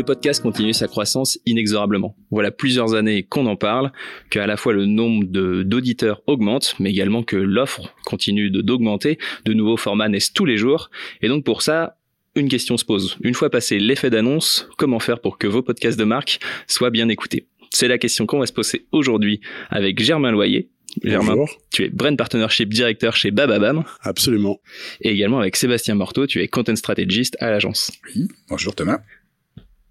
le 0.00 0.04
podcast 0.06 0.42
continue 0.42 0.72
sa 0.72 0.88
croissance 0.88 1.38
inexorablement. 1.44 2.16
Voilà 2.30 2.50
plusieurs 2.50 2.94
années 2.94 3.22
qu'on 3.22 3.44
en 3.44 3.56
parle, 3.56 3.92
qu'à 4.30 4.46
la 4.46 4.56
fois 4.56 4.72
le 4.72 4.86
nombre 4.86 5.24
d'auditeurs 5.26 6.22
augmente, 6.26 6.74
mais 6.78 6.88
également 6.88 7.22
que 7.22 7.36
l'offre 7.36 7.94
continue 8.06 8.50
d'augmenter, 8.50 9.18
de 9.44 9.52
nouveaux 9.52 9.76
formats 9.76 10.08
naissent 10.08 10.32
tous 10.32 10.46
les 10.46 10.56
jours, 10.56 10.90
et 11.20 11.28
donc 11.28 11.44
pour 11.44 11.60
ça, 11.60 11.98
une 12.34 12.48
question 12.48 12.78
se 12.78 12.84
pose. 12.86 13.18
Une 13.20 13.34
fois 13.34 13.50
passé 13.50 13.78
l'effet 13.78 14.08
d'annonce, 14.08 14.70
comment 14.78 15.00
faire 15.00 15.20
pour 15.20 15.36
que 15.36 15.46
vos 15.46 15.60
podcasts 15.60 15.98
de 15.98 16.04
marque 16.04 16.40
soient 16.66 16.88
bien 16.88 17.10
écoutés? 17.10 17.48
C'est 17.68 17.88
la 17.88 17.98
question 17.98 18.24
qu'on 18.24 18.38
va 18.38 18.46
se 18.46 18.54
poser 18.54 18.86
aujourd'hui 18.92 19.42
avec 19.68 20.02
Germain 20.02 20.32
Loyer. 20.32 20.70
Germain, 21.04 21.44
tu 21.70 21.84
es 21.84 21.88
Brand 21.90 22.16
Partnership 22.16 22.70
Directeur 22.70 23.14
chez 23.14 23.30
Bababam. 23.30 23.84
Absolument. 24.00 24.60
Et 25.02 25.10
également 25.10 25.40
avec 25.40 25.56
Sébastien 25.56 25.94
Morteau, 25.94 26.26
tu 26.26 26.40
es 26.40 26.48
Content 26.48 26.74
Strategist 26.74 27.36
à 27.38 27.50
l'agence. 27.50 27.92
Oui, 28.06 28.28
bonjour 28.48 28.74
Thomas. 28.74 29.00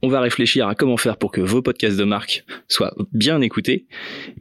On 0.01 0.07
va 0.07 0.21
réfléchir 0.21 0.67
à 0.67 0.75
comment 0.75 0.97
faire 0.97 1.17
pour 1.17 1.31
que 1.31 1.41
vos 1.41 1.61
podcasts 1.61 1.97
de 1.97 2.03
marque 2.03 2.45
soient 2.67 2.93
bien 3.11 3.41
écoutés. 3.41 3.85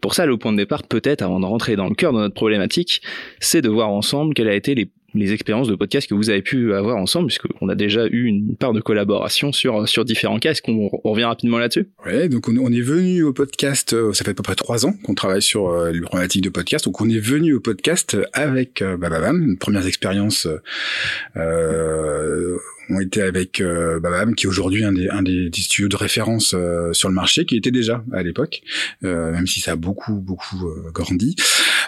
Pour 0.00 0.14
ça, 0.14 0.24
le 0.26 0.36
point 0.36 0.52
de 0.52 0.56
départ, 0.56 0.84
peut-être, 0.84 1.22
avant 1.22 1.40
de 1.40 1.46
rentrer 1.46 1.74
dans 1.74 1.88
le 1.88 1.94
cœur 1.94 2.12
de 2.12 2.18
notre 2.18 2.34
problématique, 2.34 3.02
c'est 3.40 3.62
de 3.62 3.68
voir 3.68 3.88
ensemble 3.88 4.34
quelles 4.34 4.48
a 4.48 4.54
été 4.54 4.88
les 5.14 5.32
expériences 5.32 5.68
de 5.68 5.74
podcast 5.74 6.08
que 6.08 6.14
vous 6.14 6.30
avez 6.30 6.42
pu 6.42 6.74
avoir 6.74 6.96
ensemble, 6.96 7.28
puisqu'on 7.28 7.68
a 7.68 7.74
déjà 7.74 8.06
eu 8.06 8.24
une 8.24 8.56
part 8.56 8.72
de 8.72 8.80
collaboration 8.80 9.52
sur 9.52 9.88
sur 9.88 10.04
différents 10.04 10.38
cas. 10.38 10.50
Est-ce 10.50 10.62
qu'on 10.62 10.88
revient 11.04 11.24
rapidement 11.24 11.58
là-dessus? 11.58 11.88
Ouais, 12.04 12.28
donc 12.28 12.48
on, 12.48 12.72
est 12.72 12.80
venu 12.80 13.22
au 13.22 13.32
podcast, 13.32 13.94
euh, 13.94 14.12
ça 14.12 14.24
fait 14.24 14.32
à 14.32 14.34
peu 14.34 14.42
près 14.42 14.54
trois 14.54 14.86
ans 14.86 14.94
qu'on 15.04 15.14
travaille 15.14 15.42
sur 15.42 15.68
euh, 15.68 15.90
les 15.90 16.00
problématiques 16.00 16.44
de 16.44 16.50
podcast. 16.50 16.84
Donc 16.84 17.00
on 17.00 17.08
est 17.08 17.18
venu 17.18 17.54
au 17.54 17.60
podcast 17.60 18.16
avec 18.32 18.82
euh, 18.82 18.96
Bababam, 18.96 19.42
une 19.42 19.58
première 19.58 19.86
expérience 19.86 20.46
euh, 21.36 22.58
ont 22.90 23.00
été 23.00 23.22
avec 23.22 23.60
euh, 23.60 24.00
Babam, 24.00 24.34
qui 24.34 24.46
est 24.46 24.48
aujourd'hui 24.48 24.84
un 24.84 24.92
des, 24.92 25.08
un 25.08 25.22
des, 25.22 25.50
studios 25.52 25.88
de 25.88 25.96
référence 25.96 26.54
euh, 26.54 26.92
sur 26.92 27.08
le 27.08 27.14
marché, 27.14 27.44
qui 27.44 27.56
était 27.56 27.70
déjà 27.70 28.04
à 28.12 28.22
l'époque, 28.22 28.62
euh, 29.04 29.32
même 29.32 29.46
si 29.46 29.60
ça 29.60 29.72
a 29.72 29.76
beaucoup, 29.76 30.14
beaucoup 30.14 30.68
euh, 30.68 30.90
grandi. 30.92 31.36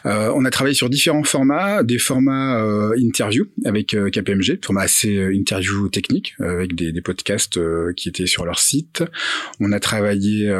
on 0.05 0.45
a 0.45 0.51
travaillé 0.51 0.75
sur 0.75 0.91
différents 0.91 1.25
formats, 1.25 1.83
des 1.83 1.99
formats 1.99 2.63
interview 2.97 3.47
avec 3.65 3.89
KPMG, 3.89 4.59
format 4.65 4.83
assez 4.83 5.29
interview 5.33 5.89
technique, 5.89 6.35
avec 6.41 6.75
des, 6.75 6.93
des 6.93 7.01
podcasts 7.01 7.59
qui 7.97 8.09
étaient 8.09 8.27
sur 8.27 8.45
leur 8.45 8.59
site. 8.59 9.05
On 9.61 9.73
a 9.73 9.81
travaillé 9.81 10.53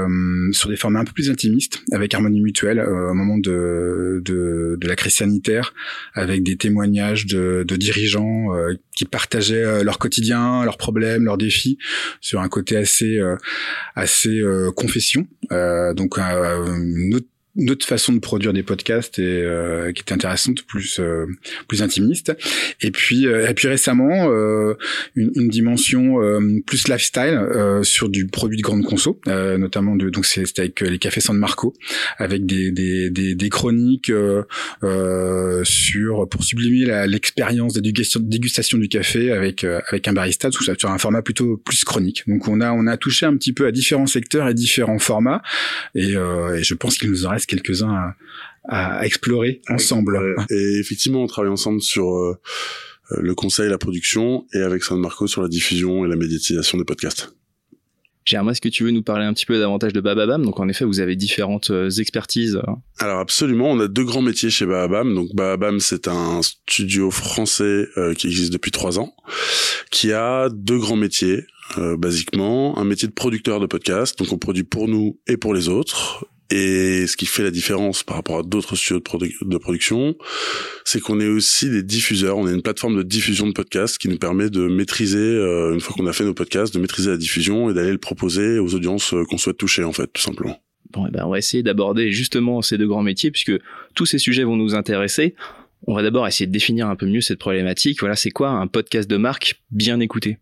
sur 0.53 0.69
des 0.69 0.77
formats 0.77 1.01
un 1.01 1.05
peu 1.05 1.13
plus 1.13 1.31
intimistes, 1.31 1.83
avec 1.93 2.15
Harmonie 2.15 2.41
Mutuelle, 2.41 2.81
au 2.81 3.15
moment 3.15 3.39
de, 3.39 4.21
de, 4.25 4.77
de, 4.79 4.89
la 4.89 4.97
crise 4.97 5.15
sanitaire, 5.15 5.73
avec 6.15 6.43
des 6.43 6.57
témoignages 6.57 7.27
de, 7.27 7.65
de 7.67 7.77
dirigeants 7.77 8.49
qui 8.95 9.05
partageaient 9.07 9.83
leur 9.83 9.99
quotidien 9.99 10.30
leurs 10.31 10.77
problèmes, 10.77 11.25
leurs 11.25 11.39
défis, 11.39 11.79
sur 12.21 12.41
un 12.41 12.49
côté 12.49 12.77
assez 12.77 13.19
euh, 13.19 13.37
assez 13.95 14.39
euh, 14.39 14.71
confession. 14.73 15.27
Euh, 15.53 15.95
donc 15.95 16.19
une 16.19 17.21
une 17.57 17.71
autre 17.71 17.85
façon 17.87 18.13
de 18.13 18.21
produire 18.21 18.53
des 18.53 18.63
podcasts 18.63 19.19
et 19.19 19.43
euh, 19.43 19.93
qui 19.93 20.03
était 20.03 20.13
intéressante, 20.13 20.63
plus 20.63 21.01
euh, 21.01 21.27
plus 21.67 21.83
intimiste. 21.83 22.33
Et 22.81 22.91
puis 22.91 23.27
euh, 23.27 23.49
et 23.49 23.55
puis 23.55 23.67
récemment 23.67 24.31
une, 25.17 25.33
une, 25.35 25.49
dimension 25.49 26.19
plus 26.67 26.89
lifestyle 26.89 27.41
sur 27.83 28.09
du 28.09 28.27
produit 28.27 28.57
de 28.59 28.63
grande 28.63 28.85
conso, 28.85 29.21
notamment 29.27 29.97
de 29.97 30.11
donc 30.11 30.27
c'est 30.27 30.59
avec 30.59 30.81
les 30.81 30.99
cafés 30.99 31.21
San 31.21 31.37
Marco, 31.37 31.75
avec 32.19 32.47
des 32.47 32.71
des 32.71 33.11
des, 33.11 33.35
des 33.35 33.49
chroniques 33.49 34.13
sur 35.65 36.29
pour 36.29 36.45
sublimer 36.45 37.07
l'expérience 37.07 37.75
de 37.75 37.81
dégustation 37.81 38.79
du 38.79 38.89
café 38.89 39.33
avec 39.33 39.65
avec 39.65 40.07
un 40.07 40.13
barista, 40.13 40.51
tout 40.51 40.63
ça 40.63 40.75
sur 40.79 40.91
un 40.91 40.99
format 40.99 41.23
plutôt 41.23 41.57
plus 41.57 41.85
chronique. 41.85 42.23
Donc 42.29 42.47
on 42.47 42.61
a 42.61 42.71
on 42.73 42.87
a 42.87 42.97
touché 42.97 43.27
un 43.27 43.37
petit 43.37 43.53
peu 43.53 43.67
à 43.67 43.73
différents 43.73 44.07
secteurs 44.07 44.49
et 44.49 44.55
différents 44.55 44.99
formats 44.99 45.43
et, 45.95 46.13
et 46.13 46.63
je 46.63 46.75
pense 46.75 46.99
qu'il 46.99 47.11
nous 47.11 47.27
en 47.27 47.31
reste 47.31 47.40
quelques-uns 47.47 48.15
à, 48.69 49.05
explorer 49.05 49.61
ensemble. 49.69 50.19
Et 50.51 50.79
effectivement, 50.81 51.23
on 51.23 51.27
travaille 51.27 51.51
ensemble 51.51 51.81
sur 51.81 52.37
euh, 53.13 53.21
le 53.21 53.35
conseil, 53.35 53.69
la 53.69 53.79
production, 53.79 54.47
et 54.55 54.59
avec 54.59 54.83
San 54.83 54.99
Marco 55.01 55.27
sur 55.27 55.43
la 55.43 55.49
diffusion 55.49 56.05
et 56.05 56.09
la 56.09 56.17
médiatisation 56.17 56.79
des 56.79 56.85
podcasts. 56.85 57.35
Germain, 58.25 58.53
est-ce 58.53 58.61
que 58.61 58.69
tu 58.69 58.85
veux 58.85 58.91
nous 58.91 59.03
parler 59.03 59.25
un 59.25 59.33
petit 59.33 59.47
peu 59.47 59.59
davantage 59.59 59.93
de 59.93 60.01
Bababam? 60.01 60.45
Donc 60.45 60.61
en 60.61 60.69
effet, 60.69 60.85
vous 60.85 61.01
avez 61.01 61.17
différentes 61.17 61.71
euh, 61.71 61.91
expertises. 61.91 62.61
Alors 62.99 63.19
absolument, 63.19 63.71
on 63.71 63.81
a 63.81 63.89
deux 63.89 64.05
grands 64.05 64.23
métiers 64.23 64.51
chez 64.51 64.67
Bababam. 64.67 65.15
Donc 65.15 65.35
Bababam, 65.35 65.81
c'est 65.81 66.07
un 66.07 66.43
studio 66.43 67.11
français 67.11 67.89
euh, 67.97 68.15
qui 68.15 68.27
existe 68.27 68.53
depuis 68.53 68.71
trois 68.71 68.99
ans, 68.99 69.15
qui 69.91 70.13
a 70.13 70.49
deux 70.51 70.79
grands 70.79 70.97
métiers. 70.97 71.45
basiquement, 71.99 72.77
un 72.79 72.85
métier 72.85 73.09
de 73.09 73.13
producteur 73.13 73.61
de 73.61 73.67
podcasts, 73.67 74.19
donc 74.19 74.33
on 74.33 74.39
produit 74.39 74.65
pour 74.65 74.89
nous 74.89 75.21
et 75.29 75.37
pour 75.37 75.55
les 75.55 75.69
autres, 75.69 76.27
et 76.51 77.07
ce 77.07 77.17
qui 77.17 77.27
fait 77.27 77.43
la 77.43 77.51
différence 77.51 78.03
par 78.03 78.17
rapport 78.17 78.39
à 78.39 78.43
d'autres 78.43 78.75
studios 78.75 79.01
de, 79.01 79.49
de 79.49 79.59
production, 79.59 80.17
c'est 80.85 81.01
qu'on 81.01 81.21
est 81.21 81.29
aussi 81.29 81.71
des 81.71 81.83
diffuseurs. 81.83 82.39
On 82.39 82.49
est 82.49 82.53
une 82.53 82.63
plateforme 82.63 82.97
de 82.97 83.03
diffusion 83.03 83.47
de 83.47 83.53
podcasts 83.53 83.99
qui 83.99 84.09
nous 84.09 84.19
permet 84.19 84.51
de 84.51 84.67
maîtriser, 84.67 85.19
euh, 85.19 85.75
une 85.75 85.81
fois 85.81 85.95
qu'on 85.97 86.07
a 86.07 86.13
fait 86.13 86.25
nos 86.25 86.35
podcasts, 86.35 86.75
de 86.75 86.81
maîtriser 86.81 87.11
la 87.11 87.17
diffusion 87.17 87.71
et 87.71 87.75
d'aller 87.75 87.93
le 87.93 87.99
proposer 87.99 88.59
aux 88.59 88.75
audiences 88.75 89.15
euh, 89.15 89.25
qu'on 89.25 89.39
souhaite 89.39 89.59
toucher, 89.59 89.85
en 89.85 89.93
fait, 89.93 90.09
tout 90.13 90.23
simplement. 90.23 90.61
Bon, 90.93 91.07
eh 91.07 91.11
ben, 91.13 91.25
on 91.25 91.31
va 91.31 91.39
essayer 91.39 91.63
d'aborder 91.63 92.11
justement 92.11 92.63
ces 92.63 92.77
deux 92.77 92.89
grands 92.89 93.03
métiers 93.03 93.31
puisque 93.31 93.53
tous 93.95 94.07
ces 94.07 94.19
sujets 94.19 94.43
vont 94.43 94.57
nous 94.57 94.75
intéresser. 94.75 95.37
On 95.87 95.95
va 95.95 96.03
d'abord 96.03 96.27
essayer 96.27 96.47
de 96.47 96.53
définir 96.53 96.89
un 96.89 96.97
peu 96.97 97.07
mieux 97.07 97.21
cette 97.21 97.39
problématique. 97.39 98.01
Voilà, 98.01 98.17
c'est 98.17 98.31
quoi 98.31 98.51
un 98.51 98.67
podcast 98.67 99.09
de 99.09 99.17
marque 99.17 99.63
bien 99.71 100.01
écouté? 100.01 100.39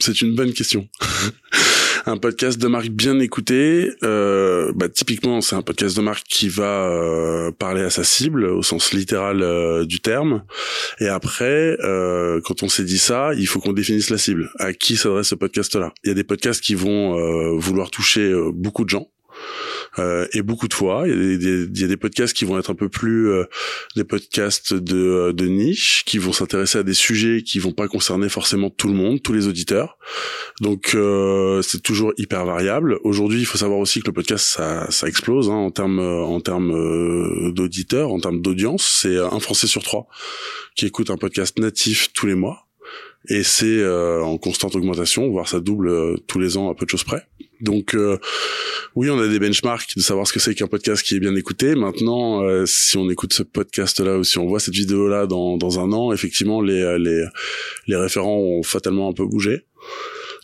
C'est 0.00 0.22
une 0.22 0.34
bonne 0.34 0.52
question. 0.52 0.88
un 2.06 2.16
podcast 2.16 2.60
de 2.60 2.68
marque 2.68 2.88
bien 2.88 3.18
écouté, 3.18 3.90
euh, 4.02 4.72
bah, 4.74 4.88
typiquement 4.88 5.40
c'est 5.40 5.56
un 5.56 5.62
podcast 5.62 5.96
de 5.96 6.02
marque 6.02 6.26
qui 6.28 6.48
va 6.48 6.88
euh, 6.88 7.50
parler 7.50 7.82
à 7.82 7.90
sa 7.90 8.04
cible 8.04 8.44
au 8.44 8.62
sens 8.62 8.92
littéral 8.92 9.42
euh, 9.42 9.84
du 9.84 10.00
terme. 10.00 10.44
Et 11.00 11.08
après, 11.08 11.76
euh, 11.82 12.40
quand 12.44 12.62
on 12.62 12.68
s'est 12.68 12.84
dit 12.84 12.98
ça, 12.98 13.32
il 13.34 13.46
faut 13.46 13.60
qu'on 13.60 13.72
définisse 13.72 14.10
la 14.10 14.18
cible. 14.18 14.50
À 14.58 14.72
qui 14.72 14.96
s'adresse 14.96 15.28
ce 15.28 15.34
podcast-là? 15.34 15.92
Il 16.04 16.08
y 16.08 16.10
a 16.10 16.14
des 16.14 16.24
podcasts 16.24 16.62
qui 16.62 16.74
vont 16.74 17.14
vouloir 17.56 17.90
toucher 17.90 18.32
beaucoup 18.52 18.84
de 18.84 18.90
gens. 18.90 19.08
Euh, 19.98 20.26
et 20.32 20.42
beaucoup 20.42 20.68
de 20.68 20.74
fois, 20.74 21.04
il 21.06 21.10
y, 21.10 21.12
a 21.12 21.16
des, 21.36 21.64
il 21.64 21.80
y, 21.80 21.84
a 21.84 21.88
des, 21.88 21.96
podcasts 21.96 22.34
qui 22.34 22.44
vont 22.44 22.58
être 22.58 22.70
un 22.70 22.74
peu 22.74 22.88
plus 22.88 23.30
euh, 23.30 23.44
des 23.96 24.04
podcasts 24.04 24.74
de, 24.74 24.96
euh, 24.96 25.32
de 25.32 25.46
niche, 25.46 26.04
qui 26.04 26.18
vont 26.18 26.32
s'intéresser 26.32 26.78
à 26.78 26.82
des 26.82 26.94
sujets 26.94 27.42
qui 27.42 27.58
vont 27.58 27.72
pas 27.72 27.88
concerner 27.88 28.28
forcément 28.28 28.70
tout 28.70 28.88
le 28.88 28.94
monde, 28.94 29.22
tous 29.22 29.32
les 29.32 29.46
auditeurs. 29.46 29.98
Donc 30.60 30.96
c'est 31.62 31.82
toujours 31.82 32.12
hyper 32.16 32.44
variable. 32.44 32.98
Aujourd'hui, 33.04 33.40
il 33.40 33.46
faut 33.46 33.58
savoir 33.58 33.78
aussi 33.78 34.00
que 34.00 34.06
le 34.06 34.12
podcast 34.12 34.44
ça, 34.44 34.90
ça 34.90 35.08
explose 35.08 35.50
hein, 35.50 35.54
en 35.54 35.70
termes 35.70 35.98
en 35.98 36.40
termes 36.40 37.52
d'auditeurs, 37.52 38.12
en 38.12 38.20
termes 38.20 38.40
d'audience. 38.40 39.00
C'est 39.02 39.18
un 39.18 39.40
Français 39.40 39.66
sur 39.66 39.82
trois 39.82 40.06
qui 40.76 40.86
écoute 40.86 41.10
un 41.10 41.16
podcast 41.16 41.58
natif 41.58 42.12
tous 42.12 42.26
les 42.26 42.34
mois 42.34 42.66
et 43.28 43.42
c'est 43.42 43.84
en 43.86 44.38
constante 44.38 44.76
augmentation, 44.76 45.28
voire 45.30 45.48
ça 45.48 45.60
double 45.60 46.20
tous 46.26 46.38
les 46.38 46.56
ans 46.56 46.70
à 46.70 46.74
peu 46.74 46.84
de 46.84 46.90
choses 46.90 47.04
près. 47.04 47.26
Donc 47.60 47.94
euh, 47.94 48.18
oui, 48.96 49.10
on 49.10 49.18
a 49.18 49.26
des 49.26 49.40
benchmarks 49.40 49.96
de 49.96 50.02
savoir 50.02 50.26
ce 50.26 50.32
que 50.32 50.38
c'est 50.38 50.54
qu'un 50.54 50.68
podcast 50.68 51.02
qui 51.02 51.16
est 51.16 51.20
bien 51.20 51.34
écouté. 51.34 51.74
Maintenant, 51.74 52.42
euh, 52.44 52.64
si 52.64 52.96
on 52.96 53.10
écoute 53.10 53.32
ce 53.32 53.42
podcast-là 53.42 54.18
ou 54.18 54.24
si 54.24 54.38
on 54.38 54.46
voit 54.46 54.60
cette 54.60 54.74
vidéo-là 54.74 55.26
dans, 55.26 55.56
dans 55.56 55.80
un 55.80 55.92
an, 55.92 56.12
effectivement, 56.12 56.60
les, 56.60 56.80
euh, 56.80 56.98
les, 56.98 57.24
les 57.88 57.96
référents 57.96 58.38
ont 58.38 58.62
fatalement 58.62 59.08
un 59.08 59.12
peu 59.12 59.26
bougé. 59.26 59.66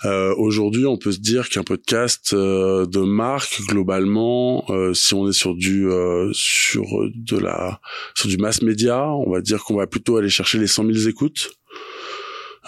Euh, 0.04 0.34
Aujourd'hui, 0.36 0.86
on 0.86 0.96
peut 0.96 1.12
se 1.12 1.20
dire 1.20 1.48
qu'un 1.48 1.62
podcast 1.62 2.34
de 2.34 3.00
marque, 3.00 3.60
globalement, 3.68 4.66
si 4.94 5.14
on 5.14 5.28
est 5.28 5.32
sur 5.32 5.54
du 5.54 5.88
sur 6.32 6.86
de 7.14 7.38
la 7.38 7.80
sur 8.14 8.28
du 8.28 8.38
mass 8.38 8.62
média, 8.62 9.06
on 9.06 9.30
va 9.30 9.42
dire 9.42 9.62
qu'on 9.62 9.76
va 9.76 9.86
plutôt 9.86 10.16
aller 10.16 10.30
chercher 10.30 10.58
les 10.58 10.66
100 10.66 10.86
000 10.92 11.08
écoutes. 11.08 11.50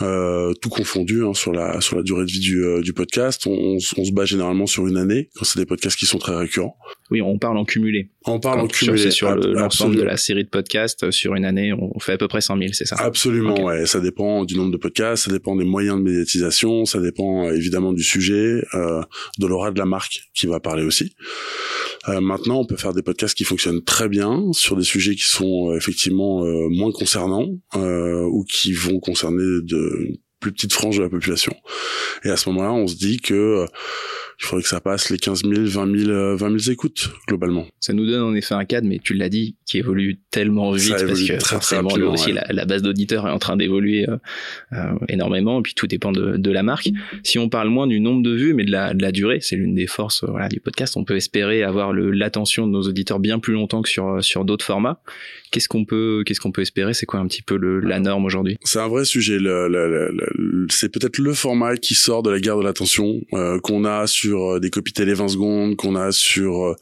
Euh, 0.03 0.53
tout 0.55 0.69
confondu 0.69 1.25
hein, 1.25 1.35
sur 1.35 1.53
la 1.53 1.81
sur 1.81 1.97
la 1.97 2.03
durée 2.03 2.25
de 2.25 2.31
vie 2.31 2.41
du, 2.41 2.65
euh, 2.65 2.81
du 2.81 2.93
podcast. 2.93 3.47
On, 3.47 3.77
on, 3.97 4.05
se 4.05 4.13
bat 4.13 4.25
généralement 4.25 4.67
sur 4.67 4.87
une 4.87 4.97
année 4.97 5.29
quand 5.35 5.45
c'est 5.45 5.59
des 5.59 5.67
podcasts 5.67 5.97
qui 5.97 6.07
sont 6.07 6.19
très 6.19 6.35
récurrents. 6.35 6.77
Oui, 7.11 7.21
on 7.21 7.39
parle 7.39 7.59
en 7.59 7.65
cumulé. 7.65 8.09
On 8.25 8.41
parle 8.41 8.61
en 8.61 8.67
cumulé. 8.67 9.11
sur 9.11 9.35
l'ensemble 9.35 9.97
de 9.97 10.03
la 10.03 10.17
série 10.17 10.45
de 10.45 10.49
podcasts 10.49 11.11
sur 11.11 11.35
une 11.35 11.45
année, 11.45 11.73
on 11.73 11.99
fait 12.01 12.13
à 12.13 12.19
peu 12.19 12.29
près 12.29 12.41
100 12.41 12.59
000, 12.59 12.71
c'est 12.73 12.87
ça? 12.87 12.97
Absolument, 12.99 13.63
ouais. 13.63 13.87
Ça 13.87 14.01
dépend 14.01 14.45
du 14.45 14.57
nombre 14.57 14.73
de 14.73 14.77
podcasts, 14.77 15.25
ça 15.25 15.31
dépend 15.31 15.57
des 15.57 15.65
moyens 15.65 15.99
de 15.99 16.03
médiatisation, 16.03 16.85
ça 16.85 17.01
dépend 17.01 17.47
euh, 17.47 17.53
évidemment 17.53 17.93
du 17.93 18.03
sujet, 18.03 18.63
euh, 18.75 19.03
de 19.39 19.47
l'aura 19.47 19.71
de 19.71 19.79
la 19.79 19.85
marque 19.85 20.23
qui 20.35 20.47
va 20.47 20.61
parler 20.61 20.85
aussi. 20.85 21.15
Euh, 22.09 22.21
maintenant, 22.21 22.61
on 22.61 22.67
peut 22.67 22.77
faire 22.77 22.93
des 22.93 23.03
podcasts 23.03 23.37
qui 23.37 23.45
fonctionnent 23.45 23.83
très 23.83 24.09
bien 24.09 24.53
sur 24.53 24.77
des 24.77 24.83
sujets 24.83 25.15
qui 25.15 25.25
sont 25.25 25.71
euh, 25.71 25.77
effectivement 25.77 26.45
euh, 26.45 26.69
moins 26.69 26.93
concernants 26.93 27.49
ou 27.75 28.45
qui 28.45 28.73
vont 28.73 28.99
concerner 28.99 29.43
de 29.63 30.21
plus 30.43 30.53
petites 30.53 30.75
franges 30.75 30.99
de 30.99 31.03
la 31.03 31.09
population. 31.09 31.55
Et 32.25 32.29
à 32.29 32.37
ce 32.37 32.49
moment-là, 32.51 32.73
on 32.73 32.87
se 32.87 32.97
dit 32.97 33.21
que 33.21 33.67
il 34.43 34.47
faudrait 34.47 34.63
que 34.63 34.69
ça 34.69 34.81
passe 34.81 35.09
les 35.11 35.19
15 35.19 35.43
000, 35.45 35.55
20 35.67 35.99
000, 36.05 36.37
20 36.37 36.59
000 36.59 36.73
écoutes 36.73 37.11
globalement. 37.29 37.67
Ça 37.79 37.93
nous 37.93 38.07
donne 38.07 38.23
en 38.23 38.35
effet 38.35 38.55
un 38.55 38.65
cadre, 38.65 38.89
mais 38.89 38.99
tu 38.99 39.15
l'as 39.15 39.29
dit, 39.29 39.55
qui 39.67 39.79
évolue 39.79 40.19
tellement 40.31 40.73
vite 40.73 40.91
parce 40.91 41.23
que 41.23 41.39
très, 41.39 41.55
forcément 41.55 41.89
très 41.89 42.03
aussi 42.03 42.33
la, 42.33 42.65
base 42.65 42.83
d'auditeurs 42.83 43.29
est 43.29 43.31
en 43.31 43.39
train 43.39 43.57
d'évoluer 43.57 44.09
euh, 44.09 44.17
euh, 44.73 44.95
énormément, 45.09 45.61
et 45.61 45.63
puis 45.63 45.75
tout 45.75 45.87
dépend 45.87 46.11
de, 46.11 46.37
de, 46.37 46.51
la 46.51 46.65
marque. 46.65 46.91
Si 47.23 47.39
on 47.39 47.49
parle 47.49 47.69
moins 47.69 47.87
du 47.87 48.01
nombre 48.01 48.23
de 48.23 48.35
vues, 48.35 48.53
mais 48.53 48.65
de 48.65 48.73
la, 48.73 48.95
de 48.95 49.03
la 49.03 49.13
durée, 49.13 49.39
c'est 49.41 49.57
l'une 49.57 49.75
des 49.75 49.87
forces 49.87 50.25
voilà, 50.25 50.49
du 50.49 50.59
podcast. 50.61 50.97
On 50.97 51.05
peut 51.05 51.17
espérer 51.17 51.63
avoir 51.63 51.93
l'attention 51.93 52.67
de 52.67 52.73
nos 52.73 52.83
auditeurs 52.83 53.21
bien 53.21 53.39
plus 53.39 53.55
longtemps 53.55 53.83
que 53.83 53.89
sur 53.89 54.23
sur 54.25 54.45
d'autres 54.45 54.65
formats. 54.65 55.01
Qu'est-ce 55.53 55.69
qu'on 55.69 55.85
peut 55.85 56.23
qu'est-ce 56.27 56.41
qu'on 56.41 56.51
peut 56.51 56.63
espérer? 56.63 56.95
C'est 56.95 57.07
quoi 57.07 57.21
un 57.21 57.27
petit 57.27 57.43
peu 57.43 57.57
le, 57.57 57.81
la 57.81 58.01
norme 58.01 58.25
aujourd'hui? 58.25 58.57
C'est 58.65 58.81
un 58.81 58.89
vrai 58.89 59.05
sujet. 59.05 59.39
Le, 59.39 59.69
le, 59.69 60.11
c'est 60.71 60.91
peut-être 60.91 61.19
le 61.19 61.35
format 61.35 61.77
qui 61.77 61.95
sort 61.95 62.23
de 62.23 62.31
la 62.31 62.41
guerre 62.41 62.59
de 62.59 62.63
l'attention 62.63 63.21
euh, 63.33 63.59
qu'on 63.61 63.85
a 63.85 64.07
sur 64.07 64.61
des 64.61 64.71
copies 64.71 64.93
télé 64.93 65.15
20 65.15 65.29
secondes, 65.29 65.77
qu'on 65.77 65.97
a 65.97 66.13
sur 66.13 66.75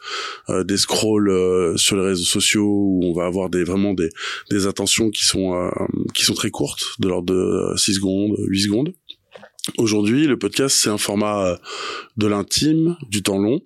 des 0.49 0.77
scrolls 0.77 1.79
sur 1.79 1.97
les 1.97 2.03
réseaux 2.03 2.25
sociaux 2.25 2.67
où 2.67 3.01
on 3.05 3.13
va 3.13 3.27
avoir 3.27 3.51
des 3.51 3.65
vraiment 3.65 3.95
des 3.95 4.09
des 4.51 4.67
attentions 4.67 5.11
qui 5.11 5.25
sont 5.25 5.55
euh, 5.55 5.71
qui 6.15 6.25
sont 6.25 6.35
très 6.35 6.51
courtes, 6.51 6.83
de 6.99 7.09
l'ordre 7.09 7.33
de 7.33 7.77
6 7.77 7.95
secondes, 7.95 8.37
8 8.47 8.61
secondes. 8.61 8.93
Aujourd'hui, 9.79 10.27
le 10.27 10.39
podcast 10.39 10.77
c'est 10.77 10.91
un 10.91 10.99
format 10.99 11.47
euh, 11.47 11.57
de 12.17 12.27
l'intime, 12.27 12.97
du 13.09 13.23
temps 13.23 13.39
long 13.39 13.61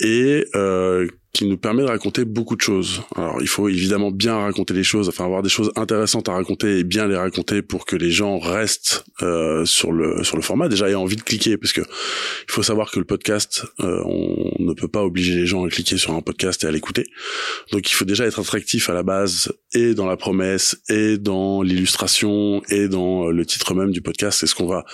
et 0.00 0.46
euh, 0.54 1.08
qui 1.32 1.44
nous 1.44 1.58
permet 1.58 1.82
de 1.82 1.88
raconter 1.88 2.24
beaucoup 2.24 2.56
de 2.56 2.60
choses. 2.60 3.02
Alors, 3.14 3.40
il 3.40 3.48
faut 3.48 3.68
évidemment 3.68 4.10
bien 4.10 4.36
raconter 4.38 4.72
les 4.74 4.82
choses, 4.82 5.08
enfin 5.08 5.24
avoir 5.24 5.42
des 5.42 5.48
choses 5.48 5.70
intéressantes 5.76 6.28
à 6.28 6.32
raconter 6.32 6.78
et 6.78 6.84
bien 6.84 7.06
les 7.06 7.16
raconter 7.16 7.60
pour 7.60 7.84
que 7.84 7.96
les 7.96 8.10
gens 8.10 8.38
restent 8.38 9.04
euh, 9.22 9.64
sur 9.64 9.92
le 9.92 10.24
sur 10.24 10.36
le 10.36 10.42
format. 10.42 10.68
Déjà, 10.68 10.88
aient 10.88 10.94
envie 10.94 11.16
de 11.16 11.22
cliquer 11.22 11.58
parce 11.58 11.72
que 11.72 11.82
il 11.82 12.50
faut 12.50 12.62
savoir 12.62 12.90
que 12.90 12.98
le 12.98 13.04
podcast, 13.04 13.66
euh, 13.80 14.02
on 14.04 14.56
ne 14.58 14.72
peut 14.72 14.88
pas 14.88 15.04
obliger 15.04 15.34
les 15.34 15.46
gens 15.46 15.64
à 15.64 15.68
cliquer 15.68 15.98
sur 15.98 16.14
un 16.14 16.22
podcast 16.22 16.64
et 16.64 16.66
à 16.66 16.70
l'écouter. 16.70 17.04
Donc, 17.72 17.90
il 17.90 17.94
faut 17.94 18.06
déjà 18.06 18.24
être 18.24 18.40
attractif 18.40 18.88
à 18.88 18.94
la 18.94 19.02
base 19.02 19.52
et 19.74 19.94
dans 19.94 20.06
la 20.06 20.16
promesse 20.16 20.80
et 20.88 21.18
dans 21.18 21.62
l'illustration 21.62 22.62
et 22.70 22.88
dans 22.88 23.28
le 23.28 23.44
titre 23.44 23.74
même 23.74 23.92
du 23.92 24.00
podcast. 24.00 24.40
C'est 24.40 24.46
ce 24.46 24.54
qu'on 24.54 24.66
va 24.66 24.84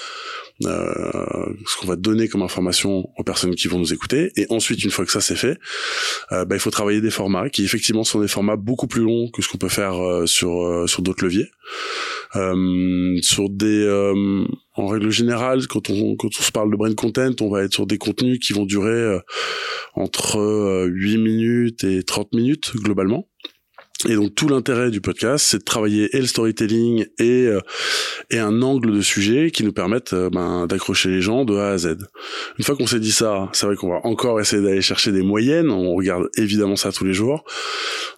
euh, 0.65 1.53
ce 1.67 1.77
qu'on 1.77 1.89
va 1.89 1.97
donner 1.97 2.29
comme 2.29 2.43
information 2.43 3.09
aux 3.19 3.25
personnes 3.25 3.57
qui 3.57 3.67
vont 3.67 3.79
nous 3.79 3.93
écouter. 3.93 4.31
Et 4.37 4.47
ensuite, 4.51 4.85
une 4.85 4.91
fois 4.91 5.05
que 5.05 5.11
ça 5.11 5.21
c'est 5.21 5.35
fait, 5.35 5.59
euh, 6.32 6.44
bah, 6.44 6.56
il 6.56 6.61
faut 6.61 6.71
travailler 6.71 7.00
des 7.00 7.11
formats 7.11 7.50
qui 7.50 7.65
effectivement 7.65 8.05
sont 8.05 8.21
des 8.21 8.29
formats 8.29 8.56
beaucoup 8.56 8.87
plus 8.87 9.03
longs 9.03 9.29
que 9.31 9.43
ce 9.43 9.49
qu'on 9.49 9.59
peut 9.59 9.69
faire 9.69 10.03
euh, 10.03 10.26
sur 10.26 10.85
sur 10.88 11.03
d'autres 11.03 11.25
leviers. 11.25 11.50
sur 13.23 13.50
des 13.50 14.15
en 14.76 14.87
règle 14.88 15.11
générale, 15.11 15.67
quand 15.69 15.91
on, 15.91 16.17
quand 16.17 16.29
on 16.29 16.43
se 16.43 16.50
parle 16.50 16.71
de 16.71 16.76
brain 16.76 16.94
content, 16.94 17.31
on 17.41 17.50
va 17.50 17.62
être 17.62 17.73
sur 17.73 17.87
des 17.87 17.99
contenus 17.99 18.41
qui 18.41 18.53
vont 18.53 18.67
durer 18.67 19.19
entre 19.94 20.87
8 20.88 21.19
minutes 21.19 21.85
et 21.85 22.03
30 22.03 22.32
minutes 22.32 22.73
globalement. 22.75 23.29
Et 24.08 24.17
donc 24.17 24.35
tout 24.35 24.49
l'intérêt 24.49 24.91
du 24.91 25.00
podcast, 25.00 25.46
c'est 25.49 25.58
de 25.58 25.64
travailler 25.64 26.14
et 26.14 26.20
le 26.20 26.26
storytelling 26.26 27.06
et 27.19 27.46
euh, 27.46 27.61
et 28.31 28.38
un 28.38 28.61
angle 28.61 28.93
de 28.93 29.00
sujet 29.00 29.50
qui 29.50 29.64
nous 29.64 29.73
permettent 29.73 30.12
euh, 30.12 30.29
ben, 30.31 30.67
d'accrocher 30.67 31.08
les 31.08 31.23
gens 31.23 31.44
de 31.44 31.56
A 31.56 31.70
à 31.70 31.79
Z. 31.79 31.96
Une 32.58 32.64
fois 32.64 32.76
qu'on 32.76 32.87
s'est 32.87 33.00
dit 33.00 33.12
ça, 33.12 33.49
c'est 33.52 33.67
vrai 33.67 33.76
qu'on 33.76 33.91
va 33.91 34.00
encore 34.05 34.41
essayer 34.41 34.62
d'aller 34.62 34.82
chercher 34.82 35.11
des 35.11 35.23
moyennes. 35.23 35.70
On 35.70 35.94
regarde 35.94 36.29
évidemment 36.37 36.76
ça 36.76 36.93
tous 36.93 37.05
les 37.05 37.14
jours, 37.14 37.44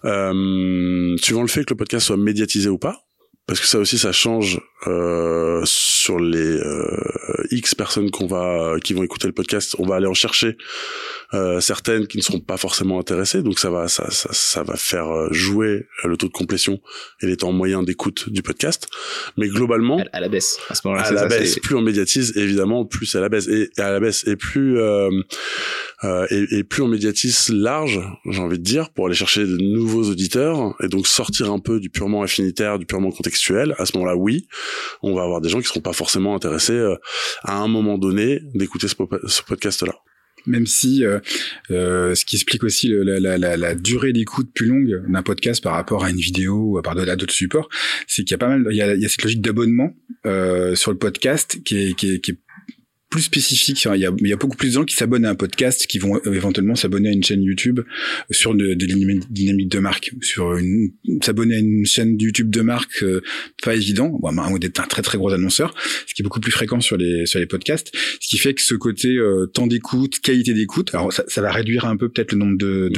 euh, 0.03 1.15
suivant 1.17 1.41
le 1.41 1.47
fait 1.47 1.63
que 1.63 1.73
le 1.73 1.77
podcast 1.77 2.07
soit 2.07 2.17
médiatisé 2.17 2.69
ou 2.69 2.77
pas 2.77 3.07
parce 3.47 3.61
que 3.61 3.65
ça 3.65 3.79
aussi 3.79 3.97
ça 3.97 4.11
change 4.11 4.59
euh, 4.87 5.63
sur 6.07 6.19
les 6.19 6.39
euh, 6.39 7.43
X 7.51 7.75
personnes 7.75 8.11
qu'on 8.11 8.27
va 8.27 8.75
qui 8.81 8.93
vont 8.93 9.03
écouter 9.03 9.27
le 9.27 9.33
podcast 9.33 9.75
on 9.77 9.85
va 9.85 9.95
aller 9.97 10.07
en 10.07 10.13
chercher 10.13 10.55
euh, 11.33 11.59
certaines 11.59 12.07
qui 12.07 12.15
ne 12.15 12.21
seront 12.21 12.39
pas 12.39 12.55
forcément 12.55 12.97
intéressées. 12.97 13.41
Donc 13.41 13.59
ça 13.59 13.69
va 13.69 13.89
ça, 13.89 14.09
ça, 14.09 14.29
ça 14.31 14.63
va 14.63 14.77
faire 14.77 15.09
euh, 15.11 15.27
jouer 15.31 15.85
le 16.05 16.15
taux 16.15 16.27
de 16.27 16.31
complétion 16.31 16.79
et 17.21 17.25
les 17.25 17.35
temps 17.35 17.51
moyens 17.51 17.83
d'écoute 17.85 18.29
du 18.29 18.41
podcast. 18.41 18.87
Mais 19.35 19.49
globalement 19.49 20.01
à 20.13 20.21
la 20.21 20.29
baisse. 20.29 20.59
À 20.69 20.75
ce 20.75 20.87
moment-là 20.87 21.05
à 21.05 21.11
la 21.11 21.27
baisse 21.27 21.59
plus 21.59 21.75
on 21.75 21.81
médiatise 21.81 22.37
évidemment 22.37 22.85
plus 22.85 23.13
à 23.15 23.19
la 23.19 23.27
baisse. 23.27 23.47
Et, 23.49 23.69
à 23.77 23.91
la 23.91 23.99
baisse 23.99 24.25
et 24.27 24.37
plus 24.37 24.79
euh, 24.79 25.09
euh, 26.03 26.27
et, 26.29 26.59
et, 26.59 26.63
plus 26.63 26.83
on 26.83 26.87
médiatise 26.87 27.49
large, 27.49 27.99
j'ai 28.29 28.39
envie 28.39 28.59
de 28.59 28.63
dire, 28.63 28.91
pour 28.91 29.07
aller 29.07 29.15
chercher 29.15 29.45
de 29.45 29.57
nouveaux 29.57 30.03
auditeurs 30.03 30.75
et 30.83 30.89
donc 30.89 31.07
sortir 31.07 31.51
un 31.51 31.57
peu 31.57 31.79
du 31.79 31.89
purement 31.89 32.21
affinitaire, 32.21 32.77
du 32.77 32.85
purement 32.85 33.09
contextuel. 33.09 33.73
À 33.79 33.85
ce 33.87 33.97
moment-là, 33.97 34.15
oui, 34.15 34.47
on 35.01 35.15
va 35.15 35.23
avoir 35.23 35.41
des 35.41 35.49
gens 35.49 35.59
qui 35.59 35.67
seront 35.67 35.81
pas 35.81 35.93
forcément 35.97 36.35
intéressés 36.35 36.73
euh, 36.73 36.95
à 37.43 37.57
un 37.57 37.67
moment 37.67 37.97
donné 37.97 38.39
d'écouter 38.53 38.87
ce, 38.87 38.95
podcast-là. 39.43 39.93
Même 40.45 40.65
si 40.65 41.03
euh, 41.03 41.19
euh, 41.71 42.15
ce 42.15 42.23
qui 42.23 42.37
explique 42.37 42.63
aussi 42.63 42.89
la, 42.89 43.75
durée 43.75 44.13
d'écoute 44.13 44.49
plus 44.53 44.67
longue 44.67 45.03
d'un 45.07 45.23
podcast 45.23 45.61
par 45.61 45.73
rapport 45.73 46.05
à 46.05 46.09
une 46.09 46.17
vidéo 46.17 46.55
ou 46.55 46.77
à 46.77 47.15
d'autres 47.15 47.33
supports, 47.33 47.67
c'est 48.07 48.23
qu'il 48.23 48.31
y 48.31 48.35
a 48.35 48.37
pas 48.37 48.47
mal, 48.47 48.65
il 48.71 48.77
y 48.77 48.81
a, 48.81 48.95
il 48.95 49.01
y 49.01 49.05
a 49.05 49.09
cette 49.09 49.23
logique 49.23 49.41
d'abonnement 49.41 49.93
euh, 50.25 50.75
sur 50.75 50.91
le 50.91 50.97
podcast 50.97 51.61
qui 51.65 51.77
est, 51.77 51.93
qui 51.93 52.13
est, 52.13 52.19
qui 52.19 52.31
est 52.31 52.39
plus 53.09 53.21
spécifique. 53.21 53.87
Il 53.93 53.99
y 53.99 54.33
a, 54.33 54.35
beaucoup 54.35 54.57
plus 54.57 54.69
de 54.69 54.73
gens 54.73 54.85
qui 54.85 54.95
s'abonnent 54.95 55.25
à 55.25 55.29
un 55.29 55.35
podcast, 55.35 55.87
qui 55.87 55.97
vont 55.97 56.17
euh, 56.25 56.33
éventuellement 56.33 56.75
s'abonner 56.75 57.09
à 57.09 57.11
une 57.11 57.23
chaîne 57.23 57.41
YouTube 57.41 57.79
sur 58.31 58.53
des 58.53 58.75
dynamiques 58.75 59.71
de 59.71 59.79
marque, 59.79 60.11
sur 60.21 60.55
une 60.55 60.91
s'abonner 61.21 61.55
à 61.55 61.59
une 61.59 61.85
chaîne 61.85 62.17
YouTube 62.19 62.49
de 62.49 62.61
marque, 62.61 63.03
euh, 63.03 63.21
pas 63.63 63.75
évident. 63.75 64.09
Bon, 64.21 64.31
ou 64.51 64.59
d'être 64.59 64.79
un 64.79 64.87
très 64.87 65.01
très 65.01 65.17
gros 65.17 65.31
annonceur, 65.31 65.73
ce 66.05 66.13
qui 66.13 66.21
est 66.21 66.23
beaucoup 66.23 66.39
plus 66.39 66.51
fréquent 66.51 66.79
sur 66.79 66.97
les 66.97 67.25
sur 67.25 67.39
les 67.39 67.47
podcasts. 67.47 67.91
Ce 68.19 68.27
qui 68.27 68.37
fait 68.37 68.53
que 68.53 68.61
ce 68.61 68.75
côté 68.75 69.15
euh, 69.15 69.47
temps 69.47 69.67
d'écoute, 69.67 70.19
qualité 70.19 70.53
d'écoute, 70.53 70.93
alors 70.93 71.11
ça, 71.13 71.23
ça, 71.27 71.41
va 71.41 71.51
réduire 71.51 71.85
un 71.85 71.97
peu 71.97 72.09
peut-être 72.09 72.33
le 72.33 72.39
nombre 72.39 72.57
de 72.57 72.89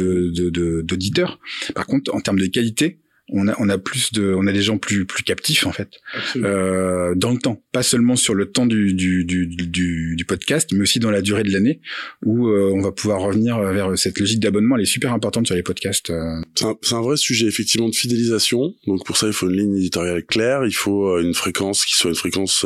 d'auditeurs. 0.81 1.39
De, 1.67 1.67
de, 1.67 1.73
Par 1.73 1.85
contre, 1.85 2.13
en 2.13 2.21
termes 2.21 2.39
de 2.39 2.47
qualité, 2.47 2.99
on 3.31 3.47
a 3.47 3.55
on 3.59 3.69
a 3.69 3.77
plus 3.77 4.11
de 4.13 4.33
on 4.33 4.47
a 4.47 4.51
des 4.51 4.61
gens 4.61 4.77
plus 4.77 5.05
plus 5.05 5.23
captifs 5.23 5.65
en 5.65 5.71
fait. 5.71 5.89
Euh, 6.35 7.13
dans 7.15 7.31
le 7.31 7.37
temps. 7.37 7.61
Pas 7.71 7.83
seulement 7.83 8.15
sur 8.15 8.33
le 8.33 8.51
temps 8.51 8.65
du 8.65 8.93
du, 8.93 9.25
du, 9.25 9.47
du, 9.47 10.15
du 10.15 10.25
podcast 10.25 10.69
mais 10.73 10.81
aussi 10.81 10.99
dans 10.99 11.11
la 11.11 11.21
durée 11.21 11.43
de 11.43 11.51
l'année 11.51 11.81
où 12.25 12.47
euh, 12.47 12.71
on 12.73 12.81
va 12.81 12.91
pouvoir 12.91 13.21
revenir 13.21 13.59
vers 13.59 13.97
cette 13.97 14.19
logique 14.19 14.39
d'abonnement. 14.39 14.75
Elle 14.75 14.83
est 14.83 14.85
super 14.85 15.13
importante 15.13 15.47
sur 15.47 15.55
les 15.55 15.63
podcasts 15.63 16.09
euh. 16.09 16.41
c'est 16.55 16.65
un, 16.65 16.97
un, 16.97 17.01
vrai 17.01 17.17
sujet 17.17 17.47
effectivement 17.47 17.89
de 17.89 17.95
fidélisation. 17.95 18.73
Donc 18.87 19.05
pour 19.05 19.17
ça 19.17 19.27
il 19.27 19.33
faut 19.33 19.49
une 19.49 19.57
ligne 19.57 19.77
éditoriale 19.77 20.23
claire. 20.25 20.65
Il 20.65 20.73
faut 20.73 21.07
euh, 21.07 21.21
une 21.21 21.33
fréquence 21.33 21.85
qui 21.85 21.95
soit 21.95 22.09
une 22.09 22.15
fréquence 22.15 22.65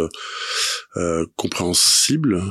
euh, 0.97 1.25
compréhensible 1.35 2.41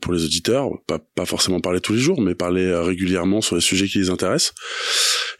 pour 0.00 0.12
les 0.12 0.24
auditeurs. 0.24 0.70
Pas 0.86 0.98
pas 0.98 1.26
forcément 1.26 1.60
parler 1.60 1.80
tous 1.80 1.92
les 1.92 2.00
jours 2.00 2.20
mais 2.20 2.34
parler 2.34 2.74
régulièrement 2.74 3.40
sur 3.40 3.54
les 3.54 3.60
sujets 3.60 3.86
qui 3.86 3.98
les 3.98 4.10
intéressent. 4.10 4.54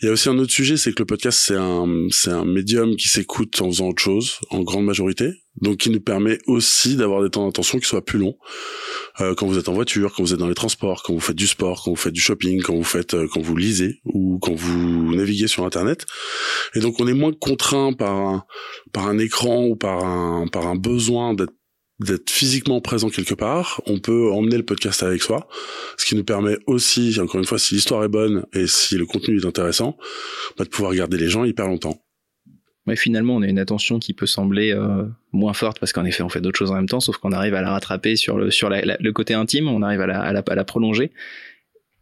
Il 0.01 0.07
y 0.07 0.09
a 0.09 0.13
aussi 0.13 0.29
un 0.29 0.39
autre 0.39 0.53
sujet 0.53 0.77
c'est 0.77 0.93
que 0.93 1.01
le 1.01 1.07
podcast 1.07 1.41
c'est 1.45 1.57
un 1.57 1.88
c'est 2.11 2.31
un 2.31 2.45
médium 2.45 2.97
qui 2.97 3.09
s'écoute 3.09 3.61
en 3.61 3.67
faisant 3.67 3.89
autre 3.89 4.03
chose, 4.03 4.39
en 4.51 4.63
grande 4.63 4.85
majorité, 4.85 5.31
donc 5.61 5.79
qui 5.79 5.91
nous 5.91 6.01
permet 6.01 6.39
aussi 6.47 6.97
d'avoir 6.97 7.23
des 7.23 7.31
temps 7.31 7.47
d'attention 7.47 7.79
qui 7.79 7.87
soient 7.87 8.05
plus 8.05 8.19
longs. 8.19 8.37
Euh, 9.21 9.35
quand 9.35 9.47
vous 9.47 9.59
êtes 9.59 9.69
en 9.69 9.73
voiture, 9.73 10.13
quand 10.15 10.23
vous 10.23 10.33
êtes 10.33 10.39
dans 10.39 10.49
les 10.49 10.55
transports, 10.55 11.03
quand 11.03 11.13
vous 11.13 11.21
faites 11.21 11.37
du 11.37 11.47
sport, 11.47 11.83
quand 11.83 11.91
vous 11.91 11.97
faites 11.97 12.13
du 12.13 12.21
shopping, 12.21 12.63
quand 12.63 12.75
vous 12.75 12.85
faites, 12.85 13.15
euh, 13.15 13.27
quand 13.33 13.41
vous 13.41 13.57
lisez 13.57 14.01
ou 14.05 14.39
quand 14.41 14.55
vous 14.55 15.15
naviguez 15.15 15.49
sur 15.49 15.65
Internet. 15.65 16.07
Et 16.75 16.81
donc 16.81 17.01
on 17.01 17.07
est 17.09 17.15
moins 17.15 17.33
contraint 17.33 17.93
par 17.93 18.15
un, 18.15 18.45
par 18.93 19.09
un 19.09 19.19
écran 19.19 19.65
ou 19.65 19.77
par 19.77 20.05
un, 20.05 20.47
par 20.47 20.67
un 20.67 20.77
besoin 20.77 21.35
d'être 21.35 21.55
d'être 22.01 22.31
physiquement 22.31 22.81
présent 22.81 23.09
quelque 23.09 23.35
part, 23.35 23.83
on 23.87 23.99
peut 23.99 24.31
emmener 24.33 24.57
le 24.57 24.65
podcast 24.65 25.03
avec 25.03 25.21
soi, 25.21 25.49
ce 25.97 26.07
qui 26.07 26.15
nous 26.15 26.25
permet 26.25 26.57
aussi, 26.67 27.19
encore 27.21 27.41
une 27.41 27.47
fois, 27.47 27.59
si 27.59 27.75
l'histoire 27.75 28.05
est 28.05 28.09
bonne 28.09 28.47
et 28.53 28.67
si 28.67 28.97
le 28.97 29.05
contenu 29.05 29.39
est 29.39 29.45
intéressant, 29.45 29.97
bah, 30.57 30.65
de 30.65 30.69
pouvoir 30.69 30.95
garder 30.95 31.19
les 31.19 31.29
gens 31.29 31.45
hyper 31.45 31.67
longtemps. 31.67 32.01
Mais 32.87 32.97
finalement, 32.97 33.37
on 33.37 33.43
a 33.43 33.47
une 33.47 33.59
attention 33.59 33.99
qui 33.99 34.15
peut 34.15 34.27
sembler 34.27 34.73
euh, 34.73 35.05
moins 35.33 35.53
forte 35.53 35.79
parce 35.79 35.93
qu'en 35.93 36.07
effet, 36.07 36.23
on 36.23 36.31
fait 36.31 36.41
d'autres 36.41 36.59
choses 36.59 36.71
en 36.71 36.77
même 36.77 36.89
temps, 36.89 37.01
sauf 37.01 37.19
qu'on 37.19 37.33
arrive 37.33 37.55
à 37.55 37.61
la 37.61 37.73
rattraper 37.73 38.17
sur 38.17 38.39
le 38.39 38.51
sur 38.51 38.71
le 38.71 39.11
côté 39.11 39.35
intime, 39.35 39.69
on 39.69 39.83
arrive 39.83 40.01
à 40.01 40.07
la, 40.07 40.21
à 40.23 40.33
la, 40.33 40.43
à 40.47 40.55
la 40.55 40.65
prolonger. 40.65 41.13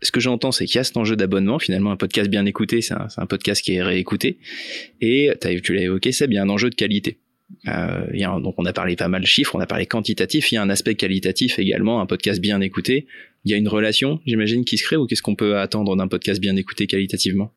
Ce 0.02 0.12
que 0.12 0.20
j'entends, 0.20 0.52
c'est 0.52 0.66
qu'il 0.66 0.76
y 0.76 0.78
a 0.78 0.84
cet 0.84 0.96
enjeu 0.98 1.16
d'abonnement. 1.16 1.58
Finalement, 1.58 1.90
un 1.90 1.96
podcast 1.96 2.30
bien 2.30 2.44
écouté, 2.44 2.82
c'est 2.82 2.94
un, 2.94 3.08
un, 3.16 3.26
podcast 3.26 3.62
qui 3.62 3.74
est 3.74 3.82
réécouté. 3.82 4.38
Et 5.00 5.32
tu 5.40 5.74
l'as 5.74 5.82
évoqué, 5.82 6.12
c'est 6.12 6.28
bien 6.28 6.44
un 6.44 6.50
enjeu 6.50 6.68
de 6.70 6.74
qualité. 6.74 7.18
Euh, 7.68 8.06
y 8.12 8.24
a, 8.24 8.38
donc 8.40 8.54
on 8.58 8.64
a 8.64 8.72
parlé 8.72 8.96
pas 8.96 9.08
mal 9.08 9.22
de 9.22 9.26
chiffres, 9.26 9.54
on 9.54 9.60
a 9.60 9.66
parlé 9.66 9.86
quantitatif, 9.86 10.50
il 10.50 10.56
y 10.56 10.58
a 10.58 10.62
un 10.62 10.70
aspect 10.70 10.94
qualitatif 10.94 11.58
également, 11.58 12.00
un 12.00 12.06
podcast 12.06 12.40
bien 12.40 12.60
écouté. 12.60 13.06
Il 13.44 13.50
y 13.50 13.54
a 13.54 13.56
une 13.56 13.68
relation, 13.68 14.20
j'imagine, 14.26 14.64
qui 14.64 14.78
se 14.78 14.82
crée 14.82 14.96
ou 14.96 15.06
qu'est-ce 15.06 15.22
qu'on 15.22 15.36
peut 15.36 15.58
attendre 15.58 15.94
d'un 15.96 16.08
podcast 16.08 16.40
bien 16.40 16.56
écouté 16.56 16.86
qualitativement? 16.86 17.52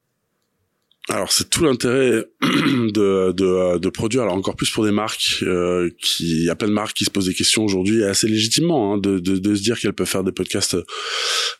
Alors 1.09 1.31
c'est 1.31 1.49
tout 1.49 1.63
l'intérêt 1.63 2.23
de, 2.41 3.31
de, 3.31 3.79
de, 3.79 3.89
produire, 3.89 4.21
alors 4.21 4.35
encore 4.35 4.55
plus 4.55 4.69
pour 4.69 4.85
des 4.85 4.91
marques, 4.91 5.37
euh, 5.41 5.89
qui 5.99 6.41
il 6.41 6.43
y 6.43 6.49
a 6.51 6.55
plein 6.55 6.67
de 6.67 6.73
marques 6.73 6.95
qui 6.95 7.03
se 7.03 7.09
posent 7.09 7.25
des 7.25 7.33
questions 7.33 7.65
aujourd'hui 7.65 8.03
assez 8.03 8.27
légitimement, 8.27 8.93
hein, 8.93 8.97
de, 8.99 9.17
de, 9.17 9.37
de, 9.37 9.55
se 9.55 9.63
dire 9.63 9.79
qu'elles 9.79 9.93
peuvent 9.93 10.07
faire 10.07 10.23
des 10.23 10.31
podcasts 10.31 10.77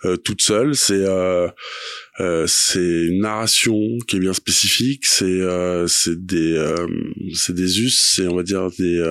euh, 0.05 0.17
toutes 0.17 0.43
seules. 0.43 0.75
C'est 0.75 1.03
euh, 2.19 2.29
euh, 2.29 2.45
c'est 2.47 2.79
une 2.79 3.21
narration 3.21 3.79
qui 4.07 4.17
est 4.17 4.19
bien 4.19 4.33
spécifique, 4.33 5.05
c'est 5.05 5.25
euh, 5.25 5.88
c'est 5.88 6.25
des 6.25 6.55
euh, 6.55 6.88
c'est 7.33 7.55
des 7.55 7.81
us, 7.81 8.13
c'est 8.15 8.27
on 8.27 8.35
va 8.35 8.43
dire 8.43 8.69
des 8.77 9.03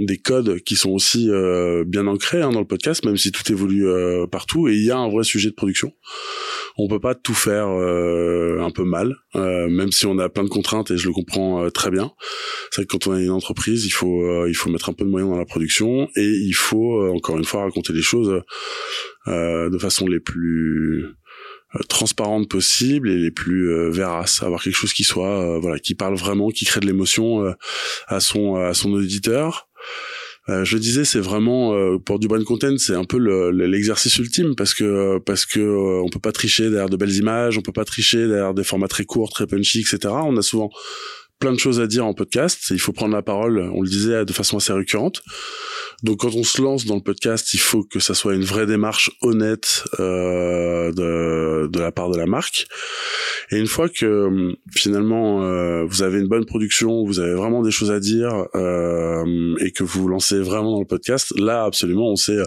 des 0.00 0.18
codes 0.18 0.60
qui 0.60 0.76
sont 0.76 0.90
aussi 0.90 1.30
bien 1.86 2.06
ancrés 2.06 2.42
hein, 2.42 2.50
dans 2.50 2.60
le 2.60 2.66
podcast, 2.66 3.04
même 3.04 3.16
si 3.16 3.32
tout 3.32 3.50
évolue 3.50 3.86
partout. 4.30 4.68
Et 4.68 4.74
il 4.74 4.84
y 4.84 4.90
a 4.90 4.98
un 4.98 5.08
vrai 5.08 5.24
sujet 5.24 5.50
de 5.50 5.54
production. 5.54 5.92
On 6.78 6.88
peut 6.88 7.00
pas 7.00 7.14
tout 7.14 7.34
faire 7.34 7.66
un 7.66 8.70
peu 8.70 8.84
mal, 8.84 9.16
même 9.34 9.90
si 9.90 10.06
on 10.06 10.18
a 10.18 10.28
plein 10.28 10.44
de 10.44 10.48
contraintes 10.48 10.90
et 10.90 10.96
je 10.96 11.08
le 11.08 11.14
comprends 11.14 11.68
très 11.70 11.90
bien. 11.90 12.12
C'est 12.70 12.82
que 12.82 12.86
quand 12.86 13.06
on 13.06 13.12
a 13.12 13.20
une 13.20 13.30
entreprise, 13.30 13.86
il 13.86 13.90
faut 13.90 14.46
il 14.46 14.54
faut 14.54 14.70
mettre 14.70 14.90
un 14.90 14.92
peu 14.92 15.04
de 15.04 15.10
moyens 15.10 15.32
dans 15.32 15.38
la 15.38 15.46
production 15.46 16.08
et 16.16 16.26
il 16.26 16.54
faut 16.54 17.08
encore 17.14 17.38
une 17.38 17.44
fois 17.44 17.62
raconter 17.62 17.92
les 17.92 18.02
choses 18.02 18.42
de 19.26 19.78
façon 19.78 20.06
les 20.06 20.20
plus 20.20 21.06
euh, 21.06 21.16
transparentes 21.88 22.48
possibles 22.48 23.10
et 23.10 23.16
les 23.16 23.30
plus 23.30 23.70
euh, 23.70 23.90
véraces 23.90 24.42
avoir 24.42 24.62
quelque 24.62 24.74
chose 24.74 24.92
qui 24.92 25.04
soit 25.04 25.40
euh, 25.40 25.58
voilà 25.58 25.78
qui 25.78 25.94
parle 25.94 26.16
vraiment 26.16 26.50
qui 26.50 26.64
crée 26.64 26.80
de 26.80 26.86
l'émotion 26.86 27.54
à 28.06 28.20
son 28.20 28.56
à 28.56 28.74
son 28.74 28.92
auditeur 28.92 29.68
je 30.48 30.78
disais, 30.78 31.04
c'est 31.04 31.18
vraiment 31.18 31.98
pour 31.98 32.20
du 32.20 32.28
brand 32.28 32.44
content, 32.44 32.78
c'est 32.78 32.94
un 32.94 33.02
peu 33.02 33.18
l'exercice 33.50 34.16
ultime 34.18 34.54
parce 34.54 34.74
que 34.74 35.18
parce 35.18 35.44
que 35.44 35.58
on 35.58 36.08
peut 36.08 36.20
pas 36.20 36.30
tricher 36.30 36.70
derrière 36.70 36.88
de 36.88 36.96
belles 36.96 37.16
images, 37.16 37.58
on 37.58 37.62
peut 37.62 37.72
pas 37.72 37.84
tricher 37.84 38.28
derrière 38.28 38.54
des 38.54 38.62
formats 38.62 38.86
très 38.86 39.04
courts, 39.04 39.30
très 39.30 39.48
punchy, 39.48 39.80
etc. 39.80 40.14
On 40.22 40.36
a 40.36 40.42
souvent 40.42 40.70
plein 41.38 41.52
de 41.52 41.58
choses 41.58 41.80
à 41.80 41.86
dire 41.86 42.06
en 42.06 42.14
podcast. 42.14 42.66
Il 42.70 42.80
faut 42.80 42.92
prendre 42.92 43.14
la 43.14 43.22
parole, 43.22 43.58
on 43.74 43.82
le 43.82 43.88
disait, 43.88 44.24
de 44.24 44.32
façon 44.32 44.56
assez 44.56 44.72
récurrente. 44.72 45.22
Donc 46.02 46.20
quand 46.20 46.34
on 46.34 46.44
se 46.44 46.60
lance 46.60 46.84
dans 46.84 46.96
le 46.96 47.00
podcast, 47.00 47.54
il 47.54 47.60
faut 47.60 47.82
que 47.82 48.00
ça 48.00 48.14
soit 48.14 48.34
une 48.34 48.44
vraie 48.44 48.66
démarche 48.66 49.10
honnête 49.22 49.84
euh, 49.98 50.92
de, 50.92 51.68
de 51.68 51.80
la 51.80 51.90
part 51.90 52.10
de 52.10 52.18
la 52.18 52.26
marque. 52.26 52.66
Et 53.50 53.58
une 53.58 53.66
fois 53.66 53.88
que 53.88 54.54
finalement 54.74 55.44
euh, 55.44 55.84
vous 55.86 56.02
avez 56.02 56.18
une 56.18 56.28
bonne 56.28 56.44
production, 56.44 57.04
vous 57.04 57.20
avez 57.20 57.32
vraiment 57.32 57.62
des 57.62 57.70
choses 57.70 57.90
à 57.90 58.00
dire 58.00 58.46
euh, 58.54 59.54
et 59.60 59.70
que 59.70 59.84
vous 59.84 60.02
vous 60.02 60.08
lancez 60.08 60.38
vraiment 60.40 60.72
dans 60.72 60.80
le 60.80 60.86
podcast, 60.86 61.32
là 61.38 61.64
absolument 61.64 62.10
on 62.10 62.16
sait 62.16 62.42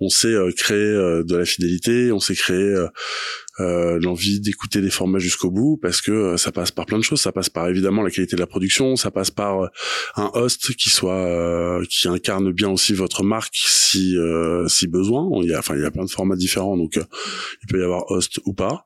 on 0.00 0.08
sait 0.08 0.34
euh, 0.34 0.50
créer 0.56 0.76
euh, 0.76 1.22
de 1.22 1.36
la 1.36 1.44
fidélité, 1.44 2.12
on 2.12 2.20
sait 2.20 2.34
créer 2.34 2.74
euh, 3.58 3.98
l'envie 4.02 4.40
d'écouter 4.40 4.82
les 4.82 4.90
formats 4.90 5.18
jusqu'au 5.18 5.50
bout 5.50 5.78
parce 5.80 6.02
que 6.02 6.12
euh, 6.12 6.36
ça 6.36 6.52
passe 6.52 6.72
par 6.72 6.84
plein 6.84 6.98
de 6.98 7.02
choses 7.02 7.22
ça 7.22 7.32
passe 7.32 7.48
par 7.48 7.68
évidemment 7.68 8.02
la 8.06 8.10
qualité 8.10 8.36
de 8.36 8.40
la 8.40 8.46
production 8.46 8.96
ça 8.96 9.10
passe 9.10 9.30
par 9.30 9.64
euh, 9.64 9.68
un 10.16 10.30
host 10.34 10.74
qui 10.76 10.90
soit 10.90 11.80
qui 11.88 12.08
incarne 12.08 12.52
bien 12.52 12.70
aussi 12.70 12.94
votre 12.94 13.22
marque 13.22 13.54
si 13.54 14.16
si 14.68 14.86
besoin 14.86 15.28
il 15.42 15.50
y 15.50 15.54
a 15.54 15.58
enfin 15.58 15.76
il 15.76 15.82
y 15.82 15.84
a 15.84 15.90
plein 15.90 16.04
de 16.04 16.10
formats 16.10 16.36
différents 16.36 16.76
donc 16.76 16.96
il 16.96 17.66
peut 17.68 17.80
y 17.80 17.84
avoir 17.84 18.10
host 18.10 18.40
ou 18.44 18.52
pas 18.52 18.84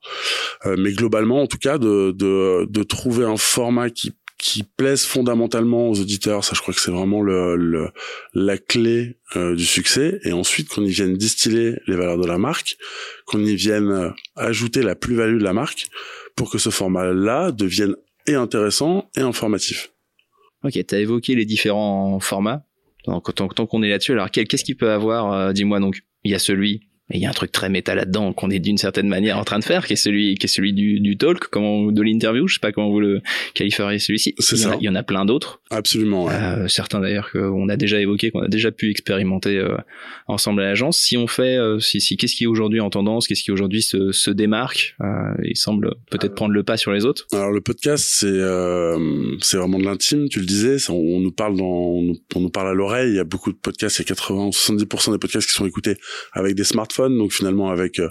mais 0.65 0.93
globalement 0.93 1.43
en 1.43 1.47
tout 1.47 1.59
cas 1.59 1.79
de 1.79 2.13
de 2.13 2.67
de 2.69 2.83
trouver 2.83 3.25
un 3.25 3.37
format 3.37 3.91
qui 3.91 4.13
qui 4.41 4.63
plaisent 4.63 5.05
fondamentalement 5.05 5.91
aux 5.91 6.01
auditeurs. 6.01 6.45
Ça, 6.45 6.53
je 6.55 6.63
crois 6.63 6.73
que 6.73 6.81
c'est 6.81 6.91
vraiment 6.91 7.23
le, 7.23 7.91
la 8.33 8.57
clé 8.57 9.19
euh, 9.37 9.55
du 9.55 9.67
succès. 9.67 10.19
Et 10.25 10.33
ensuite, 10.33 10.69
qu'on 10.71 10.85
y 10.85 10.91
vienne 10.91 11.15
distiller 11.15 11.77
les 11.87 11.95
valeurs 11.95 12.19
de 12.19 12.27
la 12.27 12.39
marque, 12.39 12.79
qu'on 13.27 13.45
y 13.45 13.55
vienne 13.55 13.91
euh, 13.91 14.11
ajouter 14.37 14.83
la 14.83 14.95
plus-value 14.95 15.39
de 15.39 15.45
la 15.45 15.53
marque 15.53 15.89
pour 16.37 16.51
que 16.51 16.59
ce 16.59 16.71
format-là 16.71 17.53
devienne 17.53 17.95
et 18.31 18.35
intéressant 18.35 19.11
et 19.17 19.21
informatif. 19.21 19.93
Ok, 20.65 20.73
tu 20.73 20.95
as 20.95 20.99
évoqué 20.99 21.35
les 21.35 21.45
différents 21.45 22.21
formats. 22.21 22.65
Donc, 23.07 23.35
tant, 23.35 23.49
tant 23.49 23.67
qu'on 23.67 23.83
est 23.83 23.89
là-dessus, 23.89 24.13
alors 24.13 24.31
qu'est-ce 24.31 24.65
qu'il 24.65 24.77
peut 24.77 24.91
avoir 24.91 25.33
euh, 25.33 25.53
Dis-moi 25.53 25.81
donc. 25.81 26.03
Il 26.23 26.31
y 26.31 26.35
a 26.35 26.39
celui 26.39 26.90
il 27.13 27.21
y 27.21 27.27
a 27.27 27.31
un 27.31 27.35
truc 27.35 27.53
très 27.53 27.69
méta 27.69 27.95
là-dedans 27.95 28.33
qu'on 28.33 28.51
est 28.51 28.59
d'une 28.59 28.79
certaine 28.79 29.09
manière 29.09 29.39
en 29.39 29.45
train 29.45 29.59
de 29.59 29.65
faire, 29.65 29.87
qui 29.87 29.95
est 29.95 29.97
celui, 29.97 30.37
qui 30.37 30.47
est 30.47 30.49
celui 30.49 30.73
du, 30.73 31.01
du 31.01 31.17
talk, 31.17 31.49
comment, 31.51 31.91
de 31.91 32.03
l'interview. 32.03 32.47
Je 32.47 32.55
sais 32.55 32.61
pas 32.61 32.73
comment 32.73 32.91
vous 32.91 33.01
le 33.01 33.21
qualifieriez 33.55 33.99
celui-ci. 33.99 34.35
C'est 34.39 34.57
il, 34.57 34.63
ça. 34.63 34.77
il 34.81 34.85
y 34.85 34.89
en 34.89 34.95
a 34.95 35.03
plein 35.03 35.25
d'autres. 35.25 35.61
Absolument. 35.71 36.25
Ouais. 36.25 36.35
Euh, 36.35 36.69
certains 36.69 37.01
d'ailleurs 37.01 37.31
qu'on 37.31 37.69
a 37.69 37.77
déjà 37.77 38.01
évoqué, 38.01 38.31
qu'on 38.31 38.43
a 38.43 38.49
déjà 38.49 38.71
pu 38.71 38.91
expérimenter 38.91 39.57
euh, 39.59 39.77
ensemble 40.29 40.63
à 40.63 40.65
l'agence. 40.65 40.99
Si 40.99 41.17
on 41.17 41.27
fait, 41.27 41.57
euh, 41.57 41.79
si, 41.81 42.01
si 42.01 42.17
qu'est-ce 42.17 42.35
qui 42.35 42.45
est 42.45 42.47
aujourd'hui 42.47 42.81
en 42.81 42.91
tendance, 42.91 43.27
qu'est-ce 43.27 43.43
qui 43.43 43.51
aujourd'hui 43.51 43.83
se, 43.83 44.13
se 44.13 44.31
démarque, 44.31 44.97
euh, 45.01 45.35
il 45.45 45.57
semble 45.57 45.95
peut-être 46.11 46.35
prendre 46.35 46.53
le 46.53 46.63
pas 46.63 46.77
sur 46.77 46.93
les 46.93 47.05
autres. 47.05 47.27
Alors 47.33 47.51
le 47.51 47.61
podcast, 47.61 48.05
c'est 48.07 48.27
euh, 48.27 49.37
c'est 49.41 49.57
vraiment 49.57 49.79
de 49.79 49.85
l'intime. 49.85 50.29
Tu 50.29 50.41
le 50.41 50.47
disais, 50.47 50.77
on, 50.91 50.95
on, 50.95 51.21
nous 51.21 51.33
parle 51.33 51.57
dans, 51.57 51.65
on 51.65 52.03
nous, 52.03 52.17
on 52.35 52.41
nous 52.41 52.51
parle 52.51 52.69
à 52.69 52.75
l'oreille. 52.75 53.11
Il 53.11 53.17
y 53.17 53.21
a 53.21 53.25
beaucoup 53.25 53.53
de 53.53 53.57
podcasts, 53.57 53.99
il 53.99 54.03
y 54.03 54.05
a 54.05 54.09
80 54.09 54.47
ou 54.47 54.51
70% 54.51 55.13
des 55.13 55.19
podcasts 55.19 55.49
qui 55.49 55.55
sont 55.55 55.67
écoutés 55.67 55.97
avec 56.33 56.55
des 56.55 56.65
smartphones, 56.65 57.00
donc 57.09 57.33
finalement 57.33 57.71
avec 57.71 57.99
euh, 57.99 58.09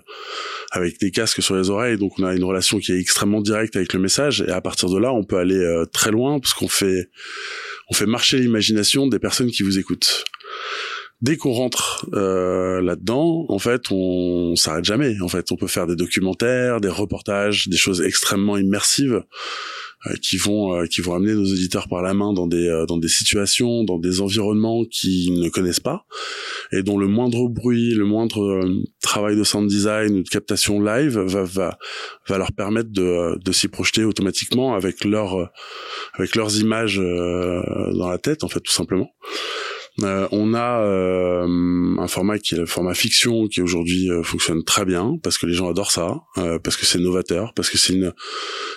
avec 0.72 1.00
des 1.00 1.12
casques 1.12 1.42
sur 1.42 1.56
les 1.56 1.70
oreilles, 1.70 1.98
donc 1.98 2.14
on 2.20 2.24
a 2.24 2.34
une 2.34 2.44
relation 2.44 2.80
qui 2.80 2.92
est 2.92 3.00
extrêmement 3.00 3.42
directe 3.42 3.76
avec 3.76 3.94
le 3.94 4.00
message, 4.00 4.42
et 4.48 4.52
à 4.52 4.62
partir 4.62 4.90
de 4.90 4.98
là, 4.98 5.14
on 5.14 5.24
peut 5.24 5.38
aller 5.38 5.58
euh, 5.58 5.86
très 5.86 6.12
loin 6.12 6.40
parce 6.40 6.54
qu'on 6.54 6.68
fait 6.68 7.10
on 7.90 7.94
fait 7.94 8.06
marcher 8.06 8.40
l'imagination 8.40 9.08
des 9.08 9.20
personnes 9.20 9.52
qui 9.52 9.64
vous 9.64 9.80
écoutent. 9.80 10.26
Dès 11.22 11.36
qu'on 11.36 11.52
rentre 11.52 12.08
euh, 12.14 12.82
là-dedans, 12.82 13.46
en 13.50 13.60
fait, 13.60 13.92
on, 13.92 13.96
on 14.52 14.56
s'arrête 14.56 14.86
jamais. 14.86 15.20
En 15.22 15.28
fait, 15.28 15.52
on 15.52 15.58
peut 15.58 15.68
faire 15.68 15.86
des 15.86 15.96
documentaires, 15.96 16.80
des 16.80 16.90
reportages, 16.90 17.68
des 17.68 17.78
choses 17.78 18.02
extrêmement 18.02 18.58
immersives 18.58 19.24
euh, 20.08 20.14
qui 20.22 20.38
vont 20.38 20.74
euh, 20.74 20.86
qui 20.86 21.02
vont 21.02 21.14
amener 21.14 21.34
nos 21.34 21.44
auditeurs 21.44 21.90
par 21.90 22.02
la 22.02 22.14
main 22.14 22.32
dans 22.32 22.48
des 22.48 22.70
euh, 22.70 22.86
dans 22.86 22.96
des 22.96 23.10
situations, 23.10 23.84
dans 23.84 24.00
des 24.00 24.22
environnements 24.22 24.86
qu'ils 24.86 25.42
ne 25.42 25.50
connaissent 25.50 25.82
pas 25.82 26.06
et 26.72 26.84
dont 26.84 26.98
le 26.98 27.08
moindre 27.08 27.50
bruit, 27.50 27.94
le 27.94 28.06
moindre 28.06 28.64
travail 29.02 29.36
de 29.36 29.44
sound 29.44 29.68
design 29.68 30.20
ou 30.20 30.24
de 30.24 30.30
captation 30.30 30.82
live 30.82 31.20
va 31.20 31.44
va 31.44 31.78
va 32.30 32.38
leur 32.38 32.54
permettre 32.54 32.92
de 32.92 33.38
de 33.44 33.52
s'y 33.52 33.68
projeter 33.68 34.06
automatiquement 34.06 34.74
avec 34.74 35.04
leur 35.04 35.52
avec 36.14 36.38
leurs 36.38 36.58
images 36.62 36.96
dans 36.96 38.08
la 38.08 38.20
tête 38.20 38.46
en 38.46 38.48
fait 38.48 38.62
tout 38.62 38.72
simplement. 38.72 39.12
Euh, 40.04 40.28
on 40.32 40.54
a 40.54 40.82
euh, 40.82 41.96
un 41.98 42.08
format 42.08 42.40
qui 42.40 42.56
est 42.56 42.58
le 42.58 42.66
format 42.66 42.94
fiction 42.94 43.48
qui 43.48 43.62
aujourd'hui 43.62 44.10
euh, 44.10 44.24
fonctionne 44.24 44.64
très 44.64 44.86
bien 44.86 45.18
parce 45.24 45.38
que 45.38 45.46
les 45.46 45.54
gens 45.54 45.70
adorent 45.70 45.92
ça, 45.92 46.22
parce 46.64 46.78
que 46.78 46.86
c'est 46.86 47.00
novateur, 47.00 47.54
parce 47.54 47.70
que 47.70 47.78
c'est 47.78 47.94
une 47.94 48.14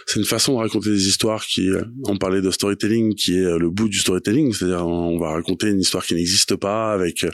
c'est 0.07 0.19
une 0.19 0.27
façon 0.27 0.55
de 0.55 0.59
raconter 0.59 0.91
des 0.91 1.09
histoires 1.09 1.45
qui 1.47 1.69
on 2.05 2.17
parlait 2.17 2.43
de 2.43 2.51
storytelling 2.51 3.15
qui 3.15 3.37
est 3.37 3.59
le 3.59 3.71
bout 3.71 3.89
du 3.89 3.99
storytelling, 3.99 4.53
c'est-à-dire 4.53 4.87
on 4.87 5.19
va 5.19 5.33
raconter 5.33 5.69
une 5.69 5.81
histoire 5.81 6.05
qui 6.05 6.15
n'existe 6.15 6.57
pas 6.57 6.93
avec 6.93 7.27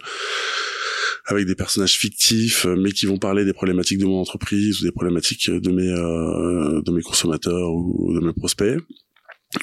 avec 1.26 1.47
des 1.47 1.54
personnages 1.54 1.99
fictifs, 1.99 2.66
mais 2.66 2.92
qui 2.92 3.07
vont 3.07 3.18
parler 3.18 3.45
des 3.45 3.52
problématiques 3.52 3.99
de 3.99 4.07
mon 4.07 4.21
entreprise 4.21 4.80
ou 4.80 4.85
des 4.85 4.92
problématiques 4.92 5.50
de 5.50 5.71
mes 5.71 5.88
de 5.88 6.90
mes 6.90 7.02
consommateurs 7.02 7.71
ou 7.73 8.14
de 8.14 8.25
mes 8.25 8.33
prospects. 8.33 8.78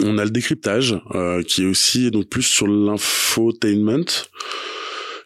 On 0.01 0.17
a 0.17 0.25
le 0.25 0.31
décryptage 0.31 0.99
euh, 1.13 1.43
qui 1.43 1.63
est 1.63 1.67
aussi 1.67 2.09
donc 2.09 2.27
plus 2.27 2.43
sur 2.43 2.67
l'infotainment 2.67 4.05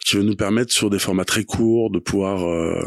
qui 0.10 0.18
va 0.18 0.24
nous 0.24 0.36
permettre 0.36 0.74
sur 0.74 0.90
des 0.90 0.98
formats 0.98 1.26
très 1.26 1.44
courts 1.44 1.92
de 1.92 2.00
pouvoir 2.00 2.48
euh, 2.48 2.82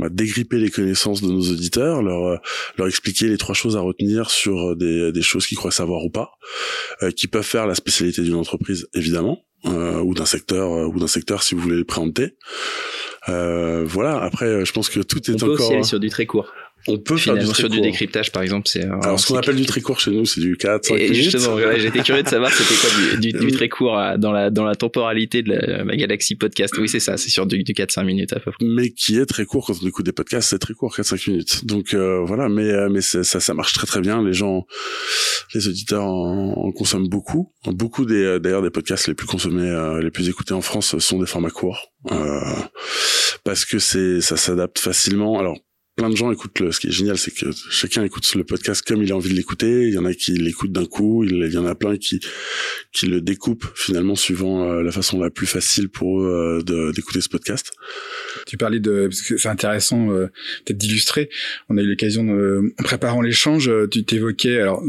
bah, 0.00 0.08
dégripper 0.10 0.58
les 0.58 0.70
connaissances 0.70 1.22
de 1.22 1.28
nos 1.28 1.52
auditeurs, 1.52 2.02
leur 2.02 2.26
euh, 2.26 2.36
leur 2.78 2.88
expliquer 2.88 3.28
les 3.28 3.38
trois 3.38 3.54
choses 3.54 3.76
à 3.76 3.80
retenir 3.80 4.30
sur 4.30 4.74
des, 4.74 5.12
des 5.12 5.22
choses 5.22 5.46
qu'ils 5.46 5.56
croient 5.56 5.70
savoir 5.70 6.04
ou 6.04 6.10
pas, 6.10 6.32
euh, 7.02 7.10
qui 7.10 7.28
peuvent 7.28 7.44
faire 7.44 7.66
la 7.66 7.74
spécialité 7.74 8.22
d'une 8.22 8.34
entreprise 8.34 8.88
évidemment 8.92 9.44
euh, 9.66 10.00
ou 10.00 10.14
d'un 10.14 10.26
secteur 10.26 10.70
ou 10.88 10.98
d'un 10.98 11.06
secteur 11.06 11.42
si 11.42 11.54
vous 11.54 11.60
voulez 11.60 11.76
le 11.76 11.84
présenter. 11.84 12.34
voilà. 13.28 14.20
Après, 14.22 14.64
je 14.64 14.72
pense 14.72 14.88
que 14.88 15.00
tout 15.00 15.30
est 15.30 15.34
On 15.34 15.46
peut 15.46 15.52
encore 15.52 15.66
aussi 15.66 15.74
aller 15.74 15.84
sur 15.84 16.00
du 16.00 16.08
très 16.08 16.26
court. 16.26 16.52
On 16.86 16.98
peut 16.98 17.16
faire 17.16 17.36
du 17.36 17.46
sur 17.46 17.68
du 17.68 17.80
décryptage, 17.80 18.30
par 18.32 18.42
exemple, 18.42 18.68
c'est. 18.68 18.84
euh, 18.84 18.98
Alors 19.02 19.18
ce 19.20 19.26
qu'on 19.28 19.36
appelle 19.38 19.56
du 19.56 19.66
très 19.66 19.80
court 19.80 20.00
chez 20.00 20.10
nous, 20.10 20.24
c'est 20.24 20.40
du 20.40 20.56
4 20.56 20.84
5 20.86 20.94
Et 20.96 21.10
minutes. 21.10 21.30
justement, 21.30 21.56
j'étais 21.76 22.00
curieux 22.00 22.22
de 22.22 22.28
savoir 22.28 22.52
c'était 22.52 22.74
quoi 22.80 22.90
du, 23.20 23.32
du, 23.32 23.38
du 23.46 23.52
très 23.56 23.68
court 23.68 23.98
euh, 23.98 24.16
dans 24.16 24.32
la 24.32 24.50
dans 24.50 24.64
la 24.64 24.74
temporalité 24.74 25.42
de 25.42 25.50
la, 25.54 25.84
la 25.84 25.96
Galaxy 25.96 26.34
Podcast. 26.36 26.74
Oui, 26.78 26.88
c'est 26.88 27.00
ça, 27.00 27.16
c'est 27.16 27.30
sur 27.30 27.46
du, 27.46 27.62
du 27.64 27.72
4-5 27.72 28.04
minutes 28.04 28.32
à 28.32 28.40
peu 28.40 28.50
près. 28.52 28.64
mais 28.66 28.90
qui 28.90 29.18
est 29.18 29.26
très 29.26 29.44
court 29.44 29.66
quand 29.66 29.74
on 29.82 29.86
écoute 29.86 30.04
des 30.06 30.12
podcasts, 30.12 30.50
c'est 30.50 30.58
très 30.58 30.74
court, 30.74 30.94
4-5 30.96 31.30
minutes. 31.30 31.64
Donc 31.64 31.94
euh, 31.94 32.20
voilà, 32.24 32.48
mais 32.48 32.70
euh, 32.70 32.88
mais 32.90 33.00
ça 33.00 33.24
ça 33.24 33.54
marche 33.54 33.72
très 33.72 33.86
très 33.86 34.00
bien. 34.00 34.22
Les 34.24 34.32
gens, 34.34 34.66
les 35.54 35.68
auditeurs 35.68 36.04
en, 36.04 36.52
en 36.56 36.72
consomment 36.72 37.08
beaucoup. 37.08 37.52
Beaucoup 37.66 38.04
des 38.04 38.22
euh, 38.24 38.38
d'ailleurs 38.38 38.62
des 38.62 38.70
podcasts 38.70 39.08
les 39.08 39.14
plus 39.14 39.26
consommés, 39.26 39.68
euh, 39.68 40.02
les 40.02 40.10
plus 40.10 40.28
écoutés 40.28 40.54
en 40.54 40.60
France 40.60 40.98
sont 40.98 41.18
des 41.18 41.26
formats 41.26 41.50
courts 41.50 41.92
euh, 42.12 42.40
parce 43.44 43.64
que 43.64 43.78
c'est 43.78 44.20
ça 44.20 44.36
s'adapte 44.36 44.78
facilement. 44.78 45.38
Alors 45.38 45.58
plein 45.96 46.10
de 46.10 46.16
gens 46.16 46.32
écoutent 46.32 46.58
le, 46.60 46.72
ce 46.72 46.80
qui 46.80 46.88
est 46.88 46.92
génial, 46.92 47.16
c'est 47.18 47.30
que 47.30 47.46
chacun 47.70 48.02
écoute 48.02 48.32
le 48.34 48.44
podcast 48.44 48.84
comme 48.86 49.02
il 49.02 49.12
a 49.12 49.16
envie 49.16 49.30
de 49.30 49.34
l'écouter. 49.34 49.86
Il 49.86 49.94
y 49.94 49.98
en 49.98 50.04
a 50.04 50.14
qui 50.14 50.32
l'écoutent 50.32 50.72
d'un 50.72 50.86
coup, 50.86 51.24
il, 51.24 51.52
y 51.52 51.56
en 51.56 51.66
a 51.66 51.74
plein 51.74 51.96
qui 51.96 52.20
qui 52.92 53.06
le 53.06 53.20
découpent 53.20 53.66
finalement 53.74 54.14
suivant 54.16 54.64
euh, 54.64 54.82
la 54.82 54.92
façon 54.92 55.20
la 55.20 55.30
plus 55.30 55.46
facile 55.46 55.88
pour 55.88 56.20
eux 56.20 56.62
euh, 56.68 56.92
d'écouter 56.92 57.20
ce 57.20 57.28
podcast. 57.28 57.72
Tu 58.46 58.56
parlais 58.56 58.80
de, 58.80 59.08
c'est 59.12 59.48
intéressant 59.48 60.10
euh, 60.10 60.26
peut-être 60.64 60.78
d'illustrer. 60.78 61.30
On 61.68 61.78
a 61.78 61.82
eu 61.82 61.86
l'occasion, 61.86 62.24
de, 62.24 62.74
en 62.78 62.82
préparant 62.82 63.20
l'échange, 63.20 63.68
euh, 63.68 63.86
tu 63.88 64.04
t'évoquais, 64.04 64.60
alors 64.60 64.82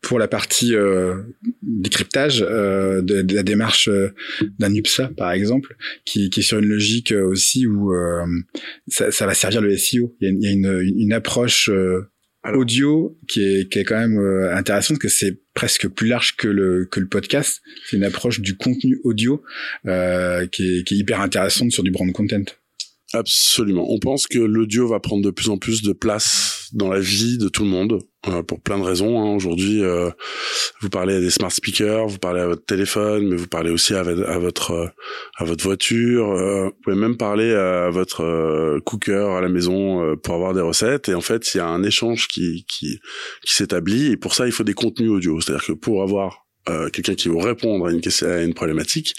pour 0.00 0.18
la 0.18 0.28
partie 0.28 0.74
euh, 0.74 1.16
décryptage 1.62 2.42
euh, 2.48 3.02
de, 3.02 3.22
de 3.22 3.34
la 3.34 3.42
démarche 3.42 3.88
euh, 3.88 4.10
d'un 4.58 4.72
UPSA 4.74 5.10
par 5.16 5.32
exemple, 5.32 5.76
qui, 6.04 6.30
qui 6.30 6.40
est 6.40 6.42
sur 6.42 6.58
une 6.60 6.68
logique 6.68 7.12
euh, 7.12 7.26
aussi 7.26 7.66
où 7.66 7.92
euh, 7.92 8.24
ça, 8.86 9.10
ça 9.10 9.26
va 9.26 9.34
servir 9.34 9.60
le 9.60 9.76
SEO. 9.76 10.16
Il 10.20 10.24
y 10.24 10.28
a, 10.28 10.30
une- 10.30 10.42
il 10.42 10.44
y 10.44 10.48
a 10.48 10.52
une, 10.52 10.94
une 11.00 11.12
approche 11.12 11.68
audio 12.54 13.18
qui 13.28 13.42
est, 13.42 13.70
qui 13.70 13.80
est 13.80 13.84
quand 13.84 13.98
même 13.98 14.18
intéressante, 14.52 14.98
que 14.98 15.08
c'est 15.08 15.38
presque 15.52 15.88
plus 15.88 16.06
large 16.08 16.36
que 16.36 16.48
le, 16.48 16.86
que 16.90 17.00
le 17.00 17.08
podcast. 17.08 17.60
C'est 17.84 17.96
une 17.96 18.04
approche 18.04 18.40
du 18.40 18.56
contenu 18.56 19.00
audio 19.04 19.42
euh, 19.86 20.46
qui, 20.46 20.78
est, 20.78 20.84
qui 20.84 20.94
est 20.94 20.98
hyper 20.98 21.20
intéressante 21.20 21.72
sur 21.72 21.82
du 21.82 21.90
brand 21.90 22.10
content. 22.12 22.44
Absolument. 23.14 23.86
On 23.88 23.98
pense 23.98 24.26
que 24.26 24.38
l'audio 24.38 24.86
va 24.86 25.00
prendre 25.00 25.24
de 25.24 25.30
plus 25.30 25.48
en 25.48 25.56
plus 25.56 25.80
de 25.80 25.94
place 25.94 26.68
dans 26.74 26.90
la 26.90 27.00
vie 27.00 27.38
de 27.38 27.48
tout 27.48 27.62
le 27.62 27.70
monde 27.70 28.02
euh, 28.26 28.42
pour 28.42 28.60
plein 28.60 28.78
de 28.78 28.82
raisons. 28.82 29.18
Hein. 29.18 29.34
Aujourd'hui, 29.34 29.82
euh, 29.82 30.10
vous 30.82 30.90
parlez 30.90 31.14
à 31.14 31.20
des 31.20 31.30
smart 31.30 31.50
speakers, 31.50 32.06
vous 32.06 32.18
parlez 32.18 32.42
à 32.42 32.46
votre 32.46 32.66
téléphone, 32.66 33.26
mais 33.28 33.36
vous 33.36 33.46
parlez 33.46 33.70
aussi 33.70 33.94
à, 33.94 34.02
votre 34.02 34.72
euh, 34.72 34.88
à 35.38 35.44
votre 35.44 35.64
voiture. 35.64 36.30
Euh, 36.32 36.64
vous 36.66 36.72
pouvez 36.84 36.96
même 36.96 37.16
parler 37.16 37.54
à 37.54 37.88
votre 37.88 38.78
cooker 38.84 39.36
à 39.38 39.40
la 39.40 39.48
maison 39.48 40.14
pour 40.16 40.34
avoir 40.34 40.52
des 40.52 40.60
recettes. 40.60 41.08
Et 41.08 41.14
en 41.14 41.22
fait, 41.22 41.54
il 41.54 41.58
y 41.58 41.60
a 41.60 41.66
un 41.66 41.82
échange 41.82 42.28
qui 42.28 42.66
qui 42.68 42.98
qui 43.42 43.54
s'établit. 43.54 44.12
Et 44.12 44.16
pour 44.18 44.34
ça, 44.34 44.44
il 44.44 44.52
faut 44.52 44.64
des 44.64 44.74
contenus 44.74 45.10
audio. 45.10 45.40
C'est-à-dire 45.40 45.64
que 45.64 45.72
pour 45.72 46.02
avoir 46.02 46.46
quelqu'un 46.92 47.14
qui 47.14 47.28
vous 47.28 47.38
répondre 47.38 47.86
à 47.86 47.90
une 47.90 48.02
à 48.28 48.42
une 48.42 48.52
problématique, 48.52 49.14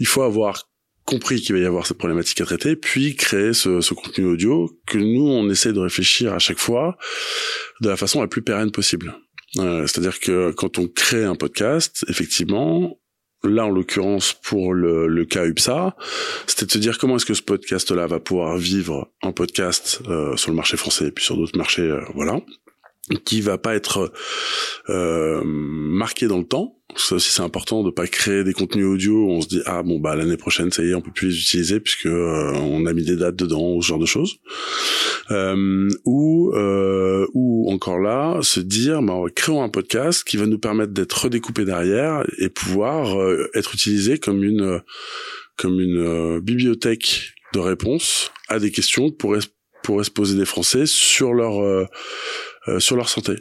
il 0.00 0.06
faut 0.06 0.22
avoir 0.22 0.68
compris 1.04 1.40
qu'il 1.40 1.54
va 1.54 1.60
y 1.60 1.64
avoir 1.64 1.86
cette 1.86 1.98
problématique 1.98 2.40
à 2.40 2.44
traiter, 2.44 2.76
puis 2.76 3.14
créer 3.16 3.52
ce, 3.52 3.80
ce, 3.80 3.94
contenu 3.94 4.24
audio 4.24 4.70
que 4.86 4.98
nous, 4.98 5.28
on 5.28 5.48
essaie 5.50 5.72
de 5.72 5.80
réfléchir 5.80 6.32
à 6.32 6.38
chaque 6.38 6.58
fois 6.58 6.96
de 7.80 7.88
la 7.88 7.96
façon 7.96 8.20
la 8.20 8.28
plus 8.28 8.42
pérenne 8.42 8.70
possible. 8.70 9.14
Euh, 9.58 9.86
C'est-à-dire 9.86 10.18
que 10.20 10.50
quand 10.52 10.78
on 10.78 10.88
crée 10.88 11.24
un 11.24 11.36
podcast, 11.36 12.04
effectivement, 12.08 12.98
là 13.42 13.66
en 13.66 13.70
l'occurrence 13.70 14.32
pour 14.32 14.72
le, 14.72 15.06
le 15.06 15.24
cas 15.24 15.44
UPSA, 15.44 15.96
c'était 16.46 16.66
de 16.66 16.70
se 16.70 16.78
dire 16.78 16.98
comment 16.98 17.16
est-ce 17.16 17.26
que 17.26 17.34
ce 17.34 17.42
podcast-là 17.42 18.06
va 18.06 18.18
pouvoir 18.20 18.56
vivre 18.56 19.12
en 19.22 19.32
podcast 19.32 20.00
euh, 20.08 20.36
sur 20.36 20.50
le 20.50 20.56
marché 20.56 20.76
français 20.76 21.08
et 21.08 21.10
puis 21.10 21.24
sur 21.24 21.36
d'autres 21.36 21.56
marchés, 21.56 21.82
euh, 21.82 22.00
voilà 22.14 22.40
qui 23.24 23.40
va 23.40 23.58
pas 23.58 23.74
être 23.74 24.12
euh, 24.88 25.42
marqué 25.44 26.26
dans 26.26 26.38
le 26.38 26.46
temps. 26.46 26.78
Ça 26.96 27.16
aussi 27.16 27.32
c'est 27.32 27.42
important 27.42 27.82
de 27.82 27.90
pas 27.90 28.06
créer 28.06 28.44
des 28.44 28.52
contenus 28.52 28.86
audio 28.86 29.26
où 29.26 29.30
on 29.30 29.40
se 29.40 29.48
dit 29.48 29.60
ah 29.66 29.82
bon 29.82 29.98
bah 29.98 30.14
l'année 30.14 30.36
prochaine 30.36 30.70
ça 30.70 30.84
y 30.84 30.90
est 30.90 30.94
on 30.94 31.00
peut 31.00 31.10
plus 31.10 31.28
les 31.28 31.38
utiliser 31.38 31.80
puisque 31.80 32.06
euh, 32.06 32.52
on 32.54 32.86
a 32.86 32.92
mis 32.92 33.04
des 33.04 33.16
dates 33.16 33.36
dedans 33.36 33.80
ce 33.80 33.86
genre 33.86 33.98
de 33.98 34.06
choses. 34.06 34.36
Euh, 35.30 35.88
ou 36.04 36.52
euh, 36.54 37.26
ou 37.34 37.70
encore 37.72 37.98
là 37.98 38.38
se 38.42 38.60
dire 38.60 39.02
bah 39.02 39.14
créons 39.34 39.62
un 39.62 39.68
podcast 39.68 40.24
qui 40.24 40.36
va 40.36 40.46
nous 40.46 40.58
permettre 40.58 40.92
d'être 40.92 41.24
redécoupé 41.24 41.64
derrière 41.64 42.24
et 42.38 42.48
pouvoir 42.48 43.20
euh, 43.20 43.50
être 43.54 43.74
utilisé 43.74 44.18
comme 44.18 44.44
une 44.44 44.80
comme 45.56 45.80
une 45.80 46.40
bibliothèque 46.40 47.34
de 47.54 47.58
réponses 47.58 48.32
à 48.48 48.58
des 48.58 48.70
questions 48.70 49.10
que 49.10 49.16
pourraient 49.16 49.40
pourraient 49.82 50.04
se 50.04 50.10
poser 50.10 50.36
des 50.36 50.46
Français 50.46 50.86
sur 50.86 51.34
leur 51.34 51.60
euh, 52.68 52.78
sur 52.78 52.96
leur 52.96 53.08
santé. 53.08 53.34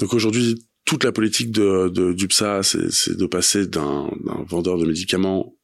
Donc 0.00 0.14
aujourd'hui, 0.14 0.56
toute 0.92 1.04
la 1.04 1.12
politique 1.12 1.50
de, 1.50 1.88
de 1.88 2.12
d'UPSA, 2.12 2.62
c'est, 2.62 3.16
de 3.16 3.24
passer 3.24 3.66
d'un, 3.66 4.10
vendeur 4.46 4.76
de 4.76 4.84
médicaments 4.84 5.56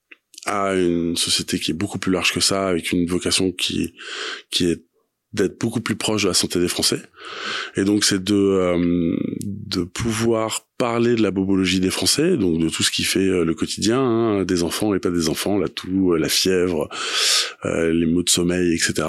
à 0.47 0.75
une 0.75 1.19
société 1.19 1.59
qui 1.59 1.73
est 1.73 1.75
beaucoup 1.75 1.99
plus 1.99 2.11
large 2.11 2.33
que 2.33 2.41
ça, 2.41 2.67
avec 2.67 2.93
une 2.93 3.07
vocation 3.07 3.53
qui 3.53 3.93
qui 4.51 4.65
est 4.71 4.83
d'être 5.35 5.61
beaucoup 5.61 5.83
plus 5.83 5.97
proche 5.97 6.23
de 6.23 6.29
la 6.29 6.35
santé 6.35 6.59
des 6.61 6.69
Français. 6.69 7.03
Et 7.77 7.85
donc 7.85 8.05
c'est 8.05 8.25
de 8.25 8.35
euh, 8.35 9.17
de 9.43 9.83
pouvoir 9.83 10.67
parler 10.79 11.17
de 11.17 11.23
la 11.23 11.33
bobologie 11.33 11.81
des 11.81 11.91
Français, 11.91 12.37
donc 12.37 12.61
de 12.61 12.69
tout 12.69 12.85
ce 12.85 12.93
qui 12.93 13.03
fait 13.03 13.19
euh, 13.19 13.45
le 13.45 13.53
quotidien 13.55 14.01
hein, 14.01 14.45
des 14.45 14.63
enfants 14.63 14.95
et 14.95 15.01
pas 15.01 15.11
des 15.11 15.29
enfants, 15.29 15.59
la 15.59 15.69
toux, 15.69 16.15
euh, 16.15 16.19
la 16.19 16.29
fièvre, 16.29 16.89
les 17.65 18.07
maux 18.07 18.23
de 18.23 18.31
sommeil, 18.31 18.73
etc. 18.73 19.09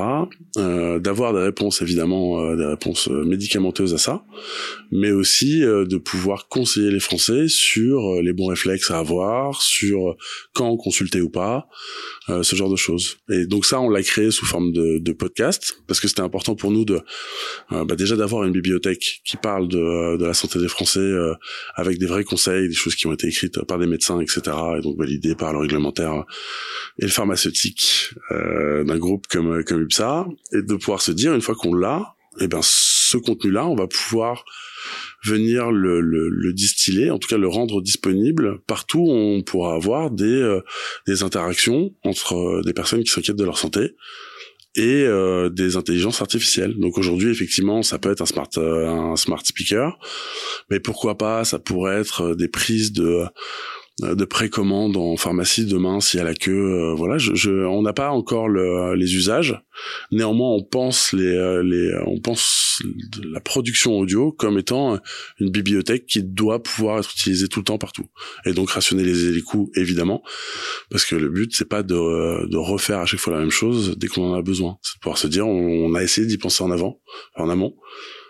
D'avoir 0.55 1.33
des 1.33 1.39
réponses 1.41 1.83
évidemment, 1.83 2.55
des 2.55 2.65
réponses 2.65 3.07
médicamenteuses 3.07 3.93
à 3.93 3.99
ça, 3.99 4.23
mais 4.91 5.11
aussi 5.11 5.59
de 5.59 5.97
pouvoir 5.97 6.47
conseiller 6.47 6.89
les 6.89 6.99
Français 6.99 7.47
sur 7.47 8.19
les 8.23 8.33
bons 8.33 8.47
réflexes 8.47 8.89
à 8.89 8.97
avoir, 8.97 9.61
sur 9.61 10.15
quand 10.53 10.75
consulter 10.77 11.21
ou 11.21 11.29
pas, 11.29 11.67
ce 12.27 12.55
genre 12.55 12.71
de 12.71 12.75
choses. 12.75 13.17
Et 13.29 13.45
donc 13.45 13.65
ça, 13.65 13.79
on 13.79 13.91
l'a 13.91 14.01
créé 14.01 14.31
sous 14.31 14.47
forme 14.47 14.71
de, 14.71 14.97
de 14.97 15.11
podcast 15.11 15.77
parce 15.85 15.99
que 15.99 16.07
c'était 16.07 16.21
important 16.21 16.55
pour 16.55 16.71
nous 16.71 16.85
de 16.85 17.01
bah 17.69 17.95
déjà 17.95 18.15
d'avoir 18.15 18.45
une 18.45 18.53
bibliothèque 18.53 19.21
qui 19.23 19.37
parle 19.37 19.67
de, 19.67 20.17
de 20.17 20.25
la 20.25 20.33
santé 20.33 20.57
des 20.57 20.69
Français 20.69 21.13
avec 21.75 21.97
des 21.97 22.05
vrais 22.05 22.23
conseils, 22.23 22.67
des 22.67 22.73
choses 22.73 22.95
qui 22.95 23.07
ont 23.07 23.13
été 23.13 23.27
écrites 23.27 23.63
par 23.65 23.79
des 23.79 23.87
médecins, 23.87 24.19
etc., 24.19 24.41
et 24.77 24.81
donc 24.81 24.97
validées 24.97 25.35
par 25.35 25.53
le 25.53 25.59
réglementaire 25.59 26.25
et 26.97 27.03
le 27.03 27.11
pharmaceutique 27.11 28.13
euh, 28.31 28.83
d'un 28.83 28.97
groupe 28.97 29.27
comme 29.27 29.63
comme 29.63 29.81
UPSA, 29.83 30.27
et 30.53 30.61
de 30.61 30.75
pouvoir 30.75 31.01
se 31.01 31.11
dire 31.11 31.33
une 31.33 31.41
fois 31.41 31.55
qu'on 31.55 31.73
l'a, 31.73 32.15
eh 32.39 32.47
ben 32.47 32.61
ce 32.61 33.17
contenu-là, 33.17 33.67
on 33.67 33.75
va 33.75 33.87
pouvoir 33.87 34.45
venir 35.23 35.71
le, 35.71 35.99
le, 35.99 36.29
le, 36.29 36.53
distiller, 36.53 37.11
en 37.11 37.19
tout 37.19 37.27
cas 37.27 37.37
le 37.37 37.47
rendre 37.47 37.81
disponible 37.81 38.59
partout 38.67 38.99
où 38.99 39.11
on 39.11 39.41
pourra 39.41 39.75
avoir 39.75 40.11
des, 40.11 40.23
euh, 40.23 40.61
des 41.07 41.23
interactions 41.23 41.93
entre 42.03 42.35
euh, 42.35 42.61
des 42.63 42.73
personnes 42.73 43.03
qui 43.03 43.11
s'inquiètent 43.11 43.35
de 43.35 43.43
leur 43.43 43.57
santé 43.57 43.95
et 44.75 45.03
euh, 45.05 45.49
des 45.49 45.77
intelligences 45.77 46.21
artificielles. 46.21 46.75
Donc 46.77 46.97
aujourd'hui, 46.97 47.29
effectivement, 47.29 47.81
ça 47.81 47.97
peut 47.97 48.11
être 48.11 48.21
un 48.21 48.25
smart 48.25 48.49
euh, 48.57 48.87
un 48.87 49.15
smart 49.15 49.41
speaker, 49.43 49.97
mais 50.69 50.79
pourquoi 50.79 51.17
pas 51.17 51.43
Ça 51.43 51.59
pourrait 51.59 51.99
être 51.99 52.21
euh, 52.21 52.35
des 52.35 52.47
prises 52.47 52.93
de 52.93 53.25
de 54.01 54.23
précommande 54.23 54.95
en 54.95 55.17
pharmacie 55.17 55.65
demain 55.65 55.99
s'il 55.99 56.19
y 56.19 56.21
a 56.21 56.23
la 56.23 56.33
queue. 56.33 56.93
voilà, 56.95 57.17
je, 57.17 57.35
je 57.35 57.51
on 57.51 57.81
n'a 57.81 57.91
pas 57.91 58.11
encore 58.11 58.47
le, 58.47 58.95
les 58.95 59.17
usages. 59.17 59.61
Néanmoins, 60.13 60.51
on 60.51 60.63
pense 60.63 61.11
les, 61.11 61.61
les 61.65 61.91
on 62.05 62.17
pense 62.21 62.68
la 63.23 63.39
production 63.39 63.97
audio 63.97 64.31
comme 64.31 64.57
étant 64.57 64.99
une 65.39 65.51
bibliothèque 65.51 66.05
qui 66.05 66.23
doit 66.23 66.61
pouvoir 66.61 66.99
être 66.99 67.11
utilisée 67.11 67.47
tout 67.47 67.59
le 67.59 67.65
temps 67.65 67.77
partout. 67.77 68.07
Et 68.45 68.53
donc 68.53 68.69
rationaliser 68.71 69.31
les 69.31 69.41
coûts 69.41 69.71
évidemment, 69.75 70.23
parce 70.89 71.05
que 71.05 71.15
le 71.15 71.29
but 71.29 71.53
c'est 71.55 71.67
pas 71.67 71.83
de, 71.83 72.47
de 72.47 72.57
refaire 72.57 72.99
à 72.99 73.05
chaque 73.05 73.19
fois 73.19 73.33
la 73.33 73.39
même 73.39 73.51
chose 73.51 73.95
dès 73.97 74.07
qu'on 74.07 74.31
en 74.31 74.33
a 74.33 74.41
besoin. 74.41 74.77
C'est 74.81 74.95
de 74.97 74.99
pouvoir 75.01 75.17
se 75.17 75.27
dire 75.27 75.47
on, 75.47 75.93
a 75.93 76.03
essayé 76.03 76.27
d'y 76.27 76.37
penser 76.37 76.63
en 76.63 76.71
avant, 76.71 77.01
en 77.35 77.49
amont, 77.49 77.75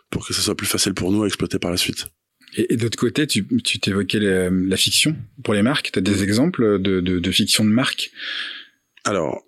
pour 0.09 0.25
que 0.25 0.33
ce 0.33 0.41
soit 0.41 0.55
plus 0.55 0.67
facile 0.67 0.93
pour 0.93 1.11
nous 1.11 1.23
à 1.23 1.27
exploiter 1.27 1.59
par 1.59 1.71
la 1.71 1.77
suite. 1.77 2.07
Et, 2.55 2.77
de 2.77 2.83
l'autre 2.83 2.97
côté, 2.97 3.27
tu, 3.27 3.45
tu 3.63 3.79
t'évoquais 3.79 4.19
la, 4.19 4.77
fiction 4.77 5.15
pour 5.43 5.53
les 5.53 5.61
marques. 5.61 5.91
Tu 5.91 5.99
as 5.99 6.01
des 6.01 6.23
exemples 6.23 6.81
de, 6.81 6.99
de, 6.99 7.19
de 7.19 7.31
fiction 7.31 7.63
de 7.63 7.69
marques? 7.69 8.11
Alors, 9.03 9.43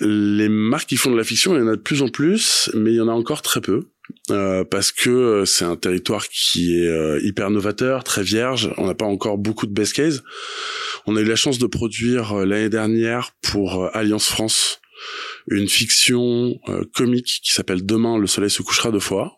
les 0.00 0.48
marques 0.48 0.88
qui 0.88 0.96
font 0.96 1.10
de 1.10 1.16
la 1.16 1.24
fiction, 1.24 1.54
il 1.54 1.60
y 1.60 1.62
en 1.62 1.68
a 1.68 1.76
de 1.76 1.80
plus 1.80 2.02
en 2.02 2.08
plus, 2.08 2.70
mais 2.74 2.92
il 2.92 2.96
y 2.96 3.00
en 3.00 3.08
a 3.08 3.12
encore 3.12 3.42
très 3.42 3.60
peu. 3.60 3.88
Euh, 4.30 4.64
parce 4.64 4.90
que 4.92 5.10
euh, 5.10 5.44
c'est 5.44 5.64
un 5.64 5.76
territoire 5.76 6.28
qui 6.28 6.78
est 6.78 6.88
euh, 6.88 7.20
hyper 7.22 7.50
novateur, 7.50 8.04
très 8.04 8.22
vierge. 8.22 8.72
On 8.78 8.86
n'a 8.86 8.94
pas 8.94 9.04
encore 9.04 9.38
beaucoup 9.38 9.66
de 9.66 9.72
best 9.72 9.94
case. 9.94 10.22
On 11.06 11.16
a 11.16 11.20
eu 11.20 11.24
la 11.24 11.36
chance 11.36 11.58
de 11.58 11.66
produire 11.66 12.34
l'année 12.46 12.70
dernière 12.70 13.32
pour 13.42 13.94
Alliance 13.94 14.28
France 14.28 14.80
une 15.50 15.68
fiction 15.68 16.58
comique 16.94 17.40
qui 17.42 17.52
s'appelle 17.52 17.84
Demain 17.84 18.16
le 18.16 18.26
soleil 18.26 18.48
se 18.48 18.62
couchera 18.62 18.90
deux 18.90 19.00
fois. 19.00 19.36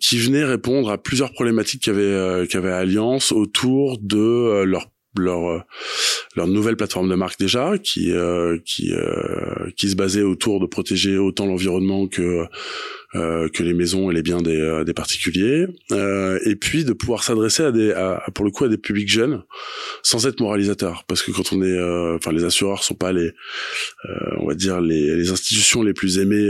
qui 0.00 0.18
venait 0.18 0.42
répondre 0.42 0.90
à 0.90 0.98
plusieurs 0.98 1.32
problématiques 1.32 1.84
qu'avait 1.84 2.48
qu'avait 2.48 2.72
Alliance 2.72 3.30
autour 3.30 3.98
de 4.00 4.64
leur 4.64 4.90
leur 5.16 5.64
leur 6.34 6.48
nouvelle 6.48 6.76
plateforme 6.76 7.08
de 7.08 7.14
marque 7.14 7.38
déjà 7.38 7.78
qui 7.78 8.12
qui 8.64 8.92
qui 9.76 9.88
se 9.88 9.94
basait 9.94 10.22
autour 10.22 10.58
de 10.58 10.66
protéger 10.66 11.18
autant 11.18 11.46
l'environnement 11.46 12.08
que 12.08 12.48
euh, 13.07 13.07
que 13.14 13.62
les 13.62 13.74
maisons 13.74 14.10
et 14.10 14.14
les 14.14 14.22
biens 14.22 14.42
des, 14.42 14.60
euh, 14.60 14.84
des 14.84 14.92
particuliers, 14.92 15.66
euh, 15.92 16.38
et 16.44 16.56
puis 16.56 16.84
de 16.84 16.92
pouvoir 16.92 17.22
s'adresser 17.22 17.62
à 17.62 17.72
des, 17.72 17.92
à, 17.92 18.22
pour 18.34 18.44
le 18.44 18.50
coup, 18.50 18.64
à 18.64 18.68
des 18.68 18.76
publics 18.76 19.08
jeunes, 19.08 19.42
sans 20.02 20.26
être 20.26 20.40
moralisateur, 20.40 21.04
parce 21.06 21.22
que 21.22 21.30
quand 21.30 21.52
on 21.52 21.62
est, 21.62 21.66
euh, 21.66 22.16
enfin, 22.16 22.32
les 22.32 22.44
assureurs 22.44 22.82
sont 22.82 22.94
pas 22.94 23.12
les, 23.12 23.32
on 24.38 24.46
va 24.46 24.54
dire 24.54 24.80
les, 24.80 25.16
les, 25.16 25.30
institutions 25.30 25.82
les 25.82 25.94
plus 25.94 26.18
aimées 26.18 26.48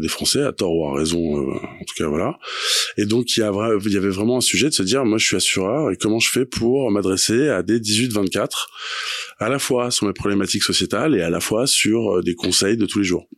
des 0.00 0.08
Français, 0.08 0.42
à 0.42 0.52
tort 0.52 0.74
ou 0.74 0.86
à 0.86 0.98
raison, 0.98 1.18
en 1.18 1.84
tout 1.84 1.94
cas 1.96 2.06
voilà. 2.06 2.38
Et 2.96 3.06
donc 3.06 3.36
il 3.36 3.40
y, 3.40 3.42
a, 3.42 3.52
il 3.84 3.92
y 3.92 3.96
avait 3.96 4.08
vraiment 4.08 4.38
un 4.38 4.40
sujet 4.40 4.68
de 4.68 4.74
se 4.74 4.82
dire, 4.82 5.04
moi 5.04 5.18
je 5.18 5.26
suis 5.26 5.36
assureur 5.36 5.90
et 5.90 5.96
comment 5.96 6.18
je 6.18 6.30
fais 6.30 6.44
pour 6.44 6.90
m'adresser 6.90 7.48
à 7.48 7.62
des 7.62 7.80
18-24 7.80 8.48
à 9.38 9.48
la 9.48 9.58
fois 9.58 9.90
sur 9.90 10.06
mes 10.06 10.12
problématiques 10.12 10.62
sociétales 10.62 11.14
et 11.14 11.22
à 11.22 11.30
la 11.30 11.40
fois 11.40 11.66
sur 11.66 12.22
des 12.22 12.34
conseils 12.34 12.76
de 12.76 12.86
tous 12.86 13.00
les 13.00 13.04
jours. 13.04 13.28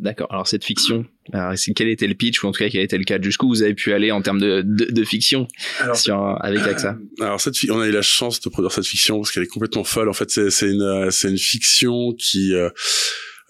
D'accord. 0.00 0.28
Alors 0.30 0.46
cette 0.46 0.64
fiction, 0.64 1.04
alors, 1.30 1.52
quel 1.76 1.88
était 1.88 2.06
le 2.06 2.14
pitch 2.14 2.42
ou 2.42 2.46
en 2.46 2.52
tout 2.52 2.58
cas 2.58 2.70
quel 2.70 2.80
était 2.80 2.96
le 2.96 3.04
cas 3.04 3.20
Jusqu'où 3.20 3.48
vous 3.48 3.62
avez 3.62 3.74
pu 3.74 3.92
aller 3.92 4.10
en 4.10 4.22
termes 4.22 4.40
de, 4.40 4.62
de, 4.64 4.86
de 4.86 5.04
fiction 5.04 5.46
sur, 5.94 6.38
avec 6.40 6.60
AXA? 6.62 6.96
Alors 7.20 7.38
cette, 7.38 7.54
on 7.68 7.80
a 7.80 7.86
eu 7.86 7.92
la 7.92 8.00
chance 8.00 8.40
de 8.40 8.48
produire 8.48 8.72
cette 8.72 8.86
fiction 8.86 9.18
parce 9.18 9.30
qu'elle 9.30 9.42
est 9.42 9.46
complètement 9.46 9.84
folle. 9.84 10.08
En 10.08 10.14
fait, 10.14 10.30
c'est 10.30 10.70
une, 10.70 11.10
c'est 11.10 11.28
une 11.28 11.38
fiction 11.38 12.14
qui 12.18 12.54
euh, 12.54 12.70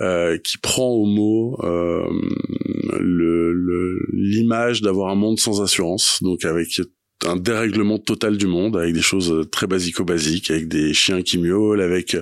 euh, 0.00 0.38
qui 0.38 0.58
prend 0.58 0.88
au 0.88 1.06
mot 1.06 1.56
euh, 1.62 2.04
l'image 4.12 4.80
d'avoir 4.82 5.10
un 5.10 5.14
monde 5.14 5.38
sans 5.38 5.62
assurance, 5.62 6.18
donc 6.22 6.44
avec 6.44 6.80
un 7.26 7.36
dérèglement 7.36 7.98
total 7.98 8.36
du 8.36 8.46
monde 8.46 8.76
avec 8.76 8.94
des 8.94 9.02
choses 9.02 9.48
très 9.50 9.66
basico-basiques, 9.66 10.50
avec 10.50 10.68
des 10.68 10.94
chiens 10.94 11.22
qui 11.22 11.38
miaulent, 11.38 11.80
avec 11.80 12.16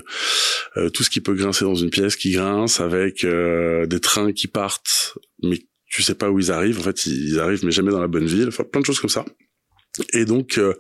euh, 0.76 0.90
tout 0.90 1.02
ce 1.02 1.11
qui 1.11 1.20
peut 1.20 1.34
grincer 1.34 1.64
dans 1.64 1.74
une 1.74 1.90
pièce 1.90 2.16
qui 2.16 2.32
grince, 2.32 2.80
avec 2.80 3.24
euh, 3.24 3.87
des 3.87 4.00
trains 4.00 4.32
qui 4.32 4.46
partent 4.46 5.16
mais 5.42 5.58
tu 5.87 6.02
sais 6.02 6.14
pas 6.14 6.30
où 6.30 6.38
ils 6.38 6.52
arrivent. 6.52 6.78
En 6.78 6.82
fait, 6.82 7.06
ils 7.06 7.38
arrivent 7.38 7.64
mais 7.64 7.70
jamais 7.70 7.90
dans 7.90 8.00
la 8.00 8.08
bonne 8.08 8.26
ville. 8.26 8.48
Enfin, 8.48 8.64
plein 8.64 8.80
de 8.80 8.87
choses 8.87 9.00
comme 9.00 9.11
ça. 9.11 9.24
Et 10.12 10.24
donc, 10.24 10.58
euh, 10.58 10.74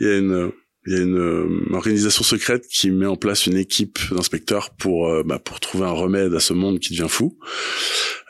il 0.00 0.06
y 0.06 0.10
a 0.10 0.18
une 0.18 0.52
il 0.86 0.94
y 0.94 0.96
a 0.96 1.00
une, 1.00 1.18
euh, 1.18 1.74
organisation 1.74 2.24
secrète 2.24 2.66
qui 2.66 2.90
met 2.90 3.06
en 3.06 3.16
place 3.16 3.46
une 3.46 3.56
équipe 3.56 3.98
d'inspecteurs 4.10 4.70
pour 4.70 5.08
euh, 5.08 5.22
bah, 5.22 5.38
pour 5.38 5.60
trouver 5.60 5.84
un 5.84 5.92
remède 5.92 6.34
à 6.34 6.40
ce 6.40 6.54
monde 6.54 6.78
qui 6.78 6.94
devient 6.94 7.08
fou. 7.08 7.36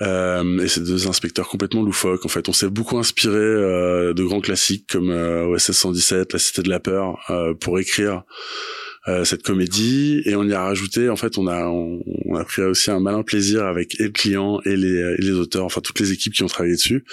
Euh, 0.02 0.58
et 0.58 0.66
c'est 0.66 0.82
deux 0.82 1.06
inspecteurs 1.06 1.48
complètement 1.48 1.82
loufoques. 1.82 2.24
En 2.24 2.28
fait, 2.28 2.48
on 2.48 2.52
s'est 2.52 2.68
beaucoup 2.68 2.98
inspiré 2.98 3.30
de 3.30 4.22
grands 4.24 4.40
classiques 4.40 4.86
comme 4.90 5.10
OSS 5.10 5.72
117, 5.72 6.32
La 6.32 6.38
Cité 6.38 6.62
de 6.62 6.70
la 6.70 6.80
peur, 6.80 7.18
pour 7.60 7.78
écrire 7.78 8.24
euh, 9.08 9.24
cette 9.24 9.42
comédie. 9.42 10.22
Et 10.26 10.36
on 10.36 10.44
y 10.44 10.52
a 10.52 10.62
rajouté 10.62 11.08
en 11.08 11.16
fait 11.16 11.38
on 11.38 11.46
a 11.46 11.66
on, 11.68 12.36
a 12.36 12.44
pris 12.44 12.62
aussi 12.62 12.90
un 12.90 13.00
malin 13.00 13.22
plaisir 13.22 13.64
avec 13.64 13.98
et 13.98 14.04
le 14.04 14.10
client 14.10 14.60
et 14.64 14.76
les, 14.76 15.16
et 15.18 15.22
les 15.22 15.32
auteurs 15.32 15.64
enfin 15.64 15.80
toutes 15.80 16.00
les 16.00 16.12
équipes 16.12 16.34
qui 16.34 16.42
ont 16.42 16.48
travaillé 16.48 16.74
dessus 16.74 17.04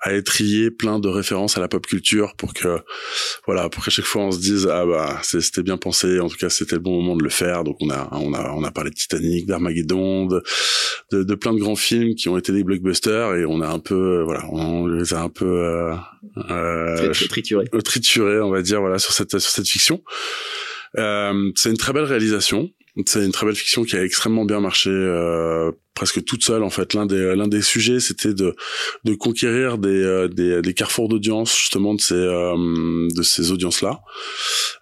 à 0.00 0.14
étrier 0.14 0.70
plein 0.70 0.98
de 0.98 1.08
références 1.08 1.56
à 1.56 1.60
la 1.60 1.68
pop 1.68 1.86
culture 1.86 2.34
pour 2.36 2.54
que 2.54 2.78
voilà 3.46 3.68
pour 3.68 3.84
qu'à 3.84 3.90
chaque 3.90 4.06
fois 4.06 4.22
on 4.22 4.32
se 4.32 4.40
dise 4.40 4.66
ah 4.70 4.86
bah 4.86 5.20
c'était 5.22 5.62
bien 5.62 5.76
pensé. 5.76 6.20
En 6.20 6.28
tout 6.28 6.36
cas 6.36 6.48
c'était 6.48 6.76
le 6.76 6.80
bon 6.80 7.00
moment 7.02 7.16
de 7.16 7.22
le 7.22 7.30
faire. 7.30 7.64
Donc 7.64 7.76
on 7.80 7.90
a 7.90 8.08
on 8.12 8.32
a 8.32 8.52
on 8.52 8.64
a 8.64 8.70
parlé 8.70 8.90
de 8.90 8.96
Titanic 8.96 9.46
d'Armageddon 9.46 10.26
de, 10.26 10.42
de, 11.12 11.22
de 11.22 11.34
plein 11.34 11.52
de 11.52 11.58
grands 11.58 11.76
films 11.76 12.14
qui 12.14 12.28
ont 12.28 12.38
été 12.38 12.52
des 12.52 12.64
blockbusters 12.64 13.34
et 13.34 13.44
on 13.44 13.60
a 13.60 13.68
un 13.68 13.78
peu 13.78 14.22
voilà 14.22 14.44
on 14.50 14.86
les 14.86 15.14
a 15.14 15.20
un 15.20 15.28
peu 15.28 15.44
euh, 15.44 15.94
euh, 16.50 17.12
trituré 17.28 17.66
trituré 17.84 18.40
on 18.40 18.50
va 18.50 18.62
dire 18.62 18.80
voilà 18.80 18.98
sur 18.98 19.12
cette 19.12 19.38
sur 19.38 19.50
cette 19.50 19.68
fiction 19.68 20.02
euh, 20.98 21.50
c'est 21.54 21.70
une 21.70 21.76
très 21.76 21.92
belle 21.92 22.04
réalisation. 22.04 22.70
C'est 23.04 23.22
une 23.22 23.32
très 23.32 23.44
belle 23.44 23.56
fiction 23.56 23.84
qui 23.84 23.94
a 23.94 24.02
extrêmement 24.02 24.46
bien 24.46 24.58
marché, 24.58 24.88
euh, 24.88 25.70
presque 25.94 26.24
toute 26.24 26.42
seule 26.42 26.62
en 26.62 26.70
fait. 26.70 26.94
L'un 26.94 27.04
des 27.04 27.36
l'un 27.36 27.46
des 27.46 27.60
sujets, 27.60 28.00
c'était 28.00 28.32
de 28.32 28.56
de 29.04 29.14
conquérir 29.14 29.76
des 29.76 30.02
euh, 30.02 30.28
des, 30.28 30.62
des 30.62 30.74
carrefours 30.74 31.08
d'audience 31.08 31.54
justement 31.54 31.94
de 31.94 32.00
ces 32.00 32.14
euh, 32.14 33.08
de 33.14 33.22
ces 33.22 33.52
audiences 33.52 33.82
là 33.82 34.00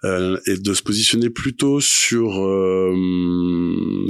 euh, 0.05 0.39
et 0.47 0.57
de 0.59 0.75
se 0.75 0.83
positionner 0.83 1.29
plutôt 1.29 1.81
sur 1.81 2.35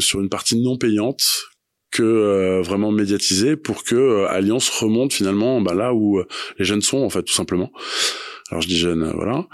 sur 0.01 0.21
une 0.21 0.29
partie 0.29 0.61
non 0.61 0.77
payante 0.77 1.45
que 1.91 2.61
vraiment 2.63 2.91
médiatisée 2.91 3.57
pour 3.57 3.85
que 3.85 4.25
Alliance 4.27 4.69
remonte 4.69 5.15
finalement 5.15 5.63
bah, 5.63 5.75
là 5.75 5.95
où 5.95 6.21
les 6.59 6.65
jeunes 6.65 6.83
sont 6.83 6.99
en 6.99 7.09
fait 7.09 7.23
tout 7.23 7.33
simplement. 7.33 7.71
Alors 8.51 8.61
je 8.61 8.69
dis 8.69 8.77
jeune, 8.77 9.03
euh, 9.03 9.13
voilà. 9.15 9.47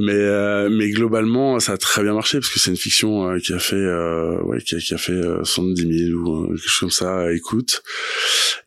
Mais 0.00 0.14
euh, 0.14 0.68
mais 0.68 0.90
globalement, 0.90 1.60
ça 1.60 1.72
a 1.72 1.76
très 1.76 2.02
bien 2.02 2.12
marché 2.12 2.38
parce 2.38 2.50
que 2.52 2.58
c'est 2.58 2.72
une 2.72 2.76
fiction 2.76 3.30
euh, 3.30 3.38
qui 3.38 3.52
a 3.52 3.60
fait 3.60 3.76
ouais 3.76 4.60
qui 4.60 4.74
a, 4.74 4.78
qui 4.78 4.94
a 4.94 4.98
fait 4.98 5.20
70 5.44 6.08
000 6.08 6.18
ou 6.18 6.48
quelque 6.48 6.58
chose 6.58 6.80
comme 6.80 6.90
ça 6.90 7.32
écoute 7.32 7.82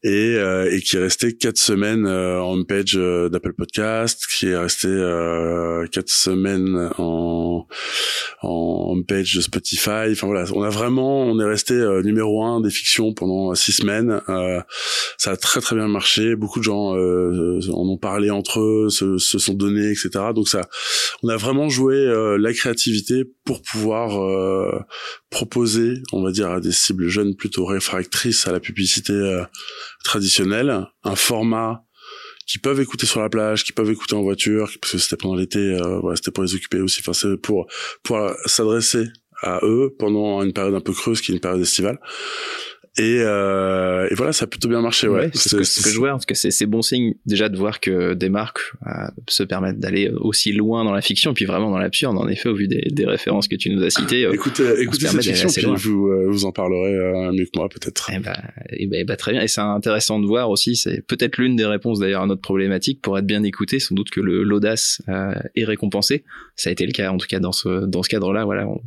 et 0.02 0.36
et 0.72 0.82
qui 0.82 0.96
est 0.96 1.00
resté 1.02 1.36
quatre 1.36 1.58
semaines 1.58 2.08
en 2.08 2.64
page 2.64 2.94
d'Apple 2.94 3.54
Podcast, 3.54 4.24
qui 4.34 4.48
est 4.48 4.58
resté 4.58 4.88
quatre 5.92 6.10
semaines 6.10 6.92
en 6.98 7.68
en 8.42 9.02
page 9.06 9.36
de 9.36 9.42
Spotify. 9.42 10.12
Enfin 10.12 10.28
voilà, 10.28 10.46
on 10.54 10.62
a 10.62 10.70
vraiment 10.70 11.24
on 11.24 11.40
est 11.40 11.46
resté 11.46 11.74
numéro 12.04 12.46
un 12.46 12.62
des 12.62 12.70
fictions 12.70 13.14
pendant 13.14 13.54
six 13.56 13.74
semaines. 13.74 14.22
ça 15.18 15.32
a 15.32 15.38
très 15.38 15.60
très 15.60 15.76
bien 15.76 15.88
marché. 15.88 16.36
Beaucoup 16.36 16.60
de 16.60 16.64
gens 16.64 16.92
en 16.92 17.90
ont 17.90 17.98
parlé 17.98 18.30
entre 18.30 18.62
eux, 18.62 18.90
se, 18.90 19.18
se 19.18 19.38
sont 19.38 19.54
etc. 19.68 20.10
Donc 20.34 20.48
ça, 20.48 20.68
on 21.24 21.30
a 21.30 21.38
vraiment 21.38 21.70
joué 21.70 21.96
euh, 21.96 22.38
la 22.38 22.54
créativité 22.54 23.24
pour 23.46 23.62
pouvoir 23.62 24.22
euh, 24.22 24.80
proposer, 25.30 25.96
on 26.12 26.24
va 26.24 26.32
dire, 26.32 26.50
à 26.50 26.60
des 26.60 26.72
cibles 26.72 27.08
jeunes 27.08 27.36
plutôt 27.36 27.66
réfractrices 27.66 28.48
à 28.48 28.52
la 28.52 28.60
publicité 28.60 29.14
euh, 29.14 29.44
traditionnelle, 30.04 30.86
un 31.04 31.16
format 31.16 31.84
qui 32.48 32.60
peuvent 32.60 32.80
écouter 32.80 33.08
sur 33.08 33.22
la 33.22 33.30
plage, 33.30 33.64
qui 33.64 33.72
peuvent 33.72 33.90
écouter 33.90 34.16
en 34.16 34.22
voiture, 34.22 34.70
parce 34.80 34.94
que 34.94 34.98
c'était 35.00 35.18
pendant 35.18 35.36
l'été, 35.36 35.76
voilà, 36.02 36.16
c'était 36.16 36.30
pour 36.30 36.44
les 36.44 36.54
occuper 36.54 36.80
aussi. 36.80 37.00
Enfin, 37.00 37.14
c'est 37.14 37.38
pour 37.38 37.66
pour 38.04 38.20
s'adresser 38.46 39.08
à 39.42 39.60
eux 39.64 39.96
pendant 39.98 40.44
une 40.44 40.54
période 40.54 40.76
un 40.76 40.82
peu 40.82 40.94
creuse, 40.94 41.22
qui 41.22 41.32
est 41.32 41.36
une 41.36 41.42
période 41.42 41.62
estivale. 41.62 42.00
Et, 42.98 43.18
euh, 43.20 44.08
et, 44.10 44.16
voilà, 44.16 44.32
ça 44.32 44.46
a 44.46 44.48
plutôt 44.48 44.70
bien 44.70 44.80
marché. 44.80 45.10
Ouais, 45.10 45.30
c'est 45.34 45.50
ce, 45.50 45.64
ce, 45.64 45.84
que 45.84 45.90
je 45.90 45.98
vois. 45.98 46.14
En 46.14 46.18
tout 46.18 46.26
cas, 46.26 46.36
c'est 46.36 46.66
bon 46.66 46.82
signe 46.82 47.16
déjà 47.26 47.50
de 47.50 47.58
voir 47.58 47.82
que 47.82 48.14
des 48.14 48.30
marques 48.30 48.62
euh, 48.88 49.08
se 49.28 49.44
permettent 49.44 49.80
d'aller 49.80 50.10
aussi 50.16 50.54
loin 50.54 50.86
dans 50.86 50.94
la 50.94 51.02
fiction, 51.02 51.32
et 51.32 51.34
puis 51.34 51.44
vraiment 51.44 51.70
dans 51.70 51.78
l'absurde. 51.78 52.18
En 52.18 52.30
effet, 52.30 52.48
au 52.48 52.56
vu 52.56 52.70
des, 52.70 52.88
des, 52.90 53.06
références 53.06 53.50
que 53.50 53.58
tu 53.58 53.70
nous 53.70 53.84
as 53.84 53.90
citées, 53.90 54.26
euh, 54.26 54.32
écoutez, 54.32 54.64
écoutez 54.80 55.08
cette 55.08 55.24
fiction, 55.24 55.76
puis 55.76 55.90
vous 55.90 56.08
euh, 56.08 56.28
vous 56.30 56.46
en 56.46 56.54
parlerez 56.54 56.96
euh, 56.96 57.34
mieux 57.34 57.44
que 57.46 57.58
moi 57.58 57.68
peut-être. 57.68 58.12
Eh 58.14 58.20
ben, 58.20 58.34
eh 58.72 59.04
ben, 59.04 59.16
très 59.18 59.34
bien. 59.34 59.42
Et 59.42 59.50
c'est 59.50 59.60
intéressant 59.60 60.22
de 60.22 60.26
voir 60.26 60.50
aussi. 60.50 60.78
C'est 60.78 61.02
peut-être 61.06 61.38
l'une 61.38 61.58
des 61.58 61.66
réponses 61.66 62.00
d'ailleurs 62.00 62.22
à 62.22 62.28
notre 62.28 62.42
problématique 62.42 63.02
pour 63.02 63.18
être 63.18 63.26
bien 63.26 63.44
écouté. 63.44 63.80
Sans 63.80 63.94
doute 63.94 64.10
que 64.10 64.22
l'audace 64.22 65.02
est 65.56 65.66
récompensée. 65.66 66.24
Ça 66.56 66.70
a 66.70 66.72
été 66.72 66.86
le 66.86 66.94
cas 66.94 67.12
en 67.12 67.18
tout 67.18 67.28
cas 67.28 67.40
dans 67.40 67.52
ce 67.52 67.86
dans 67.86 68.04
ce 68.04 68.10
cadre-là. 68.10 68.46
Voilà. 68.46 68.66
On, 68.68 68.80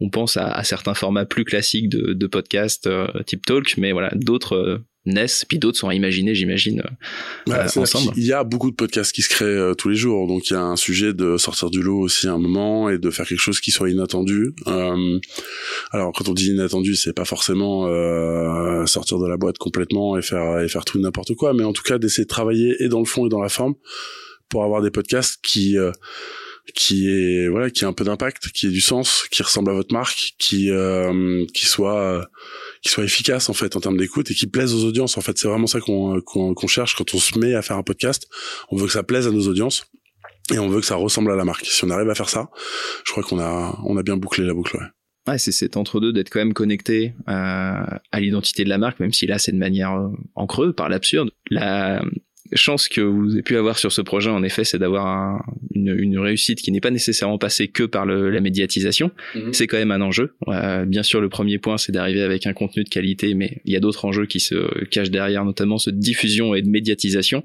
on 0.00 0.10
pense 0.10 0.36
à, 0.36 0.62
certains 0.64 0.94
formats 0.94 1.24
plus 1.24 1.44
classiques 1.44 1.88
de, 1.88 2.12
de 2.12 2.26
podcasts 2.26 2.86
euh, 2.86 3.06
type 3.26 3.46
talk, 3.46 3.76
mais 3.78 3.92
voilà, 3.92 4.10
d'autres 4.14 4.56
euh, 4.56 4.78
naissent, 5.06 5.44
puis 5.44 5.58
d'autres 5.58 5.78
sont 5.78 5.88
à 5.88 5.94
imaginer, 5.94 6.34
j'imagine, 6.34 6.82
euh, 7.48 7.66
ensemble. 7.76 8.12
Il 8.16 8.24
y 8.24 8.32
a 8.32 8.42
beaucoup 8.42 8.70
de 8.70 8.74
podcasts 8.74 9.12
qui 9.12 9.22
se 9.22 9.28
créent 9.28 9.74
tous 9.78 9.88
les 9.88 9.94
jours, 9.94 10.26
donc 10.26 10.50
il 10.50 10.54
y 10.54 10.56
a 10.56 10.62
un 10.62 10.76
sujet 10.76 11.12
de 11.12 11.36
sortir 11.36 11.70
du 11.70 11.80
lot 11.80 12.00
aussi 12.00 12.26
à 12.26 12.32
un 12.32 12.38
moment 12.38 12.88
et 12.88 12.98
de 12.98 13.10
faire 13.10 13.26
quelque 13.26 13.40
chose 13.40 13.60
qui 13.60 13.70
soit 13.70 13.88
inattendu. 13.90 14.54
alors 14.66 16.12
quand 16.12 16.28
on 16.28 16.32
dit 16.32 16.50
inattendu, 16.50 16.96
c'est 16.96 17.12
pas 17.12 17.26
forcément 17.26 17.86
sortir 18.86 19.18
de 19.18 19.28
la 19.28 19.36
boîte 19.36 19.58
complètement 19.58 20.16
et 20.18 20.22
faire 20.22 20.60
et 20.60 20.68
faire 20.68 20.84
tout 20.84 20.98
n'importe 20.98 21.34
quoi, 21.34 21.52
mais 21.52 21.64
en 21.64 21.74
tout 21.74 21.82
cas 21.82 21.98
d'essayer 21.98 22.24
de 22.24 22.28
travailler 22.28 22.74
et 22.80 22.88
dans 22.88 23.00
le 23.00 23.04
fond 23.04 23.26
et 23.26 23.28
dans 23.28 23.42
la 23.42 23.50
forme 23.50 23.74
pour 24.48 24.64
avoir 24.64 24.80
des 24.80 24.90
podcasts 24.90 25.38
qui 25.42 25.76
qui 26.74 27.08
est 27.08 27.48
voilà 27.48 27.70
qui 27.70 27.84
a 27.84 27.88
un 27.88 27.92
peu 27.92 28.04
d'impact 28.04 28.48
qui 28.48 28.66
ait 28.66 28.70
du 28.70 28.80
sens 28.80 29.26
qui 29.30 29.42
ressemble 29.42 29.70
à 29.70 29.74
votre 29.74 29.92
marque 29.92 30.34
qui 30.38 30.70
euh, 30.70 31.44
qui 31.52 31.66
soit 31.66 32.26
qui 32.82 32.90
soit 32.90 33.04
efficace 33.04 33.48
en 33.50 33.54
fait 33.54 33.76
en 33.76 33.80
termes 33.80 33.96
d'écoute 33.96 34.30
et 34.30 34.34
qui 34.34 34.46
plaise 34.46 34.74
aux 34.74 34.84
audiences 34.84 35.18
en 35.18 35.20
fait 35.20 35.36
c'est 35.38 35.48
vraiment 35.48 35.66
ça 35.66 35.80
qu'on 35.80 36.20
qu'on 36.22 36.66
cherche 36.66 36.94
quand 36.96 37.14
on 37.14 37.18
se 37.18 37.38
met 37.38 37.54
à 37.54 37.62
faire 37.62 37.76
un 37.76 37.82
podcast 37.82 38.28
on 38.70 38.76
veut 38.76 38.86
que 38.86 38.92
ça 38.92 39.02
plaise 39.02 39.26
à 39.26 39.30
nos 39.30 39.46
audiences 39.46 39.84
et 40.52 40.58
on 40.58 40.68
veut 40.68 40.80
que 40.80 40.86
ça 40.86 40.96
ressemble 40.96 41.30
à 41.32 41.36
la 41.36 41.44
marque 41.44 41.66
si 41.66 41.84
on 41.84 41.90
arrive 41.90 42.08
à 42.08 42.14
faire 42.14 42.30
ça 42.30 42.48
je 43.04 43.12
crois 43.12 43.22
qu'on 43.22 43.40
a 43.40 43.78
on 43.84 43.96
a 43.96 44.02
bien 44.02 44.16
bouclé 44.16 44.44
la 44.44 44.54
boucle 44.54 44.76
ouais. 44.76 44.86
Ouais, 45.26 45.38
c'est 45.38 45.52
cet 45.52 45.78
entre-deux 45.78 46.12
d'être 46.12 46.28
quand 46.28 46.40
même 46.40 46.52
connecté 46.52 47.14
euh, 47.28 47.32
à 48.12 48.20
l'identité 48.20 48.62
de 48.62 48.68
la 48.68 48.76
marque, 48.76 49.00
même 49.00 49.14
si 49.14 49.26
là 49.26 49.38
c'est 49.38 49.52
de 49.52 49.56
manière 49.56 49.94
euh, 49.94 50.08
en 50.34 50.46
creux, 50.46 50.74
par 50.74 50.90
l'absurde. 50.90 51.30
La, 51.48 52.02
chance 52.54 52.88
que 52.88 53.00
vous 53.00 53.32
avez 53.32 53.42
pu 53.42 53.56
avoir 53.56 53.78
sur 53.78 53.92
ce 53.92 54.00
projet, 54.00 54.30
en 54.30 54.42
effet, 54.42 54.64
c'est 54.64 54.78
d'avoir 54.78 55.44
une, 55.74 55.94
une, 55.98 56.18
réussite 56.18 56.60
qui 56.60 56.72
n'est 56.72 56.80
pas 56.80 56.90
nécessairement 56.90 57.38
passée 57.38 57.68
que 57.68 57.82
par 57.82 58.06
le, 58.06 58.30
la 58.30 58.40
médiatisation. 58.40 59.10
Mhm. 59.34 59.52
C'est 59.52 59.66
quand 59.66 59.76
même 59.76 59.90
un 59.90 60.00
enjeu. 60.00 60.34
Euh, 60.48 60.84
bien 60.84 61.02
sûr, 61.02 61.20
le 61.20 61.28
premier 61.28 61.58
point, 61.58 61.78
c'est 61.78 61.92
d'arriver 61.92 62.22
avec 62.22 62.46
un 62.46 62.52
contenu 62.52 62.84
de 62.84 62.88
qualité, 62.88 63.34
mais 63.34 63.60
il 63.64 63.72
y 63.72 63.76
a 63.76 63.80
d'autres 63.80 64.04
enjeux 64.04 64.26
qui 64.26 64.40
se 64.40 64.84
cachent 64.86 65.10
derrière, 65.10 65.44
notamment 65.44 65.78
ce 65.78 65.90
diffusion 65.90 66.54
et 66.54 66.62
de 66.62 66.68
médiatisation, 66.68 67.44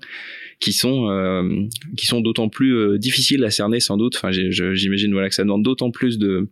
qui 0.60 0.74
sont 0.74 1.10
euh, 1.10 1.67
qui 1.98 2.06
sont 2.06 2.22
d'autant 2.22 2.50
plus 2.50 2.76
euh, 2.76 2.98
difficiles 2.98 3.43
à 3.43 3.50
cerner, 3.50 3.80
sans 3.80 3.98
doute. 3.98 4.15
Enfin, 4.15 4.32
j'imagine 4.32 5.12
voilà 5.12 5.30
que 5.30 5.36
ça 5.36 5.43
demande 5.43 5.63
d'autant 5.63 5.91
plus 5.91 6.17
de 6.17 6.50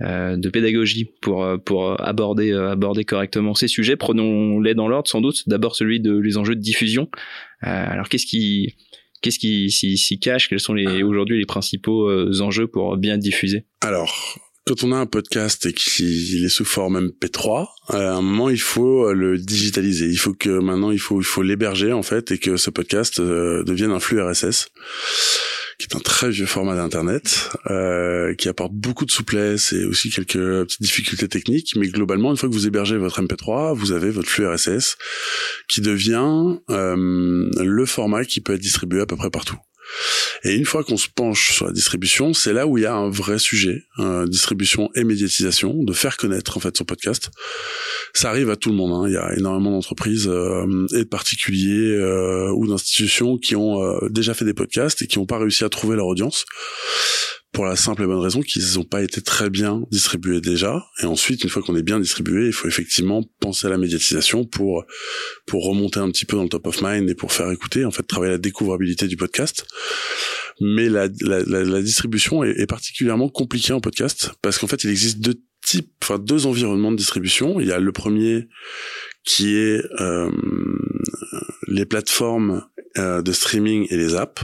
de 0.00 0.48
pédagogie 0.48 1.10
pour 1.20 1.46
pour 1.64 2.00
aborder 2.00 2.52
aborder 2.52 3.04
correctement 3.04 3.54
ces 3.54 3.68
sujets. 3.68 3.96
Prenons-les 3.96 4.74
dans 4.74 4.88
l'ordre, 4.88 5.08
sans 5.08 5.20
doute. 5.20 5.48
D'abord 5.48 5.76
celui 5.76 6.00
de 6.00 6.16
les 6.16 6.36
enjeux 6.38 6.56
de 6.56 6.60
diffusion. 6.60 7.08
Euh, 7.64 7.66
alors 7.66 8.08
qu'est-ce 8.08 8.26
qui 8.26 8.76
qu'est-ce 9.20 9.38
qui 9.38 9.70
s'y 9.70 10.18
cache? 10.18 10.48
Quels 10.48 10.60
sont 10.60 10.74
les 10.74 11.02
aujourd'hui 11.02 11.38
les 11.38 11.46
principaux 11.46 12.10
enjeux 12.40 12.66
pour 12.66 12.96
bien 12.96 13.18
diffuser? 13.18 13.66
Alors 13.82 14.38
quand 14.66 14.84
on 14.84 14.92
a 14.92 14.96
un 14.96 15.06
podcast 15.06 15.66
et 15.66 15.72
qu'il 15.72 16.44
est 16.44 16.48
sous 16.48 16.64
forme 16.64 17.08
MP3, 17.08 17.66
à 17.88 18.12
un 18.12 18.22
moment 18.22 18.50
il 18.50 18.60
faut 18.60 19.12
le 19.12 19.36
digitaliser. 19.36 20.06
Il 20.06 20.18
faut 20.18 20.34
que 20.34 20.50
maintenant 20.50 20.90
il 20.90 20.98
faut 20.98 21.20
il 21.20 21.24
faut 21.24 21.42
l'héberger 21.42 21.92
en 21.92 22.02
fait 22.02 22.30
et 22.32 22.38
que 22.38 22.56
ce 22.56 22.70
podcast 22.70 23.20
devienne 23.20 23.90
un 23.90 24.00
flux 24.00 24.22
RSS 24.22 24.68
qui 25.80 25.86
est 25.86 25.96
un 25.96 26.00
très 26.00 26.28
vieux 26.28 26.46
format 26.46 26.76
d'internet, 26.76 27.50
euh, 27.70 28.34
qui 28.34 28.50
apporte 28.50 28.72
beaucoup 28.72 29.06
de 29.06 29.10
souplesse 29.10 29.72
et 29.72 29.86
aussi 29.86 30.10
quelques 30.10 30.34
petites 30.34 30.82
difficultés 30.82 31.26
techniques. 31.26 31.74
Mais 31.76 31.88
globalement, 31.88 32.30
une 32.30 32.36
fois 32.36 32.50
que 32.50 32.54
vous 32.54 32.66
hébergez 32.66 32.98
votre 32.98 33.22
MP3, 33.22 33.74
vous 33.74 33.92
avez 33.92 34.10
votre 34.10 34.28
flux 34.28 34.46
RSS 34.46 34.98
qui 35.68 35.80
devient 35.80 36.58
euh, 36.68 37.50
le 37.58 37.86
format 37.86 38.26
qui 38.26 38.42
peut 38.42 38.52
être 38.54 38.60
distribué 38.60 39.00
à 39.00 39.06
peu 39.06 39.16
près 39.16 39.30
partout. 39.30 39.56
Et 40.44 40.54
une 40.54 40.64
fois 40.64 40.84
qu'on 40.84 40.96
se 40.96 41.08
penche 41.08 41.54
sur 41.54 41.66
la 41.66 41.72
distribution, 41.72 42.32
c'est 42.32 42.52
là 42.52 42.66
où 42.66 42.78
il 42.78 42.82
y 42.82 42.86
a 42.86 42.94
un 42.94 43.10
vrai 43.10 43.38
sujet, 43.38 43.84
euh, 43.98 44.26
distribution 44.26 44.88
et 44.94 45.04
médiatisation, 45.04 45.82
de 45.82 45.92
faire 45.92 46.16
connaître 46.16 46.56
en 46.56 46.60
fait 46.60 46.76
son 46.76 46.84
podcast. 46.84 47.30
Ça 48.14 48.30
arrive 48.30 48.50
à 48.50 48.56
tout 48.56 48.70
le 48.70 48.76
monde. 48.76 48.92
Hein. 48.92 49.08
Il 49.08 49.14
y 49.14 49.18
a 49.18 49.36
énormément 49.36 49.70
d'entreprises 49.72 50.28
euh, 50.28 50.86
et 50.94 51.04
de 51.04 51.08
particuliers 51.08 51.94
euh, 51.96 52.50
ou 52.52 52.66
d'institutions 52.66 53.36
qui 53.36 53.56
ont 53.56 53.98
déjà 54.08 54.34
fait 54.34 54.44
des 54.44 54.54
podcasts 54.54 55.02
et 55.02 55.06
qui 55.06 55.18
n'ont 55.18 55.26
pas 55.26 55.38
réussi 55.38 55.64
à 55.64 55.68
trouver 55.68 55.96
leur 55.96 56.06
audience 56.06 56.44
pour 57.52 57.64
la 57.64 57.74
simple 57.74 58.04
et 58.04 58.06
bonne 58.06 58.20
raison 58.20 58.42
qu'ils 58.42 58.74
n'ont 58.74 58.84
pas 58.84 59.02
été 59.02 59.20
très 59.22 59.50
bien 59.50 59.82
distribués 59.90 60.40
déjà. 60.40 60.84
Et 61.02 61.06
ensuite, 61.06 61.42
une 61.42 61.50
fois 61.50 61.62
qu'on 61.62 61.74
est 61.76 61.82
bien 61.82 61.98
distribué, 61.98 62.46
il 62.46 62.52
faut 62.52 62.68
effectivement 62.68 63.24
penser 63.40 63.66
à 63.66 63.70
la 63.70 63.78
médiatisation 63.78 64.44
pour 64.44 64.84
pour 65.46 65.64
remonter 65.66 65.98
un 65.98 66.10
petit 66.10 66.26
peu 66.26 66.36
dans 66.36 66.44
le 66.44 66.48
top 66.48 66.66
of 66.68 66.80
mind 66.82 67.10
et 67.10 67.14
pour 67.14 67.32
faire 67.32 67.50
écouter, 67.50 67.84
en 67.84 67.90
fait, 67.90 68.04
travailler 68.04 68.32
la 68.32 68.38
découvrabilité 68.38 69.08
du 69.08 69.16
podcast. 69.16 69.66
Mais 70.60 70.88
la, 70.88 71.08
la, 71.22 71.42
la, 71.42 71.82
distribution 71.82 72.44
est, 72.44 72.50
est, 72.60 72.66
particulièrement 72.66 73.30
compliquée 73.30 73.72
en 73.72 73.80
podcast 73.80 74.32
parce 74.42 74.58
qu'en 74.58 74.66
fait, 74.66 74.84
il 74.84 74.90
existe 74.90 75.18
deux 75.20 75.40
types, 75.64 75.90
enfin 76.02 76.18
deux 76.18 76.46
environnements 76.46 76.92
de 76.92 76.96
distribution. 76.96 77.60
Il 77.60 77.68
y 77.68 77.72
a 77.72 77.78
le 77.78 77.92
premier 77.92 78.46
qui 79.24 79.56
est 79.56 79.82
euh, 80.00 80.30
les 81.66 81.86
plateformes 81.86 82.64
euh, 82.98 83.22
de 83.22 83.32
streaming 83.32 83.86
et 83.90 83.96
les 83.96 84.14
apps 84.14 84.42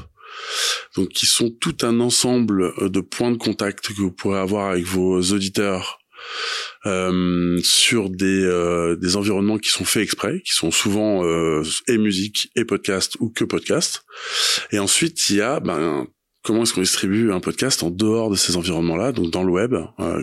donc 0.96 1.08
qui 1.10 1.26
sont 1.26 1.50
tout 1.50 1.76
un 1.82 2.00
ensemble 2.00 2.72
euh, 2.78 2.88
de 2.88 3.00
points 3.00 3.30
de 3.30 3.36
contact 3.36 3.88
que 3.88 4.00
vous 4.00 4.12
pourrez 4.12 4.38
avoir 4.38 4.70
avec 4.70 4.84
vos 4.84 5.20
auditeurs 5.20 5.98
euh, 6.86 7.58
sur 7.64 8.10
des, 8.10 8.44
euh, 8.44 8.96
des 8.96 9.16
environnements 9.16 9.58
qui 9.58 9.70
sont 9.70 9.84
faits 9.84 10.04
exprès, 10.04 10.40
qui 10.44 10.52
sont 10.52 10.70
souvent 10.70 11.24
euh, 11.24 11.62
et 11.88 11.98
musique 11.98 12.50
et 12.54 12.64
podcast 12.64 13.16
ou 13.18 13.28
que 13.28 13.44
podcast. 13.44 14.04
Et 14.70 14.78
ensuite 14.78 15.28
il 15.28 15.36
y 15.36 15.40
a 15.40 15.58
ben, 15.58 16.06
comment 16.42 16.62
est-ce 16.62 16.74
qu'on 16.74 16.82
distribue 16.82 17.32
un 17.32 17.40
podcast 17.40 17.82
en 17.82 17.90
dehors 17.90 18.30
de 18.30 18.36
ces 18.36 18.56
environnements-là, 18.56 19.12
donc 19.12 19.30
dans 19.30 19.42
le 19.42 19.50
web, 19.50 19.74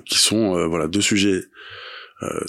qui 0.05 0.17
sont 0.17 0.67
voilà 0.69 0.87
deux 0.87 1.01
sujets 1.01 1.41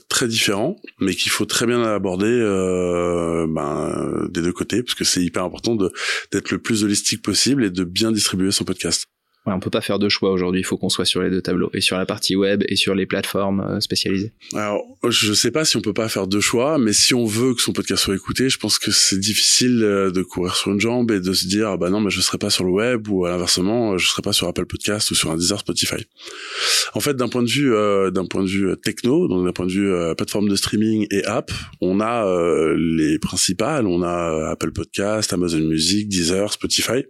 très 0.08 0.28
différents, 0.28 0.76
mais 1.00 1.14
qu'il 1.14 1.30
faut 1.30 1.44
très 1.44 1.66
bien 1.66 1.82
aborder 1.82 2.26
euh, 2.26 3.46
ben, 3.48 4.28
des 4.30 4.42
deux 4.42 4.52
côtés, 4.52 4.82
parce 4.82 4.94
que 4.94 5.04
c'est 5.04 5.22
hyper 5.22 5.44
important 5.44 5.76
d'être 5.76 6.50
le 6.50 6.58
plus 6.58 6.84
holistique 6.84 7.22
possible 7.22 7.64
et 7.64 7.70
de 7.70 7.84
bien 7.84 8.12
distribuer 8.12 8.50
son 8.50 8.64
podcast. 8.64 9.06
Ouais, 9.46 9.52
on 9.52 9.61
peut 9.61 9.70
pas 9.70 9.83
faire 9.83 9.98
de 9.98 10.09
choix 10.09 10.30
aujourd'hui. 10.30 10.62
Il 10.62 10.64
faut 10.64 10.78
qu'on 10.78 10.88
soit 10.88 11.04
sur 11.04 11.20
les 11.20 11.28
deux 11.28 11.42
tableaux 11.42 11.68
et 11.74 11.83
sur 11.83 11.98
la 11.98 12.07
partie 12.07 12.35
web 12.35 12.64
et 12.66 12.76
sur 12.76 12.94
les 12.94 13.04
plateformes 13.04 13.61
euh, 13.61 13.80
spécialisées. 13.80 14.33
Alors, 14.54 14.83
je 15.07 15.35
sais 15.35 15.50
pas 15.50 15.66
si 15.66 15.76
on 15.76 15.83
peut 15.83 15.92
pas 15.92 16.09
faire 16.09 16.26
deux 16.26 16.40
choix, 16.40 16.78
mais 16.78 16.94
si 16.94 17.12
on 17.12 17.26
veut 17.26 17.54
que 17.54 17.61
son 17.61 17.74
podcast 17.74 18.04
soit 18.04 18.14
écouté, 18.14 18.48
je 18.48 18.57
pense 18.57 18.78
que 18.78 18.90
c'est 18.90 19.18
difficile 19.18 19.83
euh, 19.85 20.11
de 20.11 20.22
courir 20.22 20.57
sur 20.57 20.72
une 20.72 20.80
jambe 20.80 21.11
et 21.11 21.20
de 21.20 21.33
se 21.35 21.46
dire 21.46 21.68
ah 21.68 21.76
bah 21.76 21.90
non, 21.90 22.00
mais 22.00 22.09
je 22.09 22.22
serai 22.22 22.38
pas 22.38 22.48
sur 22.48 22.64
le 22.64 22.70
web 22.70 23.07
ou 23.09 23.26
à 23.26 23.30
l'inversement, 23.30 23.92
euh, 23.92 23.98
je 23.98 24.09
serai 24.09 24.22
pas 24.22 24.33
sur 24.33 24.48
Apple 24.48 24.64
Podcast 24.64 25.11
ou 25.11 25.14
sur 25.14 25.30
un 25.30 25.37
Deezer, 25.37 25.61
Spotify. 25.61 26.07
En 26.94 27.00
fait, 27.00 27.14
d'un 27.14 27.28
point 27.28 27.42
de 27.42 27.50
vue 27.50 27.72
d'un 28.12 28.24
point 28.24 28.42
de 28.42 28.48
vue 28.48 28.74
techno, 28.83 29.28
donc 29.28 29.44
d'un 29.44 29.52
point 29.52 29.66
de 29.66 29.72
vue 29.72 29.92
plateforme 30.16 30.48
de 30.48 30.57
streaming 30.57 31.07
et 31.11 31.24
app, 31.24 31.50
on 31.80 32.00
a 32.00 32.24
les 32.76 33.18
principales, 33.18 33.87
on 33.87 34.02
a 34.02 34.50
Apple 34.50 34.72
Podcast, 34.72 35.33
Amazon 35.33 35.61
Music, 35.61 36.09
Deezer, 36.09 36.52
Spotify. 36.52 37.04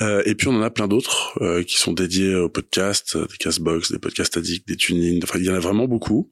Euh, 0.00 0.22
et 0.26 0.34
puis 0.34 0.48
on 0.48 0.54
en 0.54 0.62
a 0.62 0.70
plein 0.70 0.88
d'autres 0.88 1.38
euh, 1.40 1.62
qui 1.62 1.78
sont 1.78 1.92
dédiés 1.92 2.34
aux 2.34 2.48
podcasts, 2.48 3.16
des 3.16 3.36
Castbox, 3.38 3.92
des 3.92 3.98
podcasts 3.98 4.36
addicts, 4.36 4.66
des 4.68 4.76
tunings. 4.76 5.20
Enfin, 5.22 5.38
il 5.38 5.44
y 5.44 5.50
en 5.50 5.54
a 5.54 5.60
vraiment 5.60 5.86
beaucoup. 5.86 6.30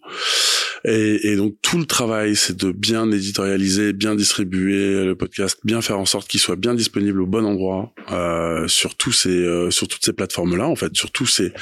Et, 0.85 1.29
et 1.29 1.37
donc 1.37 1.55
tout 1.63 1.79
le 1.79 1.87
travail, 1.87 2.35
c'est 2.35 2.57
de 2.57 2.73
bien 2.73 3.11
éditorialiser, 3.11 3.93
bien 3.93 4.17
distribuer 4.17 5.05
le 5.05 5.15
podcast, 5.15 5.61
bien 5.65 5.81
faire 5.81 5.99
en 5.99 6.07
sorte 6.07 6.29
qu'il 6.29 6.41
soit 6.41 6.57
bien 6.57 6.75
disponible 6.75 7.23
au 7.23 7.27
bon 7.27 7.45
endroit 7.45 7.95
euh, 8.11 8.67
sur 8.67 8.97
tous 8.97 9.13
ces, 9.13 9.31
euh, 9.31 9.71
sur 9.71 9.87
toutes 9.87 10.05
ces 10.05 10.13
plateformes-là, 10.13 10.67
en 10.67 10.75
fait, 10.75 10.95
sur 10.97 11.13
tous 11.13 11.27
ces, 11.27 11.53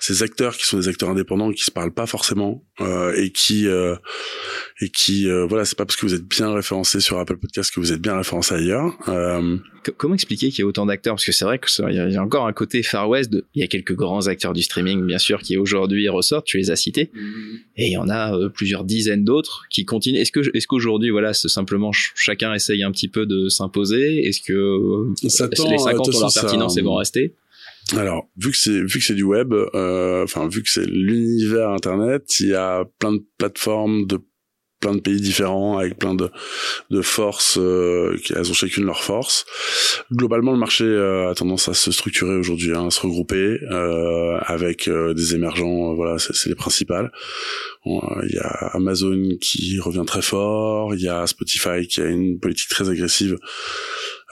ces 0.00 0.22
acteurs 0.22 0.56
qui 0.56 0.64
sont 0.64 0.78
des 0.78 0.88
acteurs 0.88 1.10
indépendants 1.10 1.52
qui 1.52 1.64
se 1.64 1.70
parlent 1.70 1.92
pas 1.92 2.06
forcément 2.06 2.64
euh, 2.80 3.12
et 3.16 3.30
qui 3.30 3.68
et 4.80 4.88
qui 4.88 5.28
voilà, 5.48 5.64
c'est 5.64 5.76
pas 5.76 5.84
parce 5.84 5.96
que 5.96 6.06
vous 6.06 6.14
êtes 6.14 6.24
bien 6.24 6.52
référencé 6.52 7.00
sur 7.00 7.18
Apple 7.18 7.36
Podcast 7.36 7.72
que 7.74 7.80
vous 7.80 7.92
êtes 7.92 8.00
bien 8.00 8.16
référencé 8.16 8.54
ailleurs. 8.54 8.96
Comment 9.96 10.14
expliquer 10.14 10.50
qu'il 10.50 10.60
y 10.60 10.62
a 10.62 10.66
autant 10.66 10.84
d'acteurs? 10.84 11.14
Parce 11.14 11.24
que 11.24 11.32
c'est 11.32 11.44
vrai 11.44 11.58
qu'il 11.58 11.94
y, 11.94 12.16
a 12.16 12.22
encore 12.22 12.46
un 12.46 12.52
côté 12.52 12.82
Far 12.82 13.08
West. 13.08 13.30
De, 13.30 13.46
il 13.54 13.60
y 13.60 13.64
a 13.64 13.66
quelques 13.66 13.94
grands 13.94 14.26
acteurs 14.26 14.52
du 14.52 14.62
streaming, 14.62 15.06
bien 15.06 15.18
sûr, 15.18 15.40
qui 15.40 15.56
aujourd'hui 15.56 16.08
ressortent. 16.08 16.46
Tu 16.46 16.58
les 16.58 16.70
as 16.70 16.76
cités, 16.76 17.10
et 17.76 17.86
il 17.86 17.92
y 17.92 17.96
en 17.96 18.08
a 18.08 18.36
plusieurs 18.50 18.84
dizaines 18.84 19.24
d'autres 19.24 19.64
qui 19.70 19.84
continuent. 19.84 20.18
Est-ce 20.18 20.32
que 20.32 20.40
est-ce 20.54 20.66
qu'aujourd'hui, 20.66 21.10
voilà, 21.10 21.32
c'est 21.32 21.48
simplement 21.48 21.92
chacun 21.92 22.52
essaye 22.54 22.82
un 22.82 22.92
petit 22.92 23.08
peu 23.08 23.26
de 23.26 23.48
s'imposer? 23.48 24.26
Est-ce 24.26 24.40
que 24.40 25.12
les 25.22 25.78
50 25.78 26.14
ont 26.14 26.20
leur 26.20 26.32
pertinence 26.32 26.76
et 26.76 26.82
vont 26.82 26.96
rester? 26.96 27.34
Alors, 27.96 28.28
vu 28.36 28.50
que 28.50 28.56
c'est 28.56 28.80
vu 28.80 28.98
que 28.98 29.04
c'est 29.04 29.14
du 29.14 29.22
web, 29.22 29.52
euh, 29.52 30.22
enfin 30.24 30.48
vu 30.48 30.62
que 30.62 30.70
c'est 30.70 30.86
l'univers 30.86 31.70
internet, 31.70 32.38
il 32.40 32.48
y 32.48 32.54
a 32.54 32.84
plein 32.98 33.12
de 33.12 33.22
plateformes 33.38 34.06
de 34.06 34.20
plein 34.80 34.94
de 34.94 35.00
pays 35.00 35.20
différents 35.20 35.78
avec 35.78 35.98
plein 35.98 36.14
de, 36.14 36.30
de 36.90 37.02
forces 37.02 37.58
euh, 37.58 38.16
elles 38.34 38.50
ont 38.50 38.54
chacune 38.54 38.84
leur 38.84 39.04
force 39.04 39.46
globalement 40.12 40.52
le 40.52 40.58
marché 40.58 40.84
euh, 40.84 41.30
a 41.30 41.34
tendance 41.34 41.68
à 41.68 41.74
se 41.74 41.92
structurer 41.92 42.36
aujourd'hui 42.36 42.74
hein, 42.74 42.86
à 42.86 42.90
se 42.90 43.00
regrouper 43.00 43.60
euh, 43.70 44.38
avec 44.40 44.88
euh, 44.88 45.14
des 45.14 45.34
émergents 45.34 45.94
voilà 45.94 46.18
c'est 46.18 46.48
les 46.48 46.54
principales. 46.54 47.10
Il 47.86 48.30
y 48.32 48.38
a 48.38 48.70
Amazon 48.74 49.36
qui 49.40 49.78
revient 49.80 50.04
très 50.06 50.22
fort 50.22 50.94
il 50.94 51.00
y 51.00 51.08
a 51.08 51.26
Spotify 51.26 51.86
qui 51.88 52.00
a 52.00 52.06
une 52.06 52.38
politique 52.38 52.68
très 52.68 52.88
agressive 52.88 53.38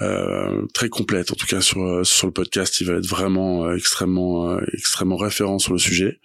euh, 0.00 0.64
très 0.74 0.88
complète 0.88 1.32
en 1.32 1.34
tout 1.34 1.46
cas 1.46 1.60
sur 1.60 1.82
euh, 1.82 2.04
sur 2.04 2.28
le 2.28 2.32
podcast. 2.32 2.80
Il 2.80 2.86
va 2.86 2.94
être 2.94 3.06
vraiment 3.06 3.66
euh, 3.66 3.74
extrêmement 3.74 4.58
extrêmement 4.72 5.16
référent 5.16 5.58
sur 5.58 5.72
le 5.72 5.78
sujet. 5.78 6.20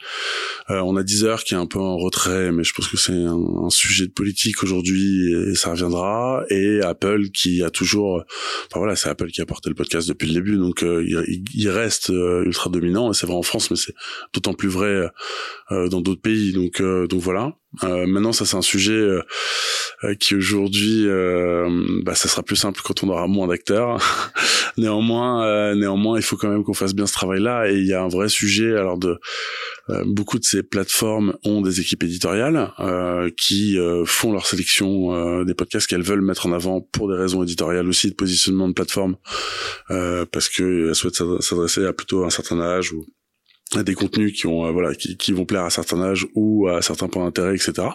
On 0.69 0.95
a 0.95 1.03
Deezer 1.03 1.43
qui 1.43 1.55
est 1.55 1.57
un 1.57 1.65
peu 1.65 1.79
en 1.79 1.97
retrait 1.97 2.51
mais 2.51 2.63
je 2.63 2.73
pense 2.73 2.87
que 2.87 2.97
c'est 2.97 3.13
un, 3.13 3.69
sujet 3.69 4.05
de 4.05 4.11
politique 4.11 4.63
aujourd'hui 4.63 5.33
et 5.33 5.55
ça 5.55 5.71
reviendra. 5.71 6.43
Et 6.49 6.81
Apple 6.81 7.29
qui 7.31 7.63
a 7.63 7.69
toujours 7.69 8.23
enfin 8.67 8.79
voilà 8.79 8.95
c'est 8.95 9.09
Apple 9.09 9.31
qui 9.31 9.41
a 9.41 9.45
porté 9.45 9.69
le 9.69 9.75
podcast 9.75 10.07
depuis 10.07 10.27
le 10.27 10.33
début. 10.35 10.57
Donc 10.57 10.83
il, 10.83 11.43
il, 11.53 11.69
reste 11.69 12.09
ultra 12.09 12.69
dominant. 12.69 13.11
Et 13.11 13.13
c'est 13.15 13.25
vrai 13.25 13.35
en 13.35 13.43
France 13.43 13.71
mais 13.71 13.77
c'est 13.77 13.95
d'autant 14.33 14.53
plus 14.53 14.69
vrai 14.69 15.09
dans 15.69 16.01
d'autres 16.01 16.21
pays. 16.21 16.53
Donc 16.53 16.81
donc 16.81 17.21
voilà 17.21 17.55
maintenant 17.81 18.33
ça 18.33 18.45
c'est 18.45 18.57
un 18.57 18.61
sujet 18.61 19.21
euh, 20.03 20.15
qui 20.15 20.35
aujourd'hui, 20.35 21.05
euh, 21.07 21.69
bah, 22.03 22.15
ça 22.15 22.27
sera 22.27 22.43
plus 22.43 22.55
simple 22.55 22.81
quand 22.83 23.03
on 23.03 23.09
aura 23.09 23.27
moins 23.27 23.47
d'acteurs. 23.47 23.99
néanmoins, 24.77 25.45
euh, 25.45 25.75
néanmoins, 25.75 26.17
il 26.17 26.23
faut 26.23 26.35
quand 26.35 26.49
même 26.49 26.63
qu'on 26.63 26.73
fasse 26.73 26.93
bien 26.93 27.05
ce 27.05 27.13
travail-là. 27.13 27.69
Et 27.69 27.77
il 27.77 27.85
y 27.85 27.93
a 27.93 28.01
un 28.01 28.09
vrai 28.09 28.27
sujet. 28.27 28.75
Alors 28.75 28.97
de 28.97 29.19
beaucoup 30.05 30.39
de 30.39 30.43
ces 30.43 30.63
plateformes 30.63 31.35
ont 31.43 31.61
des 31.61 31.81
équipes 31.81 32.03
éditoriales 32.03 32.71
qui 33.35 33.77
font 34.05 34.31
leur 34.31 34.45
sélection 34.45 35.43
des 35.43 35.53
podcasts 35.53 35.87
qu'elles 35.87 36.03
veulent 36.03 36.21
mettre 36.21 36.45
en 36.45 36.53
avant 36.53 36.79
pour 36.79 37.09
des 37.09 37.17
raisons 37.17 37.43
éditoriales 37.43 37.89
aussi 37.89 38.09
de 38.09 38.15
positionnement 38.15 38.69
de 38.69 38.73
plateforme, 38.73 39.17
parce 39.89 40.47
qu'elles 40.47 40.95
souhaitent 40.95 41.21
s'adresser 41.41 41.85
à 41.85 41.91
plutôt 41.91 42.23
un 42.23 42.29
certain 42.29 42.61
âge 42.61 42.93
ou 42.93 43.05
des 43.81 43.95
contenus 43.95 44.33
qui 44.33 44.45
ont 44.45 44.67
euh, 44.67 44.71
voilà 44.71 44.93
qui, 44.93 45.17
qui, 45.17 45.31
vont 45.31 45.45
plaire 45.45 45.63
à 45.63 45.71
certains 45.71 46.01
âges 46.01 46.27
ou 46.35 46.67
à 46.67 46.83
certains 46.83 47.07
points 47.07 47.25
d'intérêt 47.25 47.55
etc 47.55 47.87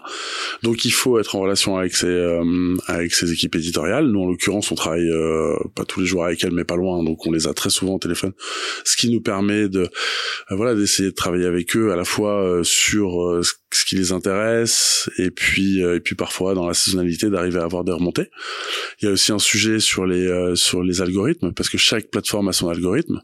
donc 0.63 0.85
il 0.85 0.91
faut 0.91 1.19
être 1.19 1.37
en 1.37 1.41
relation 1.41 1.77
avec 1.77 1.95
ces 1.95 2.07
euh, 2.07 2.75
avec 2.87 3.13
ces 3.15 3.33
équipes 3.33 3.55
éditoriales. 3.55 4.07
Nous 4.07 4.21
en 4.21 4.27
l'occurrence 4.27 4.73
on 4.73 4.75
travaille 4.75 5.09
euh, 5.09 5.57
pas 5.75 5.85
tous 5.85 6.01
les 6.01 6.07
jours 6.07 6.25
avec 6.25 6.43
elles 6.43 6.53
mais 6.53 6.65
pas 6.65 6.77
loin. 6.77 7.03
Donc 7.05 7.27
on 7.27 7.33
les 7.33 7.47
a 7.47 7.55
très 7.55 7.71
souvent 7.71 7.95
au 7.95 7.99
téléphone. 7.99 8.33
Ce 8.85 8.97
qui 8.97 9.11
nous 9.11 9.21
permet 9.21 9.69
de 9.69 9.89
voilà 10.51 10.75
d'essayer 10.75 11.11
de 11.11 11.15
travailler 11.15 11.47
avec 11.47 11.77
eux 11.77 11.93
à 11.93 11.97
la 11.97 12.05
fois 12.05 12.61
sur 12.65 13.41
ce 13.71 13.85
qui 13.85 13.97
les 13.97 14.13
intéresse 14.13 15.11
et 15.19 15.31
puis 15.31 15.81
et 15.81 16.01
puis 16.01 16.15
parfois 16.15 16.55
dans 16.55 16.67
la 16.67 16.75
saisonnalité 16.75 17.31
d'arriver 17.31 17.61
à 17.61 17.65
avoir 17.65 17.85
des 17.85 17.93
remontées. 17.93 18.31
Il 19.01 19.07
y 19.07 19.09
a 19.09 19.13
aussi 19.13 19.33
un 19.33 19.39
sujet 19.39 19.79
sur 19.79 20.07
les 20.07 20.57
sur 20.57 20.83
les 20.83 21.03
algorithmes 21.03 21.53
parce 21.53 21.69
que 21.69 21.79
chaque 21.79 22.11
plateforme 22.11 22.49
a 22.49 22.53
son 22.53 22.69
algorithme. 22.69 23.21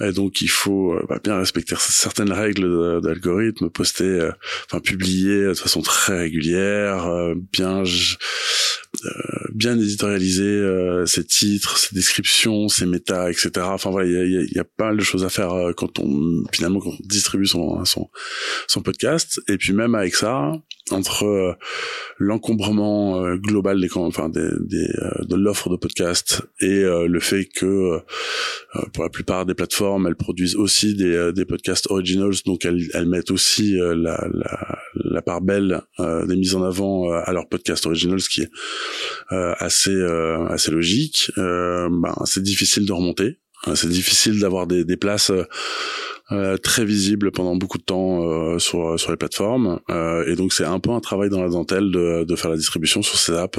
Et 0.00 0.12
donc 0.12 0.40
il 0.40 0.50
faut 0.50 0.94
bah, 1.08 1.20
bien 1.22 1.36
respecter 1.36 1.67
certaines 1.76 2.32
règles 2.32 3.00
d'algorithme 3.02 3.68
postées, 3.70 4.04
euh, 4.04 4.32
enfin 4.66 4.80
publiées 4.80 5.46
de 5.48 5.54
façon 5.54 5.82
très 5.82 6.18
régulière, 6.18 7.06
euh, 7.06 7.34
bien 7.52 7.82
euh, 7.84 9.10
bien 9.52 9.78
éditorialiser 9.78 10.64
ses 11.06 11.24
titres, 11.24 11.76
ses 11.76 11.94
descriptions, 11.94 12.68
ses 12.68 12.86
méta, 12.86 13.30
etc. 13.30 13.50
Enfin 13.62 13.90
voilà, 13.90 14.08
il 14.08 14.32
y 14.32 14.38
a, 14.38 14.42
y 14.42 14.58
a, 14.58 14.64
pas 14.64 14.86
mal 14.86 14.96
de 14.96 15.04
choses 15.04 15.24
à 15.24 15.28
faire 15.28 15.52
quand 15.76 15.98
on 15.98 16.42
finalement 16.52 16.80
quand 16.80 16.90
on 16.90 17.06
distribue 17.06 17.46
son, 17.46 17.84
son 17.84 18.08
son 18.66 18.82
podcast. 18.82 19.40
Et 19.48 19.58
puis 19.58 19.72
même 19.72 19.94
avec 19.94 20.14
ça, 20.14 20.52
entre 20.92 21.56
l'encombrement 22.18 23.34
global 23.36 23.80
des 23.80 23.88
enfin 23.94 24.28
des, 24.28 24.48
des 24.60 24.88
de 25.20 25.36
l'offre 25.36 25.70
de 25.70 25.76
podcast 25.76 26.42
et 26.60 26.82
le 26.82 27.20
fait 27.20 27.46
que 27.46 28.00
pour 28.92 29.04
la 29.04 29.10
plupart 29.10 29.46
des 29.46 29.54
plateformes, 29.54 30.06
elles 30.06 30.16
produisent 30.16 30.56
aussi 30.56 30.94
des, 30.94 31.32
des 31.32 31.44
podcasts 31.44 31.90
originals, 31.90 32.34
donc 32.44 32.64
elles, 32.64 32.88
elles 32.94 33.08
mettent 33.08 33.30
aussi 33.30 33.80
euh, 33.80 33.94
la, 33.94 34.26
la, 34.32 34.78
la, 34.94 35.22
part 35.22 35.40
belle 35.40 35.82
euh, 36.00 36.26
des 36.26 36.36
mises 36.36 36.54
en 36.54 36.62
avant 36.62 37.10
euh, 37.10 37.20
à 37.24 37.32
leurs 37.32 37.48
podcasts 37.48 37.86
originals, 37.86 38.20
ce 38.20 38.28
qui 38.28 38.42
est 38.42 38.50
assez 39.30 39.94
assez 40.48 40.70
logique. 40.70 41.30
Ben, 41.36 42.14
c'est 42.24 42.42
difficile 42.42 42.86
de 42.86 42.92
remonter, 42.92 43.38
c'est 43.74 43.88
difficile 43.88 44.38
d'avoir 44.40 44.66
des, 44.66 44.96
places. 44.96 45.32
très 46.62 46.84
visibles 46.84 47.30
pendant 47.32 47.56
beaucoup 47.56 47.78
de 47.78 47.84
temps 47.84 48.58
sur 48.58 49.00
sur 49.00 49.10
les 49.10 49.16
plateformes 49.16 49.80
et 50.26 50.34
donc 50.36 50.52
c'est 50.52 50.64
un 50.64 50.78
peu 50.78 50.90
un 50.90 51.00
travail 51.00 51.30
dans 51.30 51.42
la 51.42 51.48
dentelle 51.48 51.90
de, 51.90 52.24
de 52.24 52.36
faire 52.36 52.50
la 52.50 52.56
distribution 52.56 53.02
sur 53.02 53.18
ces 53.18 53.32
apps 53.32 53.58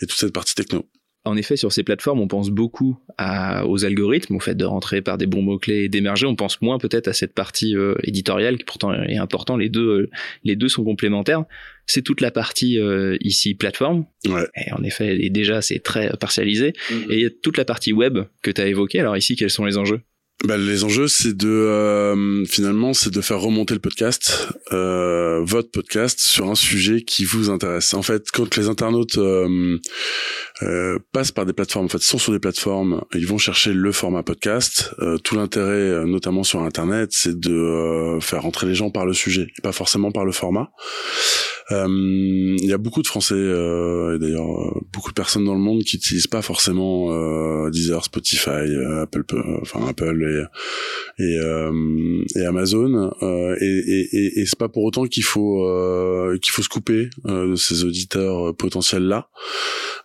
et 0.00 0.06
toute 0.06 0.18
cette 0.18 0.34
partie 0.34 0.54
techno. 0.54 0.86
En 1.24 1.36
effet, 1.36 1.56
sur 1.56 1.72
ces 1.72 1.84
plateformes, 1.84 2.20
on 2.20 2.26
pense 2.26 2.50
beaucoup 2.50 2.98
à, 3.16 3.64
aux 3.66 3.84
algorithmes, 3.84 4.34
au 4.34 4.40
fait 4.40 4.56
de 4.56 4.64
rentrer 4.64 5.02
par 5.02 5.18
des 5.18 5.26
bons 5.26 5.42
mots-clés 5.42 5.84
et 5.84 5.88
d'émerger. 5.88 6.26
On 6.26 6.34
pense 6.34 6.60
moins 6.60 6.78
peut-être 6.78 7.06
à 7.06 7.12
cette 7.12 7.32
partie 7.32 7.76
euh, 7.76 7.94
éditoriale 8.02 8.58
qui 8.58 8.64
pourtant 8.64 8.92
est 8.92 9.18
importante. 9.18 9.60
Les 9.60 9.68
deux, 9.68 9.86
euh, 9.86 10.10
les 10.42 10.56
deux 10.56 10.68
sont 10.68 10.82
complémentaires. 10.82 11.44
C'est 11.86 12.02
toute 12.02 12.20
la 12.20 12.32
partie 12.32 12.78
euh, 12.78 13.16
ici 13.20 13.54
plateforme. 13.54 14.04
Ouais. 14.26 14.46
Et 14.56 14.72
en 14.72 14.82
effet, 14.82 15.16
et 15.24 15.30
déjà, 15.30 15.62
c'est 15.62 15.78
très 15.78 16.10
partialisé. 16.18 16.72
Mhm. 16.90 17.06
Et 17.10 17.14
il 17.14 17.20
y 17.20 17.26
a 17.26 17.30
toute 17.30 17.56
la 17.56 17.64
partie 17.64 17.92
web 17.92 18.18
que 18.42 18.50
tu 18.50 18.60
as 18.60 18.66
évoquée. 18.66 18.98
Alors 18.98 19.16
ici, 19.16 19.36
quels 19.36 19.50
sont 19.50 19.64
les 19.64 19.78
enjeux? 19.78 20.00
Bah, 20.44 20.56
les 20.56 20.82
enjeux, 20.82 21.06
c'est 21.06 21.36
de 21.36 21.48
euh, 21.48 22.44
finalement, 22.46 22.94
c'est 22.94 23.10
de 23.10 23.20
faire 23.20 23.38
remonter 23.38 23.74
le 23.74 23.80
podcast, 23.80 24.48
euh, 24.72 25.40
votre 25.44 25.70
podcast, 25.70 26.18
sur 26.18 26.50
un 26.50 26.56
sujet 26.56 27.02
qui 27.02 27.24
vous 27.24 27.48
intéresse. 27.48 27.94
En 27.94 28.02
fait, 28.02 28.24
quand 28.32 28.56
les 28.56 28.68
internautes 28.68 29.18
euh, 29.18 29.78
euh, 30.62 30.98
passent 31.12 31.30
par 31.30 31.46
des 31.46 31.52
plateformes, 31.52 31.84
en 31.86 31.88
fait, 31.88 32.02
sont 32.02 32.18
sur 32.18 32.32
des 32.32 32.40
plateformes, 32.40 33.04
ils 33.14 33.26
vont 33.26 33.38
chercher 33.38 33.72
le 33.72 33.92
format 33.92 34.24
podcast. 34.24 34.92
Euh, 34.98 35.16
tout 35.16 35.36
l'intérêt, 35.36 35.68
euh, 35.68 36.06
notamment 36.06 36.42
sur 36.42 36.62
Internet, 36.62 37.10
c'est 37.12 37.38
de 37.38 38.18
faire 38.20 38.42
rentrer 38.42 38.66
les 38.66 38.74
gens 38.74 38.90
par 38.90 39.06
le 39.06 39.12
sujet, 39.12 39.46
et 39.56 39.62
pas 39.62 39.72
forcément 39.72 40.10
par 40.10 40.24
le 40.24 40.32
format. 40.32 40.72
Euh, 41.72 42.56
Il 42.62 42.66
y 42.68 42.72
a 42.72 42.78
beaucoup 42.78 43.02
de 43.02 43.06
Français, 43.06 43.34
euh, 43.34 44.16
et 44.16 44.18
d'ailleurs 44.18 44.50
euh, 44.50 44.80
beaucoup 44.92 45.10
de 45.10 45.14
personnes 45.14 45.44
dans 45.44 45.54
le 45.54 45.60
monde 45.60 45.82
qui 45.82 45.96
utilisent 45.96 46.26
pas 46.26 46.42
forcément 46.42 47.12
euh, 47.12 47.70
Deezer, 47.70 48.04
Spotify, 48.04 48.50
Apple, 49.00 49.24
enfin 49.62 49.86
Apple 49.88 50.48
et 51.18 51.24
et, 51.24 51.38
euh, 51.38 52.22
et 52.36 52.44
Amazon. 52.44 53.12
Euh, 53.22 53.56
et 53.60 53.66
et, 53.66 54.08
et, 54.16 54.40
et 54.40 54.46
c'est 54.46 54.58
pas 54.58 54.68
pour 54.68 54.84
autant 54.84 55.04
qu'il 55.06 55.24
faut 55.24 55.64
euh, 55.66 56.38
qu'il 56.38 56.52
faut 56.52 56.62
se 56.62 56.68
couper 56.68 57.08
euh, 57.26 57.50
de 57.50 57.56
ces 57.56 57.84
auditeurs 57.84 58.54
potentiels 58.56 59.04
là, 59.04 59.28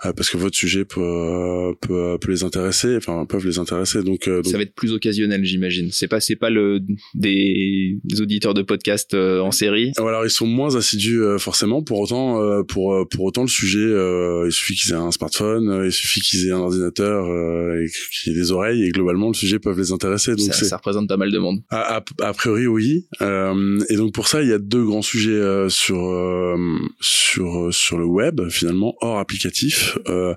parce 0.01 0.29
que 0.29 0.37
votre 0.37 0.55
sujet 0.55 0.85
peut 0.85 1.73
peut, 1.81 2.17
peut 2.19 2.31
les 2.31 2.43
intéresser, 2.43 2.95
enfin 2.97 3.25
peuvent 3.25 3.45
les 3.45 3.59
intéresser. 3.59 4.03
Donc, 4.03 4.27
euh, 4.27 4.37
donc 4.41 4.51
Ça 4.51 4.57
va 4.57 4.63
être 4.63 4.75
plus 4.75 4.93
occasionnel, 4.93 5.43
j'imagine. 5.43 5.89
C'est 5.91 6.07
pas, 6.07 6.19
c'est 6.19 6.35
pas 6.35 6.49
le 6.49 6.79
des, 7.13 7.97
auditeurs 8.19 8.53
de 8.53 8.61
podcast 8.61 9.13
euh, 9.13 9.39
en 9.41 9.51
série. 9.51 9.91
alors 9.97 10.25
ils 10.25 10.29
sont 10.29 10.47
moins 10.47 10.75
assidus 10.75 11.21
euh, 11.21 11.37
forcément. 11.57 11.81
Pour 11.81 11.99
autant, 11.99 12.39
euh, 12.41 12.61
pour 12.63 12.93
euh, 12.93 13.05
pour 13.05 13.25
autant 13.25 13.41
le 13.41 13.47
sujet, 13.47 13.79
euh, 13.79 14.43
il 14.45 14.51
suffit 14.51 14.75
qu'ils 14.75 14.91
aient 14.91 14.95
un 14.95 15.11
smartphone, 15.11 15.69
euh, 15.69 15.85
il 15.87 15.91
suffit 15.91 16.21
qu'ils 16.21 16.47
aient 16.47 16.51
un 16.51 16.59
ordinateur 16.59 17.25
euh, 17.25 17.83
et 17.83 17.89
qu'ils 18.13 18.31
aient 18.33 18.35
des 18.35 18.51
oreilles 18.51 18.83
et 18.83 18.89
globalement 18.91 19.29
le 19.29 19.33
sujet 19.33 19.57
peuvent 19.57 19.77
les 19.79 19.91
intéresser. 19.91 20.35
Donc 20.35 20.53
Ça, 20.53 20.65
ça 20.65 20.77
représente 20.77 21.07
pas 21.09 21.17
mal 21.17 21.31
de 21.31 21.39
monde. 21.39 21.61
a, 21.69 21.97
a- 21.97 22.03
a 22.27 22.33
priori 22.33 22.67
oui. 22.67 23.07
Euh, 23.21 23.79
et 23.89 23.95
donc 23.95 24.13
pour 24.13 24.27
ça 24.27 24.43
il 24.43 24.49
y 24.49 24.53
a 24.53 24.59
deux 24.59 24.85
grands 24.85 25.01
sujets 25.01 25.31
euh, 25.31 25.67
sur 25.69 26.05
euh, 26.07 26.57
sur 27.01 27.73
sur 27.73 27.97
le 27.97 28.05
web 28.05 28.39
finalement 28.49 28.93
hors 29.01 29.17
applicatif. 29.17 29.97
Euh, 30.09 30.35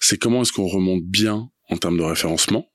c'est 0.00 0.18
comment 0.18 0.42
est-ce 0.42 0.52
qu'on 0.52 0.66
remonte 0.68 1.02
bien 1.04 1.48
en 1.68 1.76
termes 1.78 1.98
de 1.98 2.02
référencement. 2.04 2.66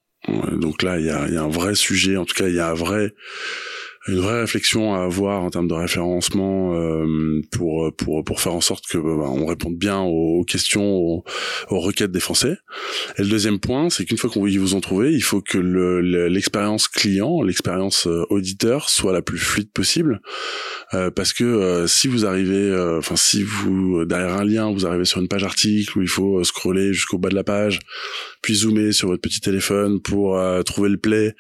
Donc 0.53 0.81
là 0.83 0.99
il 0.99 1.05
y 1.05 1.09
a, 1.09 1.27
il 1.27 1.33
y 1.33 1.37
a 1.37 1.43
un 1.43 1.49
vrai 1.49 1.75
sujet, 1.75 2.17
en 2.17 2.25
tout 2.25 2.33
cas 2.33 2.47
il 2.49 2.55
y 2.55 2.59
a 2.59 2.71
un 2.71 2.73
vrai 2.73 3.13
une 4.07 4.19
vraie 4.19 4.41
réflexion 4.41 4.93
à 4.93 5.03
avoir 5.03 5.43
en 5.43 5.49
termes 5.49 5.67
de 5.67 5.73
référencement 5.73 6.75
euh, 6.75 7.41
pour 7.51 7.91
pour 7.97 8.23
pour 8.23 8.39
faire 8.41 8.53
en 8.53 8.61
sorte 8.61 8.85
que 8.87 8.97
bah, 8.97 9.29
on 9.29 9.45
réponde 9.47 9.75
bien 9.77 10.01
aux, 10.01 10.43
questions 10.43 10.85
aux, 10.95 11.23
aux 11.69 11.79
requêtes 11.79 12.11
des 12.11 12.19
Français. 12.19 12.57
Et 13.17 13.23
le 13.23 13.29
deuxième 13.29 13.59
point, 13.59 13.89
c'est 13.89 14.05
qu'une 14.05 14.17
fois 14.17 14.29
qu'on 14.29 14.41
vous 14.45 14.75
ont 14.75 14.81
trouvé, 14.81 15.11
il 15.13 15.21
faut 15.23 15.41
que 15.41 15.57
le- 15.57 16.01
le- 16.01 16.27
l'expérience 16.27 16.87
client, 16.87 17.41
l'expérience 17.41 18.05
euh, 18.05 18.23
auditeur 18.29 18.89
soit 18.89 19.13
la 19.13 19.21
plus 19.23 19.39
fluide 19.39 19.71
possible, 19.71 20.21
Euh, 20.93 21.09
parce 21.09 21.33
que 21.33 21.43
euh, 21.43 21.87
si 21.87 22.07
vous 22.07 22.25
arrivez, 22.27 22.69
euh, 22.69 22.99
enfin 22.99 23.15
si 23.15 23.41
vous 23.41 24.05
derrière 24.05 24.35
un 24.37 24.45
lien, 24.45 24.71
vous 24.71 24.85
arrivez 24.85 25.05
sur 25.05 25.19
une 25.19 25.27
page 25.27 25.43
article 25.43 25.97
où 25.97 26.01
il 26.03 26.07
faut 26.07 26.39
euh, 26.39 26.43
scroller 26.43 26.93
jusqu'au 26.93 27.17
bas 27.17 27.29
de 27.29 27.35
la 27.35 27.43
page, 27.43 27.79
puis 28.43 28.53
zoomer 28.53 28.91
sur 28.93 29.07
votre 29.07 29.21
petit 29.21 29.41
téléphone 29.41 29.99
pour 29.99 30.39
trouver 30.63 30.89
le 30.89 30.97
play, 30.97 31.33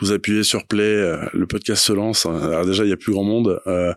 vous 0.00 0.12
appuyez 0.12 0.42
sur 0.42 0.66
play, 0.66 0.92
le 1.32 1.46
podcast 1.46 1.82
se 1.82 1.94
lance. 1.94 2.09
Alors 2.26 2.64
déjà 2.66 2.84
il 2.84 2.90
y 2.90 2.92
a 2.92 2.96
plus 2.96 3.12
grand 3.12 3.24
monde, 3.24 3.60
euh, 3.66 3.92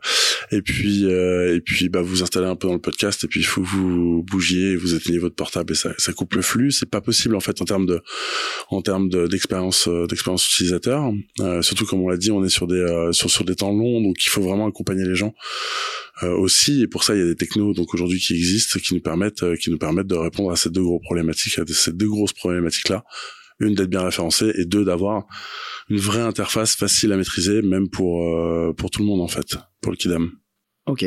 et 0.51 0.61
puis 0.61 1.05
euh, 1.05 1.55
et 1.55 1.61
puis 1.61 1.89
bah 1.89 2.01
vous 2.01 2.23
installez 2.23 2.47
un 2.47 2.55
peu 2.55 2.67
dans 2.67 2.73
le 2.73 2.79
podcast 2.81 3.23
et 3.23 3.27
puis 3.27 3.39
il 3.39 3.45
faut 3.45 3.61
que 3.61 3.67
vous 3.67 4.23
bougiez, 4.23 4.75
vous 4.75 4.93
éteignez 4.93 5.19
votre 5.19 5.35
portable 5.35 5.73
et 5.73 5.75
ça, 5.75 5.91
ça 5.97 6.13
coupe 6.13 6.33
le 6.35 6.41
flux. 6.41 6.71
C'est 6.71 6.89
pas 6.89 7.01
possible 7.01 7.35
en 7.35 7.39
fait 7.39 7.61
en 7.61 7.65
termes 7.65 7.85
de 7.85 8.01
en 8.69 8.81
termes 8.81 9.09
de- 9.09 9.27
d'expérience 9.27 9.87
euh, 9.87 10.07
d'expérience 10.07 10.47
utilisateur. 10.47 11.11
Euh, 11.39 11.61
surtout 11.61 11.85
comme 11.85 12.01
on 12.01 12.09
l'a 12.09 12.17
dit, 12.17 12.31
on 12.31 12.43
est 12.43 12.49
sur 12.49 12.67
des 12.67 12.75
euh, 12.75 13.11
sur 13.11 13.29
sur 13.29 13.45
des 13.45 13.55
temps 13.55 13.71
longs, 13.71 14.01
donc 14.01 14.15
il 14.25 14.29
faut 14.29 14.41
vraiment 14.41 14.67
accompagner 14.67 15.05
les 15.05 15.15
gens 15.15 15.33
euh, 16.23 16.35
aussi. 16.37 16.81
Et 16.81 16.87
pour 16.87 17.03
ça, 17.03 17.15
il 17.15 17.19
y 17.19 17.23
a 17.23 17.25
des 17.25 17.35
technos 17.35 17.73
donc 17.73 17.93
aujourd'hui 17.93 18.19
qui 18.19 18.33
existent, 18.33 18.79
qui 18.79 18.93
nous 18.93 19.01
permettent 19.01 19.43
qui 19.57 19.69
nous 19.71 19.77
permettent 19.77 20.07
de 20.07 20.15
répondre 20.15 20.51
à 20.51 20.55
ces 20.55 20.69
deux 20.69 20.83
gros 20.83 20.99
problématiques, 20.99 21.57
à 21.59 21.63
ces 21.67 21.91
deux 21.93 22.09
grosses 22.09 22.33
problématiques 22.33 22.89
là. 22.89 23.03
Une 23.63 23.75
d'être 23.75 23.89
bien 23.89 24.03
référencé 24.03 24.51
et 24.57 24.65
deux 24.65 24.83
d'avoir 24.83 25.25
une 25.89 25.97
vraie 25.97 26.21
interface 26.21 26.75
facile 26.75 27.13
à 27.13 27.17
maîtriser, 27.17 27.61
même 27.61 27.89
pour 27.89 28.21
euh, 28.23 28.73
pour 28.73 28.91
tout 28.91 29.01
le 29.01 29.07
monde 29.07 29.21
en 29.21 29.27
fait, 29.27 29.55
pour 29.81 29.91
le 29.91 29.97
kidam. 29.97 30.31
Ok. 30.85 31.05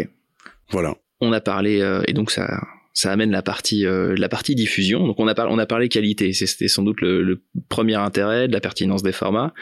Voilà. 0.71 0.95
On 1.21 1.33
a 1.33 1.41
parlé 1.41 1.81
euh, 1.81 2.03
et 2.07 2.15
donc 2.15 2.31
ça 2.31 2.49
ça 2.95 3.13
amène 3.13 3.31
la 3.31 3.43
partie 3.43 3.85
euh, 3.85 4.15
la 4.17 4.31
partie 4.31 4.55
diffusion. 4.55 5.07
Donc 5.07 5.21
on 5.21 5.29
a 5.29 5.35
parlé 5.35 5.53
on 5.53 5.59
a 5.59 5.67
parlé 5.67 5.89
qualité. 5.91 6.33
C'était 6.33 6.69
sans 6.69 6.83
doute 6.83 7.03
le, 7.03 7.23
le 7.23 7.43
premier 7.69 7.97
intérêt 7.97 8.49
de 8.49 8.53
la 8.53 8.61
pertinence 8.61 9.03
des 9.03 9.13
formats. 9.13 9.53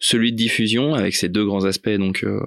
Celui 0.00 0.32
de 0.32 0.36
diffusion 0.36 0.94
avec 0.94 1.14
ses 1.16 1.28
deux 1.28 1.44
grands 1.44 1.64
aspects 1.64 1.88
donc 1.88 2.22
euh, 2.24 2.40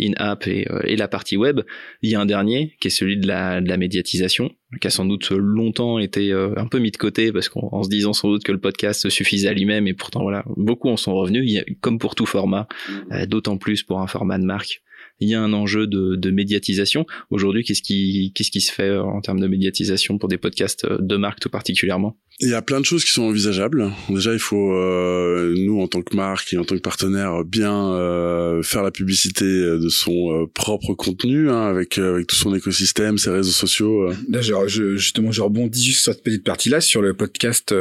in-app 0.00 0.46
et, 0.46 0.66
euh, 0.70 0.80
et 0.84 0.96
la 0.96 1.08
partie 1.08 1.36
web. 1.36 1.60
Il 2.02 2.10
y 2.10 2.14
a 2.14 2.20
un 2.20 2.26
dernier 2.26 2.76
qui 2.80 2.88
est 2.88 2.90
celui 2.90 3.16
de 3.16 3.26
la, 3.26 3.60
de 3.60 3.68
la 3.68 3.76
médiatisation 3.76 4.50
qui 4.80 4.86
a 4.86 4.90
sans 4.90 5.06
doute 5.06 5.30
longtemps 5.30 5.98
été 5.98 6.32
euh, 6.32 6.52
un 6.56 6.66
peu 6.66 6.78
mis 6.78 6.90
de 6.90 6.96
côté 6.96 7.32
parce 7.32 7.48
qu'en 7.48 7.68
en 7.72 7.82
se 7.82 7.88
disant 7.88 8.12
sans 8.12 8.28
doute 8.28 8.44
que 8.44 8.52
le 8.52 8.60
podcast 8.60 9.08
suffisait 9.08 9.48
à 9.48 9.54
lui-même 9.54 9.86
et 9.86 9.94
pourtant 9.94 10.22
voilà 10.22 10.44
beaucoup 10.56 10.88
en 10.88 10.96
sont 10.96 11.14
revenus. 11.14 11.44
Il 11.46 11.52
y 11.52 11.58
a, 11.58 11.64
comme 11.80 11.98
pour 11.98 12.14
tout 12.14 12.26
format, 12.26 12.68
euh, 13.12 13.26
d'autant 13.26 13.56
plus 13.56 13.82
pour 13.82 14.00
un 14.00 14.06
format 14.06 14.38
de 14.38 14.44
marque 14.44 14.82
il 15.20 15.28
y 15.28 15.34
a 15.34 15.42
un 15.42 15.52
enjeu 15.52 15.86
de, 15.86 16.14
de 16.14 16.30
médiatisation. 16.30 17.04
Aujourd'hui, 17.30 17.64
qu'est-ce 17.64 17.82
qui, 17.82 18.32
qu'est-ce 18.34 18.50
qui 18.50 18.60
se 18.60 18.72
fait 18.72 18.84
euh, 18.88 19.02
en 19.02 19.20
termes 19.20 19.40
de 19.40 19.48
médiatisation 19.48 20.18
pour 20.18 20.28
des 20.28 20.38
podcasts 20.38 20.86
de 20.86 21.16
marque 21.16 21.40
tout 21.40 21.50
particulièrement? 21.50 22.16
Il 22.40 22.50
y 22.50 22.54
a 22.54 22.62
plein 22.62 22.78
de 22.78 22.84
choses 22.84 23.04
qui 23.04 23.10
sont 23.10 23.22
envisageables. 23.24 23.90
Déjà, 24.08 24.32
il 24.32 24.38
faut 24.38 24.72
euh, 24.72 25.56
nous 25.58 25.80
en 25.80 25.88
tant 25.88 26.02
que 26.02 26.14
marque 26.14 26.52
et 26.52 26.56
en 26.56 26.64
tant 26.64 26.76
que 26.76 26.80
partenaire 26.80 27.42
bien 27.44 27.92
euh, 27.94 28.62
faire 28.62 28.84
la 28.84 28.92
publicité 28.92 29.44
de 29.44 29.88
son 29.88 30.12
euh, 30.30 30.46
propre 30.46 30.94
contenu 30.94 31.50
hein, 31.50 31.62
avec 31.66 31.98
euh, 31.98 32.14
avec 32.14 32.28
tout 32.28 32.36
son 32.36 32.54
écosystème, 32.54 33.18
ses 33.18 33.30
réseaux 33.30 33.50
sociaux. 33.50 34.10
euh. 34.10 34.14
Là, 34.28 34.40
je, 34.40 34.94
justement, 34.94 35.32
je 35.32 35.42
rebondis 35.42 35.92
sur 35.92 36.12
cette 36.12 36.22
petite 36.22 36.44
partie-là, 36.44 36.80
sur 36.80 37.02
le 37.02 37.12
podcast 37.12 37.74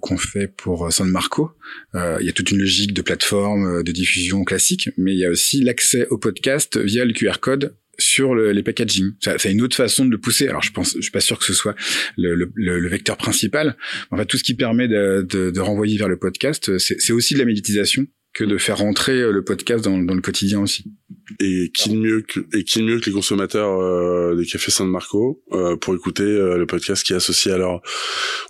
qu'on 0.00 0.16
fait 0.16 0.48
pour 0.48 0.92
San 0.92 1.08
Marco. 1.08 1.52
Il 1.94 2.26
y 2.26 2.28
a 2.28 2.32
toute 2.32 2.50
une 2.50 2.58
logique 2.58 2.92
de 2.94 3.02
plateforme, 3.02 3.84
de 3.84 3.92
diffusion 3.92 4.42
classique, 4.42 4.90
mais 4.98 5.12
il 5.12 5.20
y 5.20 5.24
a 5.24 5.30
aussi 5.30 5.62
l'accès 5.62 6.08
au 6.10 6.18
podcast 6.18 6.78
via 6.78 7.04
le 7.04 7.12
QR 7.12 7.38
code 7.40 7.76
sur 7.98 8.34
le- 8.34 8.52
les 8.52 8.62
packaging. 8.62 9.12
C'est 9.20 9.52
une 9.52 9.62
autre 9.62 9.76
façon 9.76 10.04
de 10.04 10.10
le 10.10 10.18
pousser. 10.18 10.48
Alors, 10.48 10.62
je 10.62 10.72
pense, 10.72 10.94
je 10.96 11.00
suis 11.02 11.10
pas 11.10 11.20
sûr 11.20 11.38
que 11.38 11.44
ce 11.44 11.52
soit 11.54 11.74
le, 12.16 12.34
le- 12.34 12.52
le- 12.56 12.88
vecteur 12.88 13.16
principal. 13.16 13.76
En 14.10 14.16
fait, 14.16 14.26
tout 14.26 14.38
ce 14.38 14.44
qui 14.44 14.54
permet 14.54 14.88
de, 14.88 15.26
de- 15.28 15.50
de 15.50 15.60
renvoyer 15.60 15.96
vers 15.98 16.08
le 16.08 16.18
podcast, 16.18 16.78
c'est 16.78 17.00
c'est 17.00 17.12
aussi 17.12 17.34
de 17.34 17.38
la 17.38 17.44
médiatisation 17.44 18.06
que 18.34 18.44
de 18.44 18.56
faire 18.56 18.78
rentrer 18.78 19.20
euh, 19.20 19.30
le 19.30 19.44
podcast 19.44 19.84
dans, 19.84 19.98
dans 19.98 20.14
le 20.14 20.22
quotidien 20.22 20.60
aussi. 20.60 20.84
Et 21.40 21.70
qui 21.72 21.90
de 21.90 21.96
mieux 21.96 22.22
que 22.22 22.40
et 22.56 22.64
qui 22.64 22.80
de 22.80 22.84
mieux 22.84 23.00
que 23.00 23.06
les 23.06 23.12
consommateurs 23.12 23.80
euh, 23.80 24.34
des 24.36 24.46
cafés 24.46 24.70
San 24.70 24.88
Marco 24.88 25.42
euh, 25.52 25.76
pour 25.76 25.94
écouter 25.94 26.24
euh, 26.24 26.56
le 26.56 26.66
podcast 26.66 27.02
qui 27.04 27.12
est 27.12 27.16
associé 27.16 27.52
à 27.52 27.58
leur 27.58 27.80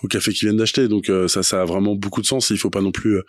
au 0.02 0.08
café 0.08 0.32
qu'ils 0.32 0.48
viennent 0.48 0.58
d'acheter. 0.58 0.88
Donc 0.88 1.08
euh, 1.10 1.28
ça 1.28 1.42
ça 1.42 1.62
a 1.62 1.64
vraiment 1.64 1.94
beaucoup 1.94 2.20
de 2.20 2.26
sens. 2.26 2.50
Il 2.50 2.58
faut 2.58 2.70
pas 2.70 2.80
non 2.80 2.92
plus 2.92 3.20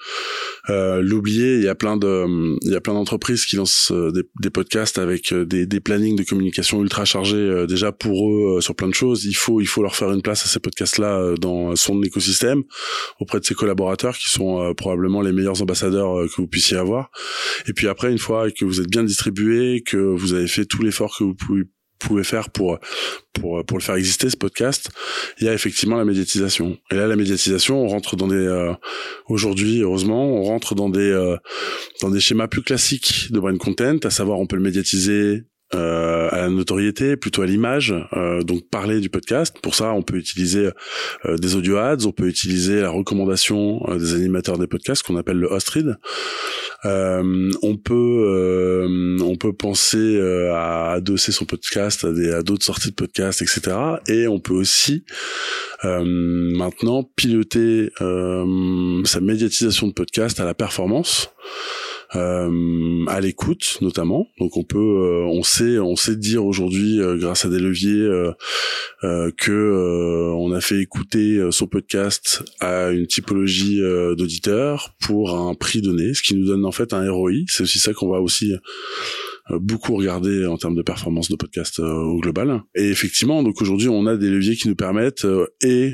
euh, 0.70 1.02
l'oublier. 1.02 1.56
Il 1.56 1.64
y 1.64 1.68
a 1.68 1.76
plein 1.76 1.98
de 1.98 2.26
il 2.66 2.72
y 2.72 2.76
a 2.76 2.82
plein 2.82 2.94
d'entreprises 2.94 3.46
qui 3.46 3.56
lancent 3.56 3.92
euh, 3.92 4.12
des, 4.12 4.24
des 4.42 4.50
podcasts 4.50 4.98
avec 4.98 5.32
euh, 5.32 5.46
des, 5.46 5.66
des 5.66 5.80
plannings 5.80 6.16
de 6.16 6.24
communication 6.24 6.82
ultra 6.82 7.06
chargés 7.06 7.38
euh, 7.38 7.66
déjà 7.68 7.92
pour 7.92 8.30
eux 8.30 8.58
euh, 8.58 8.62
sur 8.62 8.76
plein 8.76 8.88
de 8.88 8.94
choses. 8.94 9.26
Il 9.26 9.36
faut 9.36 9.62
il 9.62 9.68
faut 9.68 9.82
leur 9.82 9.96
faire 9.96 10.12
une 10.12 10.22
place 10.22 10.44
à 10.46 10.48
ces 10.48 10.60
podcasts 10.60 10.98
là 10.98 11.34
dans 11.40 11.76
son 11.76 12.02
écosystème 12.04 12.64
auprès 13.20 13.40
de 13.40 13.46
ses 13.46 13.56
collaborateurs 13.56 14.18
qui 14.18 14.30
sont 14.30 14.62
euh, 14.62 14.74
probablement 14.74 15.22
les 15.22 15.32
meilleurs 15.32 15.62
ambassadeurs 15.62 16.20
euh, 16.20 16.28
que 16.28 16.36
vous 16.38 16.48
puissiez 16.48 16.78
avoir. 16.78 17.12
Et 17.68 17.74
puis 17.74 17.88
après, 17.88 18.12
une 18.12 18.18
fois 18.18 18.52
que 18.52 18.66
vous 18.66 18.80
êtes 18.82 18.90
bien 18.90 19.04
distribué, 19.04 19.43
que 19.86 19.98
vous 19.98 20.34
avez 20.34 20.48
fait 20.48 20.66
tout 20.66 20.82
l'effort 20.82 21.18
que 21.18 21.24
vous 21.24 21.36
pouvez 21.36 21.64
pouvez 22.00 22.24
faire 22.24 22.50
pour 22.50 22.80
pour 23.34 23.66
pour 23.66 23.78
le 23.78 23.84
faire 23.84 23.96
exister 23.96 24.30
ce 24.30 24.36
podcast 24.36 24.90
il 25.40 25.46
y 25.46 25.50
a 25.50 25.54
effectivement 25.54 25.96
la 25.96 26.06
médiatisation. 26.06 26.78
Et 26.92 26.96
là 26.96 27.08
la 27.08 27.16
médiatisation 27.16 27.82
on 27.82 27.88
rentre 27.88 28.16
dans 28.16 28.28
des 28.28 28.36
euh, 28.36 28.74
aujourd'hui 29.28 29.82
heureusement 29.82 30.26
on 30.26 30.44
rentre 30.44 30.76
dans 30.76 30.90
des 30.90 31.12
euh, 31.12 31.38
dans 32.02 32.10
des 32.10 32.20
schémas 32.20 32.48
plus 32.48 32.62
classiques 32.62 33.32
de 33.32 33.40
brand 33.40 33.58
content 33.58 33.98
à 34.04 34.10
savoir 34.10 34.40
on 34.40 34.48
peut 34.48 34.58
le 34.58 34.62
médiatiser 34.62 35.44
euh, 35.76 36.30
à 36.32 36.38
la 36.38 36.50
notoriété, 36.50 37.16
plutôt 37.16 37.42
à 37.42 37.46
l'image, 37.46 37.94
euh, 38.14 38.44
donc 38.44 38.68
parler 38.70 39.00
du 39.00 39.10
podcast. 39.10 39.56
Pour 39.62 39.76
ça, 39.76 39.94
on 39.94 40.02
peut 40.02 40.18
utiliser 40.18 40.70
euh, 41.26 41.38
des 41.38 41.56
audio 41.56 41.78
ads, 41.78 42.06
on 42.06 42.12
peut 42.12 42.28
utiliser 42.28 42.82
la 42.82 42.90
recommandation 42.90 43.82
euh, 43.90 43.98
des 43.98 44.14
animateurs 44.14 44.58
des 44.58 44.68
podcasts 44.68 45.04
qu'on 45.04 45.18
appelle 45.18 45.38
le 45.38 45.48
host 45.48 45.70
read. 45.70 45.98
on 46.84 47.78
peut 47.78 49.18
on 49.22 49.36
peut 49.36 49.54
penser 49.54 50.20
à 50.52 50.92
adosser 50.92 51.32
son 51.32 51.46
podcast 51.46 52.04
à 52.04 52.12
des 52.12 52.32
à 52.32 52.42
d'autres 52.42 52.66
sorties 52.66 52.90
de 52.90 52.96
podcast, 52.96 53.42
etc. 53.42 53.62
Et 54.08 54.28
on 54.28 54.40
peut 54.40 54.54
aussi 54.54 55.06
maintenant 55.84 57.04
piloter 57.16 57.90
sa 58.00 59.22
médiatisation 59.22 59.88
de 59.88 59.94
podcast 59.94 60.40
à 60.40 60.46
la 60.46 60.54
performance 60.54 61.30
euh, 62.16 63.06
à 63.08 63.22
l'écoute 63.22 63.78
notamment. 63.82 64.28
Donc 64.40 64.58
on 64.58 64.64
peut, 64.64 64.78
euh, 64.78 65.26
on 65.26 65.42
sait, 65.42 65.80
on 65.80 65.96
sait 65.96 66.16
dire 66.16 66.46
aujourd'hui 66.46 67.00
euh, 67.00 67.18
grâce 67.18 67.46
à 67.46 67.50
des 67.50 67.60
leviers 67.60 68.08
que 69.38 70.32
on 70.36 70.54
a 70.54 70.62
fait 70.62 70.80
écouter 70.80 71.46
son 71.52 71.68
podcast 71.68 72.44
à 72.60 72.92
une 72.92 73.08
typologie 73.08 73.82
d'auditeurs 74.18 74.96
pour 75.02 75.38
un 75.38 75.56
prix 75.56 75.82
donné, 75.82 76.14
ce 76.14 76.22
qui 76.22 76.36
nous 76.36 76.46
donne 76.46 76.66
en 76.66 76.72
fait 76.72 76.94
un 76.94 77.12
ROI. 77.12 77.32
C'est 77.48 77.64
aussi 77.64 77.80
ça 77.80 77.94
qu'on 77.94 78.10
va 78.10 78.22
aussi 78.22 78.54
beaucoup 79.50 79.96
regarder 79.96 80.46
en 80.46 80.58
termes 80.58 80.76
de 80.76 80.82
performance 80.82 81.30
de 81.30 81.36
podcast 81.36 81.80
au 81.80 82.20
global. 82.20 82.62
Et 82.76 82.90
effectivement, 82.90 83.44
donc 83.44 83.62
aujourd'hui, 83.62 83.90
on 83.90 84.06
a 84.08 84.16
des 84.16 84.30
leviers 84.30 84.56
qui 84.56 84.68
nous 84.68 84.76
permettent 84.76 85.28
et 85.62 85.94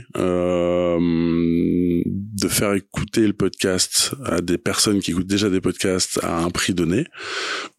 de 2.39 2.47
faire 2.47 2.73
écouter 2.73 3.27
le 3.27 3.33
podcast 3.33 4.15
à 4.25 4.41
des 4.41 4.57
personnes 4.57 4.99
qui 4.99 5.11
écoutent 5.11 5.27
déjà 5.27 5.49
des 5.49 5.61
podcasts 5.61 6.19
à 6.23 6.43
un 6.43 6.49
prix 6.49 6.73
donné, 6.73 7.05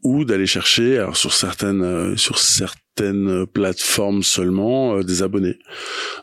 ou 0.02 0.24
d'aller 0.24 0.46
chercher, 0.46 0.98
alors 0.98 1.16
sur 1.16 1.32
certaines, 1.32 1.82
euh, 1.82 2.16
sur 2.16 2.38
certaines 2.38 2.78
plateformes 3.52 4.22
seulement, 4.22 4.96
euh, 4.96 5.02
des 5.02 5.22
abonnés, 5.22 5.58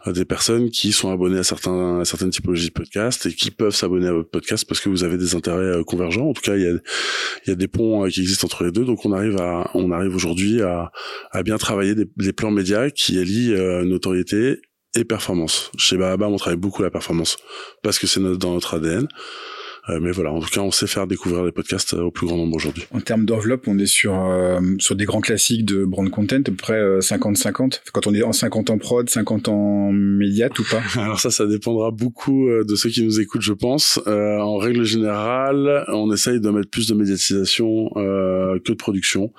euh, 0.05 0.11
des 0.11 0.25
personnes 0.25 0.69
qui 0.69 0.91
sont 0.91 1.11
abonnées 1.11 1.39
à 1.39 1.43
certains, 1.43 2.03
certaines 2.05 2.29
typologies 2.29 2.69
de 2.69 2.73
podcasts 2.73 3.25
et 3.25 3.33
qui 3.33 3.51
peuvent 3.51 3.75
s'abonner 3.75 4.07
à 4.07 4.13
votre 4.13 4.29
podcast 4.29 4.65
parce 4.67 4.79
que 4.79 4.89
vous 4.89 5.03
avez 5.03 5.17
des 5.17 5.35
intérêts 5.35 5.83
convergents. 5.85 6.29
En 6.29 6.33
tout 6.33 6.41
cas, 6.41 6.55
il 6.55 6.63
y 6.63 6.67
a, 6.67 6.71
il 6.71 7.49
y 7.49 7.51
a 7.51 7.55
des 7.55 7.67
ponts 7.67 8.07
qui 8.07 8.21
existent 8.21 8.45
entre 8.45 8.63
les 8.63 8.71
deux, 8.71 8.85
donc 8.85 9.05
on 9.05 9.11
arrive 9.11 9.37
à, 9.37 9.69
on 9.73 9.91
arrive 9.91 10.15
aujourd'hui 10.15 10.61
à, 10.61 10.91
à 11.31 11.43
bien 11.43 11.57
travailler 11.57 11.95
des, 11.95 12.33
plans 12.33 12.51
médias 12.51 12.89
qui 12.89 13.17
allient 13.17 13.53
notoriété 13.85 14.57
et 14.95 15.03
performance. 15.05 15.71
Chez 15.77 15.97
Baobab, 15.97 16.31
on 16.31 16.37
travaille 16.37 16.59
beaucoup 16.59 16.83
la 16.83 16.89
performance 16.91 17.37
parce 17.83 17.99
que 17.99 18.07
c'est 18.07 18.19
dans 18.19 18.53
notre 18.53 18.75
ADN. 18.75 19.07
Euh, 19.89 19.99
mais 20.01 20.11
voilà, 20.11 20.31
en 20.31 20.39
tout 20.39 20.49
cas, 20.49 20.61
on 20.61 20.71
sait 20.71 20.87
faire 20.87 21.07
découvrir 21.07 21.45
des 21.45 21.51
podcasts 21.51 21.93
euh, 21.93 22.03
au 22.03 22.11
plus 22.11 22.27
grand 22.27 22.37
nombre 22.37 22.55
aujourd'hui. 22.55 22.83
En 22.91 22.99
termes 22.99 23.25
d'enveloppe, 23.25 23.67
on 23.67 23.79
est 23.79 23.85
sur 23.85 24.13
euh, 24.15 24.59
sur 24.79 24.95
des 24.95 25.05
grands 25.05 25.21
classiques 25.21 25.65
de 25.65 25.85
brand 25.85 26.09
content, 26.09 26.37
à 26.37 26.41
peu 26.41 26.53
près 26.53 26.81
50-50. 26.99 27.81
Quand 27.93 28.07
on 28.07 28.13
est 28.13 28.23
en 28.23 28.33
50 28.33 28.69
en 28.69 28.77
prod, 28.77 29.09
50 29.09 29.47
en 29.47 29.91
médiat 29.91 30.49
ou 30.59 30.63
pas 30.69 30.81
Alors 31.01 31.19
ça, 31.19 31.31
ça 31.31 31.45
dépendra 31.45 31.91
beaucoup 31.91 32.49
de 32.49 32.75
ceux 32.75 32.89
qui 32.89 33.03
nous 33.03 33.19
écoutent, 33.19 33.41
je 33.41 33.53
pense. 33.53 33.99
en 34.05 34.57
règle 34.57 34.83
générale, 34.83 35.85
on 35.89 36.11
essaye 36.11 36.39
de 36.39 36.49
mettre 36.49 36.69
plus 36.69 36.87
de 36.87 36.93
médiatisation 36.93 37.89
que 37.95 38.71
de 38.71 38.77
production. 38.77 39.31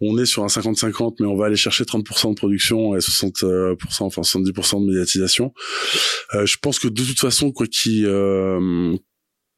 On 0.00 0.18
est 0.18 0.26
sur 0.26 0.44
un 0.44 0.48
50-50, 0.48 1.16
mais 1.20 1.26
on 1.26 1.36
va 1.36 1.46
aller 1.46 1.56
chercher 1.56 1.84
30% 1.84 2.30
de 2.30 2.34
production 2.34 2.94
et 2.96 2.98
60%, 2.98 3.76
enfin 4.00 4.22
70% 4.22 4.80
de 4.80 4.86
médiatisation. 4.86 5.52
je 6.32 6.56
pense 6.60 6.78
que 6.78 6.88
de 6.88 7.02
toute 7.02 7.20
façon, 7.20 7.52
quoi 7.52 7.66
qu'il 7.66 8.06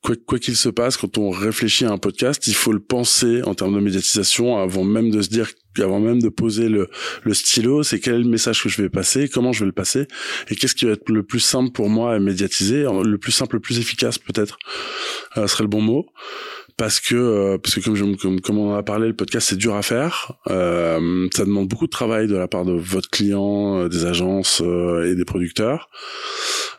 quoi 0.03 0.39
qu'il 0.39 0.57
se 0.57 0.69
passe, 0.69 0.97
quand 0.97 1.17
on 1.17 1.31
réfléchit 1.31 1.85
à 1.85 1.93
un 1.93 1.99
podcast, 1.99 2.47
il 2.49 2.55
faut 2.55 2.73
le 2.73 2.81
penser 2.81 3.43
en 3.43 3.55
termes 3.55 3.75
de 3.75 3.81
médiatisation 3.81 4.59
avant 4.59 4.85
même 4.85 5.11
de 5.11 5.23
se 5.23 5.29
dire, 5.29 5.49
avant 5.79 6.01
même 6.01 6.21
de 6.21 6.29
poser 6.29 6.69
le, 6.69 6.89
le 7.23 7.35
stylo, 7.35 7.83
c'est 7.85 8.01
quel 8.01 8.15
est 8.15 8.19
le 8.19 8.29
message 8.29 8.63
que 8.63 8.69
je 8.69 8.83
vais 8.83 8.89
passer, 8.89 9.29
comment 9.29 9.53
je 9.53 9.61
vais 9.61 9.67
le 9.67 9.73
passer, 9.73 10.09
et 10.51 10.57
qu'est-ce 10.57 10.75
qui 10.75 10.87
va 10.87 10.93
être 10.93 11.09
le 11.09 11.23
plus 11.23 11.41
simple 11.41 11.71
pour 11.71 11.89
moi 11.89 12.15
à 12.15 12.19
médiatiser, 12.19 12.83
le 12.83 13.19
plus 13.19 13.33
simple, 13.33 13.57
le 13.57 13.61
plus 13.61 13.79
efficace 13.79 14.19
peut-être, 14.19 14.59
euh, 15.37 15.47
serait 15.47 15.65
le 15.65 15.69
bon 15.69 15.81
mot 15.81 16.07
parce 16.83 16.99
que 16.99 17.15
euh, 17.15 17.59
parce 17.59 17.77
que 17.77 17.81
comme, 17.81 17.95
je, 17.95 18.05
comme, 18.17 18.41
comme 18.41 18.59
on 18.59 18.73
en 18.73 18.75
a 18.75 18.83
parlé, 18.83 19.07
le 19.07 19.15
podcast 19.15 19.51
c'est 19.51 19.57
dur 19.57 19.77
à 19.77 19.83
faire. 19.83 20.33
Euh, 20.51 21.29
ça 21.33 21.45
demande 21.45 21.69
beaucoup 21.69 21.87
de 21.87 21.93
travail 21.93 22.27
de 22.27 22.35
la 22.35 22.49
part 22.49 22.65
de 22.65 22.73
votre 22.73 23.09
client, 23.09 23.83
euh, 23.83 23.89
des 23.89 24.05
agences 24.05 24.61
euh, 24.67 25.09
et 25.09 25.15
des 25.15 25.25
producteurs, 25.25 25.91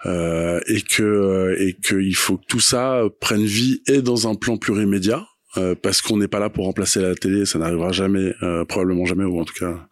et 0.03 0.81
que 0.81 1.55
et 1.57 1.77
que 1.81 2.01
faut 2.15 2.35
que 2.35 2.45
tout 2.49 2.59
ça 2.59 3.03
prenne 3.21 3.45
vie 3.45 3.81
et 3.87 4.01
dans 4.01 4.27
un 4.27 4.35
plan 4.35 4.57
plurimédia. 4.57 5.25
parce 5.81 6.01
qu'on 6.01 6.17
n'est 6.17 6.27
pas 6.27 6.39
là 6.39 6.49
pour 6.49 6.65
remplacer 6.65 6.99
la 6.99 7.15
télé, 7.15 7.45
ça 7.45 7.57
n'arrivera 7.59 7.93
jamais, 7.93 8.33
probablement 8.67 9.05
jamais, 9.05 9.23
ou 9.23 9.39
en 9.39 9.45
tout 9.45 9.53
cas, 9.57 9.87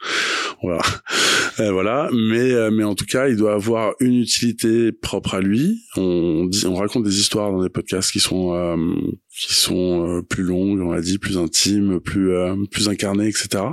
voilà, 0.61 0.81
voilà. 1.57 2.09
Mais 2.11 2.69
mais 2.69 2.83
en 2.83 2.95
tout 2.95 3.05
cas, 3.05 3.29
il 3.29 3.37
doit 3.37 3.53
avoir 3.53 3.93
une 4.01 4.19
utilité 4.19 4.91
propre 4.91 5.35
à 5.35 5.39
lui. 5.39 5.79
On 5.95 6.47
dit, 6.47 6.65
on 6.65 6.75
raconte 6.75 7.03
des 7.05 7.17
histoires 7.17 7.49
dans 7.51 7.63
des 7.63 7.69
podcasts 7.69 8.11
qui 8.11 8.19
sont 8.19 8.51
qui 9.33 9.53
sont 9.53 10.05
euh, 10.07 10.21
plus 10.21 10.43
longues, 10.43 10.81
on 10.81 10.91
l'a 10.91 11.01
dit, 11.01 11.17
plus 11.17 11.37
intimes, 11.37 12.01
plus 12.01 12.33
euh, 12.33 12.55
plus 12.69 12.89
incarnées, 12.89 13.29
etc. 13.29 13.63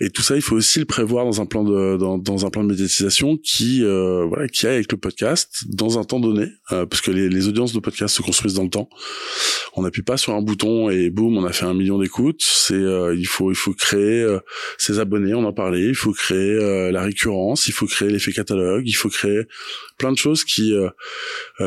Et 0.00 0.08
tout 0.08 0.22
ça, 0.22 0.34
il 0.34 0.40
faut 0.40 0.56
aussi 0.56 0.78
le 0.78 0.86
prévoir 0.86 1.26
dans 1.26 1.42
un 1.42 1.46
plan 1.46 1.62
de 1.62 1.98
dans, 1.98 2.16
dans 2.16 2.46
un 2.46 2.50
plan 2.50 2.62
de 2.64 2.68
médiatisation 2.68 3.36
qui 3.36 3.84
euh, 3.84 4.24
voilà 4.26 4.48
qui 4.48 4.66
aille 4.66 4.76
avec 4.76 4.90
le 4.90 4.98
podcast 4.98 5.64
dans 5.68 5.98
un 5.98 6.04
temps 6.04 6.20
donné, 6.20 6.46
parce 6.70 7.02
que 7.02 7.10
les, 7.10 7.28
les 7.28 7.48
audiences 7.48 7.74
de 7.74 7.80
podcast 7.80 8.16
se 8.16 8.22
construisent 8.22 8.54
dans 8.54 8.64
le 8.64 8.70
temps. 8.70 8.88
On 9.74 9.82
n'appuie 9.82 10.02
pas 10.02 10.16
sur 10.16 10.34
un 10.34 10.40
bouton 10.40 10.88
et 10.88 11.10
boum, 11.10 11.36
on 11.36 11.44
a 11.44 11.52
fait 11.52 11.66
un 11.66 11.74
million 11.74 11.98
d'écoutes. 11.98 12.40
C'est 12.42 12.82
il 13.14 13.26
faut 13.26 13.52
il 13.52 13.56
faut 13.56 13.74
créer 13.74 14.26
ses 14.78 15.00
abonnés, 15.00 15.34
on 15.34 15.44
en 15.44 15.52
parlait. 15.52 15.86
Il 15.86 15.94
faut 15.94 16.12
créer 16.12 16.90
la 16.90 17.02
récurrence, 17.02 17.68
il 17.68 17.72
faut 17.72 17.86
créer 17.86 18.08
l'effet 18.08 18.32
catalogue, 18.32 18.84
il 18.86 18.94
faut 18.94 19.10
créer 19.10 19.42
plein 19.98 20.12
de 20.12 20.16
choses 20.16 20.44
qui 20.44 20.74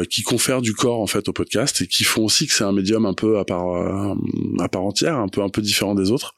qui 0.10 0.24
confèrent 0.24 0.62
du 0.62 0.74
corps 0.74 1.00
en 1.00 1.08
fait 1.08 1.30
au 1.30 1.34
podcast 1.34 1.82
et 1.82 1.88
qui 1.88 2.04
font 2.04 2.24
aussi 2.26 2.48
que 2.48 2.54
c'est 2.54 2.64
un 2.64 2.72
médium 2.72 3.06
un 3.12 3.14
peu 3.14 3.38
à 3.38 3.46
part 3.46 3.70
euh, 3.76 4.16
à 4.60 4.70
part 4.70 4.84
entière, 4.84 5.18
un 5.18 5.28
peu 5.28 5.42
un 5.42 5.50
peu 5.50 5.62
différent 5.62 5.96
des 5.96 6.12
autres. 6.12 6.34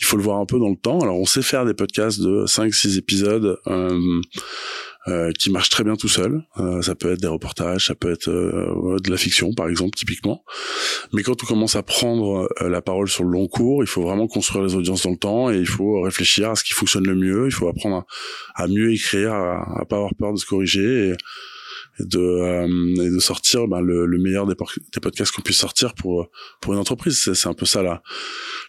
Il 0.00 0.06
faut 0.06 0.16
le 0.16 0.22
voir 0.22 0.38
un 0.38 0.46
peu 0.46 0.58
dans 0.58 0.70
le 0.70 0.76
temps. 0.76 1.00
Alors 1.00 1.18
on 1.18 1.26
sait 1.26 1.42
faire 1.42 1.64
des 1.64 1.74
podcasts 1.74 2.20
de 2.20 2.46
5 2.46 2.72
6 2.72 2.98
épisodes 2.98 3.58
euh, 3.66 4.20
euh, 5.08 5.32
qui 5.38 5.50
marchent 5.50 5.68
très 5.68 5.84
bien 5.84 5.96
tout 5.96 6.08
seul. 6.08 6.42
ça 6.80 6.94
peut 6.94 7.12
être 7.12 7.20
des 7.20 7.28
reportages, 7.28 7.86
ça 7.86 7.94
peut 7.94 8.12
être 8.12 8.30
de 8.30 9.10
la 9.10 9.16
fiction 9.16 9.52
par 9.52 9.68
exemple 9.68 9.96
typiquement. 9.96 10.44
Mais 11.12 11.22
quand 11.22 11.42
on 11.42 11.46
commence 11.46 11.76
à 11.76 11.82
prendre 11.82 12.48
la 12.60 12.80
parole 12.80 13.08
sur 13.08 13.24
le 13.24 13.30
long 13.30 13.48
cours, 13.48 13.82
il 13.82 13.86
faut 13.86 14.02
vraiment 14.02 14.26
construire 14.26 14.64
les 14.64 14.74
audiences 14.74 15.02
dans 15.02 15.10
le 15.10 15.16
temps 15.16 15.50
et 15.50 15.58
il 15.58 15.66
faut 15.66 16.00
réfléchir 16.02 16.50
à 16.50 16.54
ce 16.54 16.64
qui 16.64 16.72
fonctionne 16.72 17.06
le 17.06 17.16
mieux. 17.16 17.46
Il 17.46 17.52
faut 17.52 17.68
apprendre 17.68 18.06
à, 18.54 18.66
mieux 18.66 18.92
écrire, 18.92 19.32
à, 19.32 19.80
à 19.80 19.84
pas 19.84 19.96
avoir 19.96 20.14
peur 20.18 20.32
de 20.32 20.38
se 20.38 20.46
corriger. 20.46 21.10
Et, 21.10 21.14
et 22.00 22.04
de, 22.04 22.18
euh, 22.18 23.14
de 23.14 23.18
sortir 23.18 23.66
ben, 23.68 23.80
le, 23.80 24.06
le, 24.06 24.18
meilleur 24.18 24.46
des, 24.46 24.54
des 24.92 25.00
podcasts 25.00 25.32
qu'on 25.32 25.42
puisse 25.42 25.58
sortir 25.58 25.94
pour 25.94 26.28
pour 26.60 26.72
une 26.72 26.78
entreprise. 26.78 27.32
C'est 27.32 27.48
un 27.48 27.54
peu 27.54 27.66
ça 27.66 27.82
la, 27.82 28.02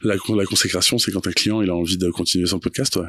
la, 0.02 0.16
la 0.16 0.46
consécration, 0.46 0.98
c'est 0.98 1.12
quand 1.12 1.26
un 1.28 1.32
client 1.32 1.62
il 1.62 1.70
a 1.70 1.76
envie 1.76 1.98
de 1.98 2.10
continuer 2.10 2.46
son 2.46 2.60
podcast. 2.60 2.96
Ouais 2.98 3.08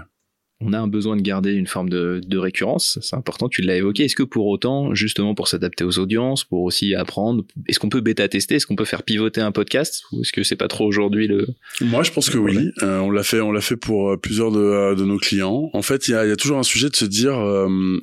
on 0.61 0.73
a 0.73 0.79
un 0.79 0.89
besoin 0.89 1.17
de 1.17 1.23
garder 1.23 1.53
une 1.53 1.67
forme 1.67 1.91
de, 1.91 2.21
de 2.27 2.39
récurrence, 2.39 2.99
c'est 3.03 3.17
important, 3.17 3.49
tu 3.49 3.61
l'as 3.61 3.77
évoqué. 3.77 4.05
Est-ce 4.05 4.17
que 4.17 4.23
pour 4.23 4.47
autant, 4.47 4.95
justement 4.95 5.35
pour 5.35 5.49
s'adapter 5.49 5.85
aux 5.85 5.99
audiences, 5.99 6.45
pour 6.45 6.63
aussi 6.63 6.95
apprendre, 6.95 7.45
est-ce 7.69 7.79
qu'on 7.79 7.91
peut 7.91 8.01
bêta-tester, 8.01 8.55
est-ce 8.55 8.67
qu'on 8.67 8.77
peut 8.77 8.87
faire 8.87 9.03
pivoter 9.03 9.43
un 9.43 9.53
podcast, 9.53 10.05
ou 10.13 10.23
est-ce 10.23 10.33
que 10.33 10.43
c'est 10.43 10.57
pas 10.57 10.69
trop 10.69 10.87
aujourd'hui 10.87 11.27
le... 11.27 11.47
Moi, 11.83 12.03
je 12.03 12.11
pense 12.11 12.31
que 12.31 12.39
oui. 12.39 12.71
Euh, 12.83 13.01
on 13.01 13.11
l'a 13.11 13.23
fait, 13.23 13.41
on 13.41 13.53
l'a 13.53 13.61
fait 13.61 13.77
pour 13.77 14.11
euh, 14.11 14.17
plusieurs 14.17 14.51
de, 14.51 14.61
euh, 14.61 14.95
de, 14.95 15.05
nos 15.05 15.19
clients. 15.19 15.69
En 15.75 15.83
fait, 15.83 16.09
il 16.09 16.13
y 16.13 16.15
a, 16.15 16.27
y 16.27 16.31
a, 16.31 16.37
toujours 16.37 16.59
un 16.59 16.63
sujet 16.63 16.89
de 16.89 16.97
se 16.97 17.05
dire, 17.05 17.35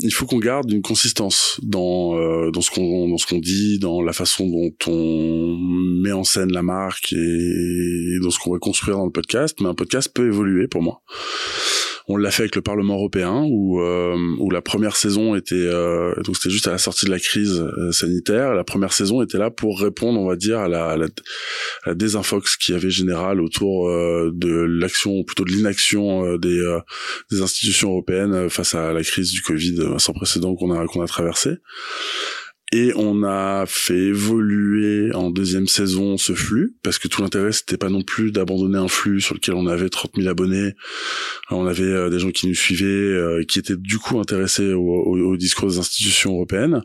il 0.01 0.14
faut 0.14 0.26
qu'on 0.26 0.39
garde 0.39 0.72
une 0.72 0.82
consistance 0.82 1.60
dans 1.64 2.14
dans 2.51 2.62
ce 2.62 2.72
qu'on 2.72 3.10
dans 3.10 3.18
ce 3.18 3.26
qu'on 3.26 3.39
dit, 3.39 3.80
dans 3.80 4.01
la 4.01 4.14
façon 4.14 4.47
dont 4.47 4.74
on 4.88 5.58
met 6.01 6.12
en 6.12 6.24
scène 6.24 6.51
la 6.51 6.64
marque 6.64 7.14
et 7.14 8.20
dans 8.22 8.30
ce 8.30 8.39
qu'on 8.39 8.51
va 8.51 8.60
construire 8.60 8.97
dans 8.97 9.06
le 9.06 9.12
podcast. 9.12 9.58
Mais 9.62 9.68
un 9.68 9.74
podcast 9.74 10.12
peut 10.14 10.28
évoluer 10.28 10.68
pour 10.68 10.82
moi. 10.82 11.01
On 12.08 12.18
l'a 12.18 12.32
fait 12.32 12.43
avec 12.43 12.56
le 12.56 12.62
Parlement 12.62 12.95
européen 12.95 13.45
où 13.47 13.80
euh, 13.80 14.18
où 14.39 14.51
la 14.51 14.62
première 14.62 14.95
saison 14.95 15.36
était 15.36 15.56
euh, 15.56 16.14
donc 16.24 16.36
c'était 16.36 16.49
juste 16.49 16.68
à 16.68 16.72
la 16.72 16.78
sortie 16.78 17.06
de 17.06 17.12
la 17.12 17.20
crise 17.20 17.62
euh, 17.62 17.91
sanitaire. 17.91 18.54
La 18.54 18.64
première 18.64 18.91
saison 18.91 19.22
était 19.22 19.38
là 19.38 19.49
pour 19.49 19.80
répondre, 19.80 20.20
on 20.20 20.28
va 20.28 20.36
dire, 20.36 20.60
à 20.60 20.68
la, 20.68 20.89
à 20.89 20.97
la, 20.97 21.08
à 21.84 21.93
désinfox 21.93 22.58
qui 22.58 22.74
avait 22.74 22.89
général 22.89 23.41
autour 23.41 23.89
de 23.89 24.66
l'action, 24.68 25.24
plutôt 25.24 25.45
de 25.45 25.51
l'inaction 25.51 26.38
des 26.38 26.62
des 27.32 27.41
institutions 27.41 27.91
européennes 27.91 28.49
face 28.49 28.76
à 28.76 28.91
la 28.91 29.04
crise 29.04 29.32
du 29.32 29.41
Covid 29.41 29.78
sans 29.97 30.14
précédent 30.14 30.56
qu'on 30.56 30.72
a 30.72 30.86
qu'on 30.88 31.01
a 31.01 31.08
traversé. 31.08 31.51
Et 32.76 32.91
on 32.95 33.21
a 33.21 33.65
fait 33.67 33.93
évoluer 33.93 35.13
en 35.13 35.30
deuxième 35.30 35.67
saison 35.67 36.17
ce 36.17 36.34
flux, 36.34 36.76
parce 36.82 36.97
que 36.97 37.07
tout 37.07 37.21
l'intérêt, 37.21 37.51
c'était 37.51 37.78
pas 37.78 37.89
non 37.89 38.01
plus 38.01 38.32
d'abandonner 38.32 38.80
un 38.80 38.88
flux 38.88 39.21
sur 39.21 39.36
lequel 39.36 39.53
on 39.53 39.67
avait 39.67 39.89
30 39.89 40.13
000 40.17 40.28
abonnés. 40.28 40.71
On 41.51 41.67
avait 41.67 41.84
euh, 41.84 42.09
des 42.09 42.17
gens 42.17 42.32
qui 42.32 42.47
nous 42.47 42.55
suivaient, 42.55 42.86
euh, 42.86 43.43
qui 43.47 43.59
étaient 43.59 43.78
du 43.78 43.99
coup 43.99 44.19
intéressés 44.19 44.74
au, 44.74 45.38
discours 45.38 45.69
des 45.69 45.78
institutions 45.78 46.34
européennes. 46.34 46.82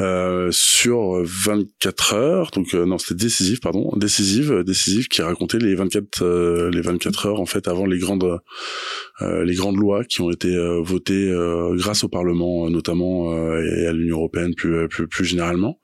Euh, 0.00 0.48
sur 0.50 1.22
24 1.22 2.14
heures, 2.14 2.50
donc 2.50 2.72
non, 2.74 2.98
c'était 2.98 3.14
décisif, 3.14 3.60
pardon, 3.60 3.92
décisive, 3.94 4.64
décisive, 4.64 5.06
qui 5.06 5.22
racontait 5.22 5.58
les 5.58 5.76
24 5.76 6.70
les 6.72 6.80
24 6.80 7.26
heures 7.26 7.40
en 7.40 7.46
fait 7.46 7.68
avant 7.68 7.86
les 7.86 7.98
grandes 7.98 8.40
les 9.20 9.54
grandes 9.54 9.76
lois 9.76 10.04
qui 10.04 10.22
ont 10.22 10.30
été 10.30 10.56
votées 10.82 11.32
grâce 11.74 12.02
au 12.04 12.08
Parlement 12.08 12.68
notamment 12.68 13.32
et 13.58 13.86
à 13.86 13.92
l'Union 13.92 14.16
européenne 14.16 14.54
plus 14.54 14.88
plus 14.88 15.03
plus, 15.06 15.24
généralement. 15.24 15.80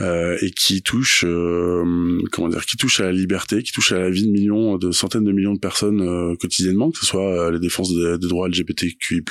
euh, 0.00 0.36
et 0.42 0.50
qui 0.50 0.82
touche, 0.82 1.24
euh, 1.26 2.20
comment 2.30 2.48
dire, 2.48 2.66
qui 2.66 2.76
touche 2.76 3.00
à 3.00 3.04
la 3.04 3.12
liberté, 3.12 3.62
qui 3.62 3.72
touche 3.72 3.92
à 3.92 3.98
la 3.98 4.10
vie 4.10 4.26
de 4.26 4.30
millions, 4.30 4.76
de 4.76 4.90
centaines 4.90 5.24
de 5.24 5.32
millions 5.32 5.54
de 5.54 5.58
personnes 5.58 6.02
euh, 6.02 6.36
quotidiennement, 6.36 6.90
que 6.90 6.98
ce 6.98 7.06
soit 7.06 7.50
les 7.50 7.58
défenses 7.58 7.94
des, 7.94 8.18
droits 8.18 8.48
LGBTQI+, 8.48 9.22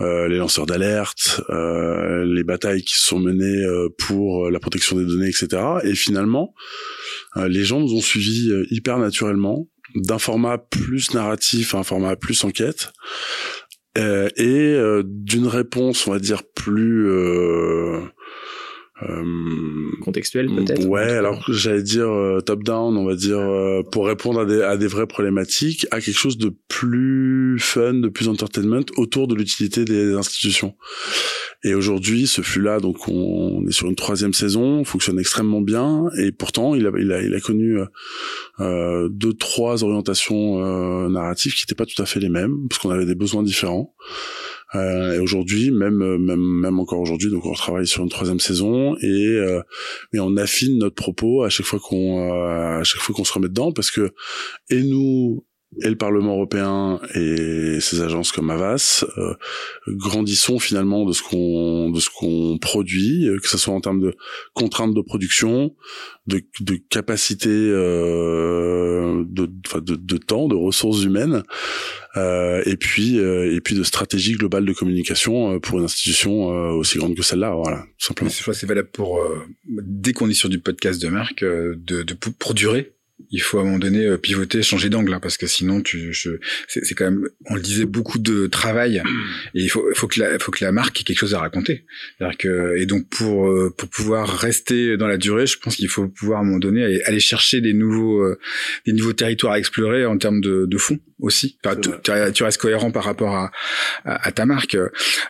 les 0.00 0.36
lanceurs 0.36 0.66
d'alerte, 0.66 1.40
les 1.48 2.44
batailles 2.44 2.82
qui 2.82 2.98
sont 2.98 3.18
menées 3.18 3.64
pour 3.98 4.50
la 4.50 4.58
protection 4.58 4.96
des 4.96 5.04
données, 5.04 5.28
etc. 5.28 5.62
Et 5.84 5.94
finalement, 5.94 6.54
les 7.36 7.64
gens 7.64 7.80
nous 7.80 7.94
ont 7.94 8.00
suivis 8.00 8.50
hyper 8.70 8.98
naturellement 8.98 9.68
d'un 9.94 10.18
format 10.18 10.58
plus 10.58 11.14
narratif 11.14 11.74
à 11.74 11.78
un 11.78 11.82
format 11.84 12.16
plus 12.16 12.42
enquête 12.44 12.88
euh, 12.88 13.63
et 13.96 14.76
d'une 15.04 15.46
réponse 15.46 16.06
on 16.06 16.12
va 16.12 16.18
dire 16.18 16.42
plus 16.42 17.08
euh, 17.08 17.74
euh, 17.94 18.00
contextuel 20.00 20.48
peut-être? 20.48 20.86
Ouais 20.86 21.10
alors 21.10 21.44
j'allais 21.48 21.82
dire 21.82 22.08
euh, 22.08 22.40
top 22.40 22.62
down 22.62 22.96
on 22.96 23.06
va 23.06 23.14
dire 23.14 23.38
euh, 23.38 23.82
pour 23.82 24.06
répondre 24.06 24.40
à 24.40 24.44
des, 24.44 24.62
à 24.62 24.76
des 24.76 24.86
vraies 24.86 25.06
problématiques 25.06 25.86
à 25.90 26.00
quelque 26.00 26.18
chose 26.18 26.38
de 26.38 26.54
plus 26.68 27.58
fun 27.58 27.94
de 27.94 28.08
plus 28.08 28.28
entertainment 28.28 28.84
autour 28.96 29.28
de 29.28 29.34
l'utilité 29.34 29.84
des 29.84 30.14
institutions. 30.14 30.74
Et 31.64 31.74
aujourd'hui 31.74 32.26
ce 32.26 32.42
flux 32.42 32.62
là 32.62 32.80
donc 32.80 33.08
on, 33.08 33.66
est 33.66 33.72
sur 33.72 33.88
une 33.88 33.96
troisième 33.96 34.34
saison 34.34 34.84
fonctionne 34.84 35.18
extrêmement 35.18 35.60
bien 35.60 36.04
et 36.18 36.32
pourtant 36.32 36.74
il 36.74 36.86
a 36.86 36.92
il 36.98 37.12
a, 37.12 37.22
il 37.22 37.34
a 37.34 37.40
connu 37.40 37.78
euh, 38.60 39.08
deux 39.10 39.32
trois 39.32 39.82
orientations 39.82 41.08
narratives 41.08 41.54
qui 41.54 41.62
n'étaient 41.62 41.74
pas 41.74 41.86
tout 41.86 42.00
à 42.02 42.06
fait 42.06 42.20
les 42.20 42.28
mêmes 42.28 42.68
parce 42.68 42.80
qu'on 42.80 42.90
avait 42.90 43.06
des 43.06 43.14
besoins 43.14 43.42
différents. 43.42 43.94
euh, 44.63 44.63
et 44.72 45.18
aujourd'hui, 45.18 45.70
même, 45.70 46.16
même, 46.16 46.40
même 46.40 46.80
encore 46.80 47.00
aujourd'hui, 47.00 47.30
donc 47.30 47.46
on 47.46 47.52
travaille 47.52 47.86
sur 47.86 48.02
une 48.02 48.08
troisième 48.08 48.40
saison 48.40 48.96
et, 49.00 49.26
euh, 49.26 49.62
et 50.12 50.20
on 50.20 50.36
affine 50.36 50.78
notre 50.78 50.96
propos 50.96 51.44
à 51.44 51.48
chaque 51.48 51.66
fois 51.66 51.78
qu'on, 51.78 52.28
euh, 52.28 52.80
à 52.80 52.84
chaque 52.84 53.00
fois 53.00 53.14
qu'on 53.14 53.24
se 53.24 53.32
remet 53.32 53.48
dedans, 53.48 53.72
parce 53.72 53.90
que 53.90 54.12
et 54.70 54.82
nous 54.82 55.44
et 55.82 55.88
le 55.88 55.96
Parlement 55.96 56.34
européen 56.34 57.00
et 57.14 57.78
ses 57.80 58.02
agences 58.02 58.32
comme 58.32 58.50
Avas 58.50 59.04
euh, 59.18 59.34
grandissons 59.88 60.58
finalement 60.58 61.04
de 61.04 61.12
ce 61.12 61.22
qu'on 61.22 61.90
de 61.90 62.00
ce 62.00 62.10
qu'on 62.10 62.58
produit, 62.58 63.28
que 63.42 63.48
ce 63.48 63.58
soit 63.58 63.74
en 63.74 63.80
termes 63.80 64.00
de 64.00 64.14
contraintes 64.54 64.94
de 64.94 65.00
production, 65.00 65.74
de, 66.26 66.42
de 66.60 66.78
capacité 66.88 67.48
euh, 67.50 69.24
de, 69.26 69.50
de, 69.80 70.16
temps, 70.16 70.48
de 70.48 70.54
ressources 70.54 71.04
humaines, 71.04 71.42
euh, 72.16 72.62
et 72.64 72.76
puis 72.76 73.18
euh, 73.18 73.54
et 73.54 73.60
puis 73.60 73.74
de 73.74 73.82
stratégie 73.82 74.32
globale 74.32 74.64
de 74.64 74.72
communication 74.72 75.54
euh, 75.54 75.58
pour 75.58 75.78
une 75.78 75.84
institution 75.84 76.48
aussi 76.76 76.98
grande 76.98 77.14
que 77.14 77.22
celle-là, 77.22 77.54
voilà, 77.54 77.84
simplement. 77.98 78.30
C'est 78.30 78.66
valable 78.66 78.88
pour 78.92 79.20
est 80.04 80.34
sur 80.34 80.48
du 80.48 80.60
podcast 80.60 81.02
de 81.02 81.08
marque, 81.08 81.44
de, 81.44 82.02
de 82.02 82.14
pour 82.14 82.54
durer 82.54 82.93
il 83.30 83.40
faut 83.40 83.58
à 83.58 83.62
un 83.62 83.64
moment 83.64 83.78
donné 83.78 84.04
euh, 84.04 84.18
pivoter, 84.18 84.62
changer 84.62 84.88
d'angle, 84.88 85.12
hein, 85.12 85.20
parce 85.20 85.36
que 85.36 85.46
sinon, 85.46 85.80
tu, 85.80 86.14
c'est 86.68 86.94
quand 86.94 87.04
même, 87.04 87.28
on 87.46 87.54
le 87.54 87.60
disait, 87.60 87.84
beaucoup 87.84 88.18
de 88.18 88.46
travail, 88.46 89.02
et 89.54 89.62
il 89.62 89.68
faut, 89.68 89.84
faut 89.94 90.08
que 90.08 90.20
la, 90.20 90.38
faut 90.38 90.50
que 90.50 90.64
la 90.64 90.72
marque 90.72 91.00
ait 91.00 91.04
quelque 91.04 91.18
chose 91.18 91.34
à 91.34 91.38
raconter. 91.38 91.84
Que, 92.38 92.76
et 92.76 92.86
donc 92.86 93.08
pour 93.08 93.48
euh, 93.48 93.72
pour 93.76 93.88
pouvoir 93.88 94.28
rester 94.28 94.96
dans 94.96 95.06
la 95.06 95.16
durée, 95.16 95.46
je 95.46 95.58
pense 95.58 95.76
qu'il 95.76 95.88
faut 95.88 96.08
pouvoir 96.08 96.38
à 96.38 96.42
un 96.42 96.44
moment 96.44 96.58
donné 96.58 97.02
aller, 97.04 97.20
chercher 97.20 97.60
des 97.60 97.72
nouveaux 97.72 98.22
euh, 98.22 98.38
des 98.86 98.92
nouveaux 98.92 99.12
territoires 99.12 99.54
à 99.54 99.58
explorer 99.58 100.04
en 100.06 100.18
termes 100.18 100.40
de, 100.40 100.66
de 100.66 100.78
fond 100.78 100.98
aussi. 101.24 101.58
tu, 102.34 102.42
restes 102.42 102.60
cohérent 102.60 102.90
par 102.90 103.04
rapport 103.04 103.34
à, 103.34 103.50
à, 104.04 104.32
ta 104.32 104.46
marque. 104.46 104.76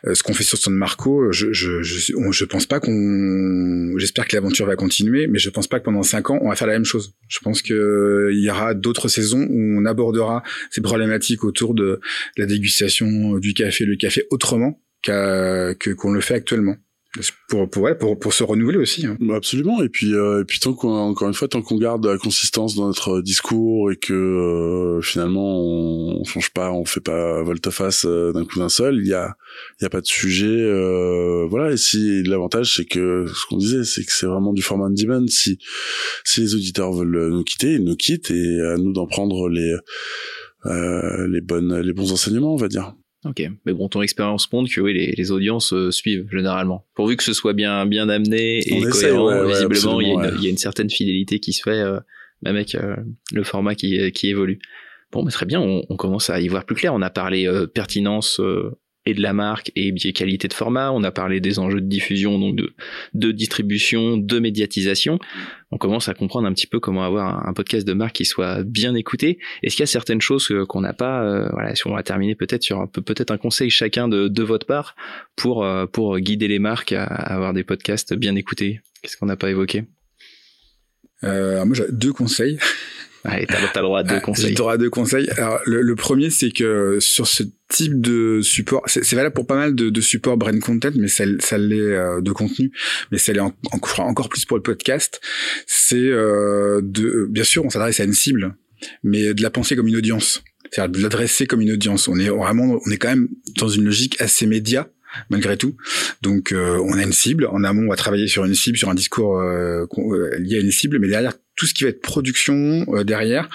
ce 0.04 0.22
qu'on 0.22 0.34
fait 0.34 0.44
sur 0.44 0.58
son 0.58 0.70
Marco, 0.70 1.30
je 1.32 1.52
je 1.52 1.82
je, 1.82 2.12
je 2.30 2.44
pense 2.44 2.66
pas 2.66 2.80
qu'on, 2.80 3.94
j'espère 3.98 4.26
que 4.26 4.36
l'aventure 4.36 4.66
va 4.66 4.76
continuer, 4.76 5.26
mais 5.26 5.38
je 5.38 5.50
pense 5.50 5.66
pas 5.66 5.78
que 5.78 5.84
pendant 5.84 6.02
cinq 6.02 6.30
ans 6.30 6.38
on 6.42 6.48
va 6.48 6.56
faire 6.56 6.66
la 6.66 6.74
même 6.74 6.84
chose. 6.84 7.14
Je 7.28 7.38
pense 7.38 7.62
que 7.62 8.30
il 8.32 8.42
y 8.42 8.50
aura 8.50 8.74
d'autres 8.74 9.08
saisons 9.08 9.46
où 9.48 9.80
on 9.80 9.84
abordera 9.84 10.42
ces 10.70 10.80
problématiques 10.80 11.44
autour 11.44 11.74
de 11.74 12.00
la 12.36 12.46
dégustation 12.46 13.38
du 13.38 13.54
café, 13.54 13.84
le 13.84 13.96
café 13.96 14.26
autrement 14.30 14.80
que 15.02 15.92
qu'on 15.92 16.12
le 16.12 16.20
fait 16.20 16.34
actuellement 16.34 16.76
pour 17.48 17.70
pour 17.70 17.82
ouais, 17.84 17.94
pour 17.94 18.18
pour 18.18 18.32
se 18.32 18.42
renouveler 18.42 18.78
aussi 18.78 19.06
hein. 19.06 19.16
Bah, 19.20 19.36
absolument. 19.36 19.82
Et 19.82 19.88
puis 19.88 20.14
euh, 20.14 20.42
et 20.42 20.44
puis 20.44 20.58
tant 20.58 20.74
qu'on 20.74 20.92
encore 20.92 21.28
une 21.28 21.34
fois 21.34 21.46
tant 21.46 21.62
qu'on 21.62 21.78
garde 21.78 22.04
la 22.04 22.18
consistance 22.18 22.74
dans 22.74 22.88
notre 22.88 23.20
discours 23.20 23.92
et 23.92 23.96
que 23.96 24.12
euh, 24.12 25.00
finalement 25.00 25.60
on, 25.60 26.20
on, 26.20 26.24
change 26.24 26.50
pas 26.50 26.72
on 26.72 26.84
fait 26.84 27.00
pas 27.00 27.42
volte-face 27.42 28.04
euh, 28.04 28.32
d'un 28.32 28.44
coup 28.44 28.58
d'un 28.58 28.68
seul 28.68 28.98
il 28.98 29.06
y 29.06 29.14
a 29.14 29.36
il 29.80 29.84
y 29.84 29.86
a 29.86 29.90
pas 29.90 30.00
de 30.00 30.06
sujet 30.06 30.46
euh, 30.48 31.46
voilà. 31.48 31.72
Et 31.72 31.76
si 31.76 32.24
l'avantage 32.24 32.74
c'est 32.76 32.84
que 32.84 33.26
ce 33.28 33.46
qu'on 33.46 33.58
disait 33.58 33.84
c'est 33.84 34.04
que 34.04 34.12
c'est 34.12 34.26
vraiment 34.26 34.52
du 34.52 34.62
format 34.62 34.86
on 34.86 34.90
demand. 34.90 35.26
Si 35.28 35.58
si 36.24 36.40
les 36.40 36.54
auditeurs 36.54 36.92
veulent 36.92 37.30
nous 37.30 37.44
quitter 37.44 37.74
ils 37.74 37.84
nous 37.84 37.96
quittent 37.96 38.32
et 38.32 38.60
à 38.60 38.76
nous 38.76 38.92
d'en 38.92 39.06
prendre 39.06 39.48
les 39.48 39.74
les 40.64 41.40
bonnes 41.42 41.78
les 41.78 41.92
bons 41.92 42.10
enseignements 42.12 42.54
on 42.54 42.56
va 42.56 42.68
dire 42.68 42.94
Ok, 43.24 43.42
mais 43.64 43.72
bon, 43.72 43.88
ton 43.88 44.02
expérience 44.02 44.52
montre 44.52 44.70
que 44.70 44.80
oui, 44.80 44.92
les, 44.92 45.12
les 45.12 45.30
audiences 45.30 45.72
euh, 45.72 45.90
suivent 45.90 46.28
généralement. 46.30 46.86
Pourvu 46.94 47.16
que 47.16 47.22
ce 47.22 47.32
soit 47.32 47.54
bien 47.54 47.86
bien 47.86 48.08
amené 48.08 48.58
et 48.58 48.80
cohérent, 48.82 49.46
visiblement, 49.46 50.00
il, 50.00 50.08
y 50.08 50.10
a 50.10 50.14
une, 50.14 50.34
il 50.38 50.44
y, 50.44 50.46
a 50.46 50.50
une 50.50 50.58
certaine 50.58 50.90
fidélité 50.90 51.40
qui 51.40 51.54
se 51.54 51.62
fait, 51.62 51.70
euh, 51.70 52.00
même 52.42 52.56
avec 52.56 52.74
euh, 52.74 52.96
le 53.32 53.42
format 53.42 53.74
qui, 53.74 54.12
qui 54.12 54.28
évolue. 54.28 54.58
Bon, 55.10 55.24
mais 55.24 55.30
très 55.30 55.46
bien, 55.46 55.60
on, 55.60 55.84
on, 55.88 55.96
commence 55.96 56.28
à 56.28 56.40
y 56.40 56.48
voir 56.48 56.66
plus 56.66 56.74
clair. 56.74 56.92
On 56.92 57.00
a 57.00 57.08
parlé 57.08 57.48
pertinence 57.72 58.40
et 59.06 59.14
de 59.14 59.22
la 59.22 59.32
marque 59.32 59.70
et 59.76 59.92
bien 59.92 60.12
qualité 60.12 60.48
de 60.48 60.54
format. 60.54 60.92
On 60.92 61.02
a 61.04 61.10
parlé 61.10 61.40
des 61.40 61.58
enjeux 61.58 61.80
de 61.80 61.86
diffusion, 61.86 62.38
donc 62.38 62.56
de, 62.56 62.74
de 63.14 63.32
distribution, 63.32 64.16
de 64.16 64.38
médiatisation. 64.38 65.18
On 65.70 65.78
commence 65.78 66.08
à 66.08 66.14
comprendre 66.14 66.46
un 66.46 66.52
petit 66.52 66.66
peu 66.66 66.80
comment 66.80 67.04
avoir 67.04 67.46
un, 67.46 67.52
podcast 67.52 67.86
de 67.86 67.92
marque 67.92 68.16
qui 68.16 68.24
soit 68.24 68.62
bien 68.62 68.94
écouté. 68.94 69.38
Est-ce 69.62 69.76
qu'il 69.76 69.82
y 69.82 69.84
a 69.84 69.86
certaines 69.86 70.20
choses 70.20 70.52
qu'on 70.68 70.80
n'a 70.80 70.92
pas 70.92 71.22
euh, 71.22 71.48
Voilà, 71.52 71.74
si 71.74 71.86
on 71.86 71.94
va 71.94 72.02
terminer 72.02 72.34
peut-être 72.34 72.62
sur 72.62 72.88
peut-être 72.90 73.30
un 73.30 73.38
conseil 73.38 73.70
chacun 73.70 74.08
de, 74.08 74.28
de 74.28 74.42
votre 74.42 74.66
part 74.66 74.94
pour 75.36 75.64
euh, 75.64 75.86
pour 75.86 76.18
guider 76.18 76.48
les 76.48 76.58
marques 76.58 76.92
à, 76.92 77.04
avoir 77.04 77.52
des 77.52 77.64
podcasts 77.64 78.14
bien 78.14 78.34
écoutés? 78.36 78.80
Qu'est-ce 79.02 79.16
qu'on 79.16 79.26
n'a 79.26 79.36
pas 79.36 79.50
évoqué? 79.50 79.84
Euh, 81.24 81.64
Moi, 81.64 81.74
j'ai 81.74 81.84
deux 81.90 82.12
conseils. 82.12 82.58
Allez, 83.26 83.46
t'as, 83.46 83.80
le 83.80 83.86
droit 83.86 84.00
à 84.00 84.02
deux 84.02 84.16
ah, 84.16 84.20
conseils. 84.20 84.48
J'ai 84.48 84.54
droit 84.54 84.74
à 84.74 84.76
deux 84.76 84.90
conseils. 84.90 85.30
Alors, 85.38 85.58
le, 85.64 85.80
le 85.80 85.96
premier, 85.96 86.28
c'est 86.28 86.50
que 86.50 86.98
sur 87.00 87.26
ce 87.26 87.42
type 87.70 87.98
de 87.98 88.40
support, 88.42 88.82
c'est, 88.86 89.02
c'est 89.02 89.16
valable 89.16 89.34
pour 89.34 89.46
pas 89.46 89.56
mal 89.56 89.74
de, 89.74 89.88
de 89.88 90.00
supports 90.02 90.36
brand 90.36 90.58
content, 90.60 90.90
mais 90.94 91.08
ça, 91.08 91.24
ça 91.40 91.56
l'est 91.56 91.78
euh, 91.78 92.20
de 92.20 92.32
contenu, 92.32 92.70
mais 93.10 93.18
ça 93.18 93.32
l'est 93.32 93.40
en, 93.40 93.54
encore 93.72 94.28
plus 94.28 94.44
pour 94.44 94.58
le 94.58 94.62
podcast. 94.62 95.22
C'est 95.66 95.96
euh, 95.96 96.82
de, 96.82 97.26
bien 97.30 97.44
sûr, 97.44 97.64
on 97.64 97.70
s'adresse 97.70 97.98
à 97.98 98.04
une 98.04 98.12
cible, 98.12 98.56
mais 99.02 99.32
de 99.32 99.42
la 99.42 99.50
penser 99.50 99.74
comme 99.74 99.88
une 99.88 99.96
audience, 99.96 100.44
c'est-à-dire 100.70 100.98
de 100.98 101.02
l'adresser 101.02 101.46
comme 101.46 101.62
une 101.62 101.72
audience. 101.72 102.08
On 102.08 102.18
est 102.18 102.28
vraiment, 102.28 102.78
on 102.84 102.90
est 102.90 102.98
quand 102.98 103.08
même 103.08 103.28
dans 103.56 103.68
une 103.68 103.84
logique 103.84 104.20
assez 104.20 104.46
média 104.46 104.88
malgré 105.30 105.56
tout. 105.56 105.76
Donc 106.22 106.52
euh, 106.52 106.78
on 106.84 106.98
a 106.98 107.02
une 107.02 107.12
cible. 107.12 107.46
En 107.46 107.64
amont, 107.64 107.86
on 107.86 107.90
va 107.90 107.96
travailler 107.96 108.26
sur 108.26 108.44
une 108.44 108.54
cible, 108.54 108.76
sur 108.76 108.90
un 108.90 108.94
discours 108.94 109.38
euh, 109.38 109.86
lié 110.38 110.56
à 110.56 110.60
une 110.60 110.70
cible, 110.70 110.98
mais 110.98 111.08
derrière 111.08 111.34
tout 111.56 111.66
ce 111.66 111.74
qui 111.74 111.84
va 111.84 111.90
être 111.90 112.00
production 112.00 112.84
euh, 112.88 113.04
derrière, 113.04 113.48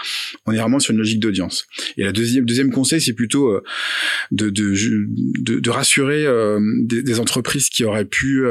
on 0.46 0.52
est 0.52 0.58
vraiment 0.58 0.80
sur 0.80 0.92
une 0.92 0.98
logique 0.98 1.20
d'audience. 1.20 1.68
Et 1.98 2.04
la 2.04 2.12
deuxième 2.12 2.46
deuxième 2.46 2.72
conseil, 2.72 3.02
c'est 3.02 3.14
plutôt 3.14 3.50
euh, 3.50 3.64
de, 4.32 4.50
de, 4.50 4.74
de, 5.42 5.60
de, 5.60 5.70
rassurer 5.70 6.26
euh, 6.26 6.60
des, 6.84 7.04
des, 7.04 7.20
entreprises 7.20 7.70
qui 7.70 7.84
auraient 7.84 8.06
pu 8.06 8.44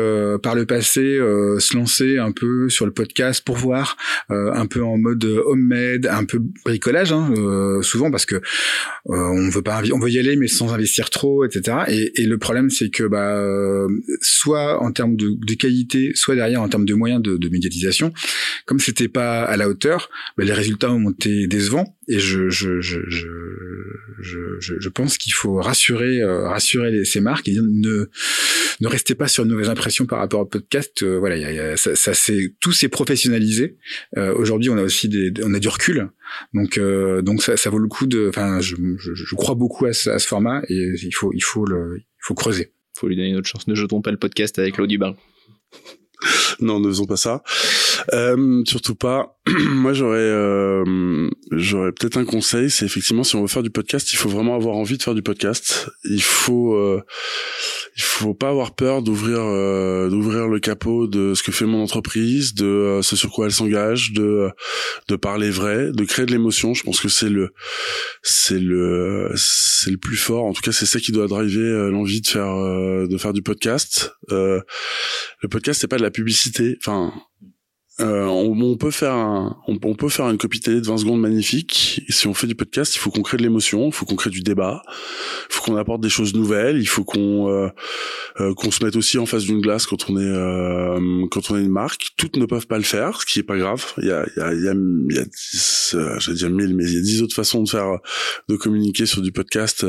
par 0.43 0.55
le 0.55 0.67
passé 0.67 1.19
se 1.59 1.77
lancer 1.77 2.19
un 2.19 2.33
peu 2.33 2.69
sur 2.69 2.85
le 2.85 2.93
podcast 2.93 3.45
pour 3.45 3.57
voir 3.57 3.97
un 4.29 4.67
peu 4.67 4.83
en 4.83 4.99
mode 4.99 5.25
homemade, 5.25 6.07
un 6.07 6.25
peu 6.25 6.41
bricolage, 6.65 7.13
hein, 7.13 7.33
souvent 7.83 8.11
parce 8.11 8.27
que 8.27 8.41
on 9.07 9.49
veut 9.49 9.63
pas 9.63 9.83
on 9.93 9.99
veut 9.99 10.11
y 10.11 10.19
aller 10.19 10.37
mais 10.37 10.49
sans 10.49 10.73
investir 10.73 11.11
trop, 11.11 11.45
etc. 11.45 11.79
Et, 11.89 12.23
et 12.23 12.27
le 12.27 12.39
problème, 12.39 12.71
c'est 12.71 12.91
que 12.91 13.05
bah 13.05 13.87
soit 14.21 14.83
en 14.83 14.93
termes 14.93 15.17
de, 15.17 15.31
de, 15.31 15.55
qualité, 15.55 16.13
soit 16.15 16.35
derrière 16.35 16.63
en 16.63 16.69
termes 16.69 16.85
de 16.85 16.95
moyens 16.95 17.23
de, 17.23 17.37
de 17.37 17.49
médiatisation, 17.49 18.13
comme 18.67 18.81
c'était 18.81 19.09
pas 19.09 19.38
à 19.45 19.57
la 19.57 19.69
hauteur, 19.69 20.11
les 20.39 20.53
résultats 20.53 20.93
ont 20.93 21.11
été 21.11 21.47
décevants. 21.47 21.97
Et 22.09 22.19
je 22.19 22.49
pense 24.89 25.19
qu'il 25.19 25.35
faut 25.35 25.57
rassurer 25.57 26.23
euh, 26.23 26.49
rassurer 26.49 27.05
ces 27.05 27.21
marques 27.21 27.49
et 27.49 27.53
dire 27.53 27.63
ne 27.63 28.09
ne 28.81 28.87
restez 28.87 29.15
pas 29.15 29.29
sur 29.29 29.45
une 29.45 29.51
mauvaise 29.51 29.69
impression 29.69 30.07
par 30.07 30.21
rapport 30.21 30.41
au 30.41 30.47
podcast. 30.47 31.03
Euh, 31.03 31.19
voilà, 31.19 31.77
ça, 31.77 32.15
c'est 32.15 32.55
tout 32.61 32.73
s'est 32.73 32.89
professionnalisé. 32.89 33.77
Euh, 34.17 34.33
aujourd'hui, 34.35 34.71
on 34.71 34.79
a 34.79 34.83
aussi 34.83 35.11
on 35.43 35.53
a 35.53 35.59
du 35.59 35.69
recul. 35.69 36.09
Donc 36.55 36.79
donc 36.79 37.43
ça, 37.43 37.71
vaut 37.71 37.79
le 37.79 37.89
coup 37.89 38.07
de. 38.07 38.29
Enfin, 38.29 38.61
je, 38.61 38.75
crois 39.35 39.55
beaucoup 39.55 39.87
à 39.87 39.93
ce, 39.93 40.19
format 40.19 40.63
et 40.69 40.93
il 41.03 41.13
faut 41.13 41.33
il 41.35 41.43
faut 41.43 41.67
le 41.67 41.99
il 41.99 42.05
faut 42.21 42.35
creuser. 42.35 42.73
Faut 42.97 43.09
lui 43.09 43.17
donner 43.17 43.29
une 43.31 43.37
autre 43.37 43.49
chance. 43.49 43.69
Ne 43.69 43.75
jetons 43.75 44.01
pas 44.01 44.11
le 44.11 44.17
podcast 44.17 44.59
avec 44.59 44.77
l'eau 44.77 44.87
du 44.87 44.99
bain. 44.99 45.15
Non, 46.61 46.81
ne 46.81 46.89
faisons 46.89 47.07
pas 47.07 47.17
ça. 47.17 47.43
Euh, 48.13 48.63
surtout 48.67 48.95
pas. 48.95 49.38
moi 49.71 49.93
j'aurais 49.93 50.19
euh, 50.19 51.31
j'aurais 51.53 51.93
peut-être 51.93 52.17
un 52.17 52.25
conseil, 52.25 52.71
c'est 52.71 52.85
effectivement 52.85 53.25
si 53.25 53.37
on 53.37 53.43
veut 53.43 53.49
faire 53.49 53.63
du 53.63 53.71
podcast, 53.71 54.13
il 54.13 54.17
faut 54.17 54.29
vraiment 54.29 54.55
avoir 54.55 54.77
envie 54.77 54.99
de 54.99 55.03
faire 55.03 55.15
du 55.15 55.23
podcast. 55.23 55.89
Il 56.05 56.23
faut 56.23 56.75
euh, 56.75 57.03
il 57.97 58.03
faut 58.03 58.35
pas 58.35 58.49
avoir 58.49 58.75
peur 58.75 59.03
d'ouvrir 59.03 59.39
euh, 59.41 60.09
d'ouvrir 60.09 60.49
le 60.49 60.61
capot 60.61 61.07
de 61.07 61.35
ce 61.35 61.43
que 61.43 61.53
fait 61.53 61.67
mon 61.67 61.83
entreprise, 61.83 62.55
de 62.55 62.67
euh, 62.67 63.03
ce 63.03 63.17
sur 63.17 63.31
quoi 63.31 63.47
elle 63.47 63.53
s'engage, 63.53 64.13
de 64.13 64.49
de 65.09 65.17
parler 65.17 65.51
vrai, 65.51 65.91
de 65.93 66.05
créer 66.05 66.27
de 66.27 66.33
l'émotion. 66.33 66.75
Je 66.75 66.83
pense 66.83 67.01
que 67.01 67.09
c'est 67.09 67.31
le 67.31 67.51
c'est 68.23 68.61
le 68.61 69.31
c'est 69.37 69.91
le 69.91 69.99
plus 69.99 70.17
fort. 70.17 70.45
En 70.45 70.53
tout 70.53 70.63
cas, 70.63 70.73
c'est 70.73 70.87
ça 70.87 71.01
qui 71.01 71.13
doit 71.13 71.27
driver 71.27 71.91
l'envie 71.91 72.21
de 72.21 72.27
faire 72.27 72.57
de 73.09 73.19
faire 73.19 73.33
du 73.33 73.43
podcast. 73.43 74.13
le 74.31 75.49
podcast 75.51 75.81
c'est 75.81 75.89
pas 75.89 75.99
de 75.99 76.03
la 76.03 76.11
publicité. 76.11 76.77
Enfin 76.81 77.13
euh, 78.01 78.27
on, 78.27 78.77
peut 78.77 78.93
faire 78.93 79.15
un, 79.15 79.57
on, 79.67 79.77
peut 79.77 80.09
faire 80.09 80.31
une 80.31 80.39
copie 80.39 80.61
télé 80.61 80.81
de 80.81 80.87
20 80.87 80.99
secondes 80.99 81.21
magnifique. 81.21 82.03
Si 82.09 82.29
on 82.29 82.35
fait 82.35 82.47
du 82.47 82.55
podcast, 82.55 82.95
il 82.95 83.01
faut 83.01 83.11
qu'on 83.11 83.23
crée 83.23 83.39
de 83.39 83.43
l'émotion, 83.43 83.87
il 83.87 83.93
faut 83.93 84.07
qu'on 84.07 84.15
crée 84.15 84.31
du 84.31 84.41
débat, 84.41 84.83
il 85.51 85.55
faut 85.55 85.63
qu'on 85.63 85.77
apporte 85.77 86.01
des 86.01 86.09
choses 86.09 86.33
nouvelles, 86.35 86.79
il 86.79 86.87
faut 86.87 87.03
qu'on 87.03 87.51
euh, 87.51 87.69
euh, 88.41 88.55
qu'on 88.55 88.71
se 88.71 88.85
mette 88.85 88.95
aussi 88.95 89.19
en 89.19 89.27
face 89.27 89.45
d'une 89.45 89.61
glace 89.61 89.87
quand 89.87 90.09
on 90.11 90.17
est 90.17 91.29
quand 91.31 91.51
on 91.51 91.57
est 91.57 91.61
une 91.61 91.71
marque. 91.71 92.11
Toutes 92.17 92.37
ne 92.37 92.47
peuvent 92.47 92.69
pas 92.69 92.79
le 92.79 92.85
faire, 92.85 93.21
ce 93.21 93.27
qui 93.27 93.41
est 93.41 93.45
pas 93.45 93.59
grave. 93.59 93.85
Il 93.99 94.07
y 94.07 94.13
a 94.13 94.25
il 94.37 94.39
y 94.39 94.43
a 94.43 94.53
il 94.53 94.63
y 94.63 94.69
a, 94.69 94.75
y 94.75 95.19
a 95.19 95.25
dix, 95.25 95.97
j'allais 96.19 96.39
dire 96.39 96.51
mille, 96.51 96.77
mais 96.77 96.85
il 96.85 96.95
y 96.95 96.99
a 96.99 97.03
dix 97.03 97.21
autres 97.23 97.35
façons 97.35 97.65
de 97.65 97.69
faire 97.69 97.99
de 98.49 98.55
communiquer 98.55 99.07
sur 99.07 99.23
du 99.23 99.33
podcast 99.33 99.85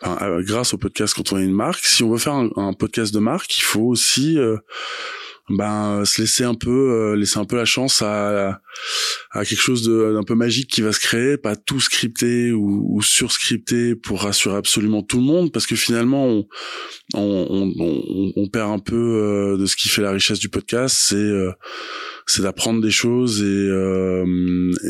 enfin, 0.00 0.40
grâce 0.42 0.74
au 0.74 0.78
podcast 0.78 1.12
quand 1.14 1.32
on 1.32 1.38
est 1.38 1.44
une 1.44 1.54
marque. 1.54 1.84
Si 1.84 2.04
on 2.04 2.10
veut 2.10 2.18
faire 2.18 2.34
un, 2.34 2.50
un 2.54 2.72
podcast 2.72 3.12
de 3.12 3.18
marque, 3.18 3.56
il 3.58 3.62
faut 3.62 3.82
aussi 3.82 4.38
ben 5.56 6.04
se 6.04 6.20
laisser 6.20 6.44
un 6.44 6.54
peu 6.54 6.70
euh, 6.70 7.16
laisser 7.16 7.38
un 7.38 7.44
peu 7.44 7.56
la 7.56 7.64
chance 7.64 8.02
à 8.02 8.60
à 9.30 9.44
quelque 9.44 9.60
chose 9.60 9.82
d'un 9.84 10.22
peu 10.22 10.34
magique 10.34 10.70
qui 10.70 10.82
va 10.82 10.92
se 10.92 11.00
créer 11.00 11.36
pas 11.36 11.56
tout 11.56 11.80
scripté 11.80 12.52
ou, 12.52 12.86
ou 12.88 13.02
surscripté 13.02 13.94
pour 13.94 14.22
rassurer 14.22 14.56
absolument 14.56 15.02
tout 15.02 15.18
le 15.18 15.24
monde 15.24 15.52
parce 15.52 15.66
que 15.66 15.76
finalement 15.76 16.26
on 16.26 16.46
on, 17.14 17.72
on, 17.78 18.32
on 18.36 18.48
perd 18.48 18.70
un 18.70 18.78
peu 18.78 18.96
euh, 18.96 19.56
de 19.56 19.66
ce 19.66 19.76
qui 19.76 19.88
fait 19.88 20.02
la 20.02 20.12
richesse 20.12 20.38
du 20.38 20.48
podcast 20.48 20.96
c'est 20.98 21.16
euh, 21.16 21.52
c'est 22.26 22.42
d'apprendre 22.42 22.80
des 22.80 22.90
choses 22.90 23.42
et, 23.42 23.68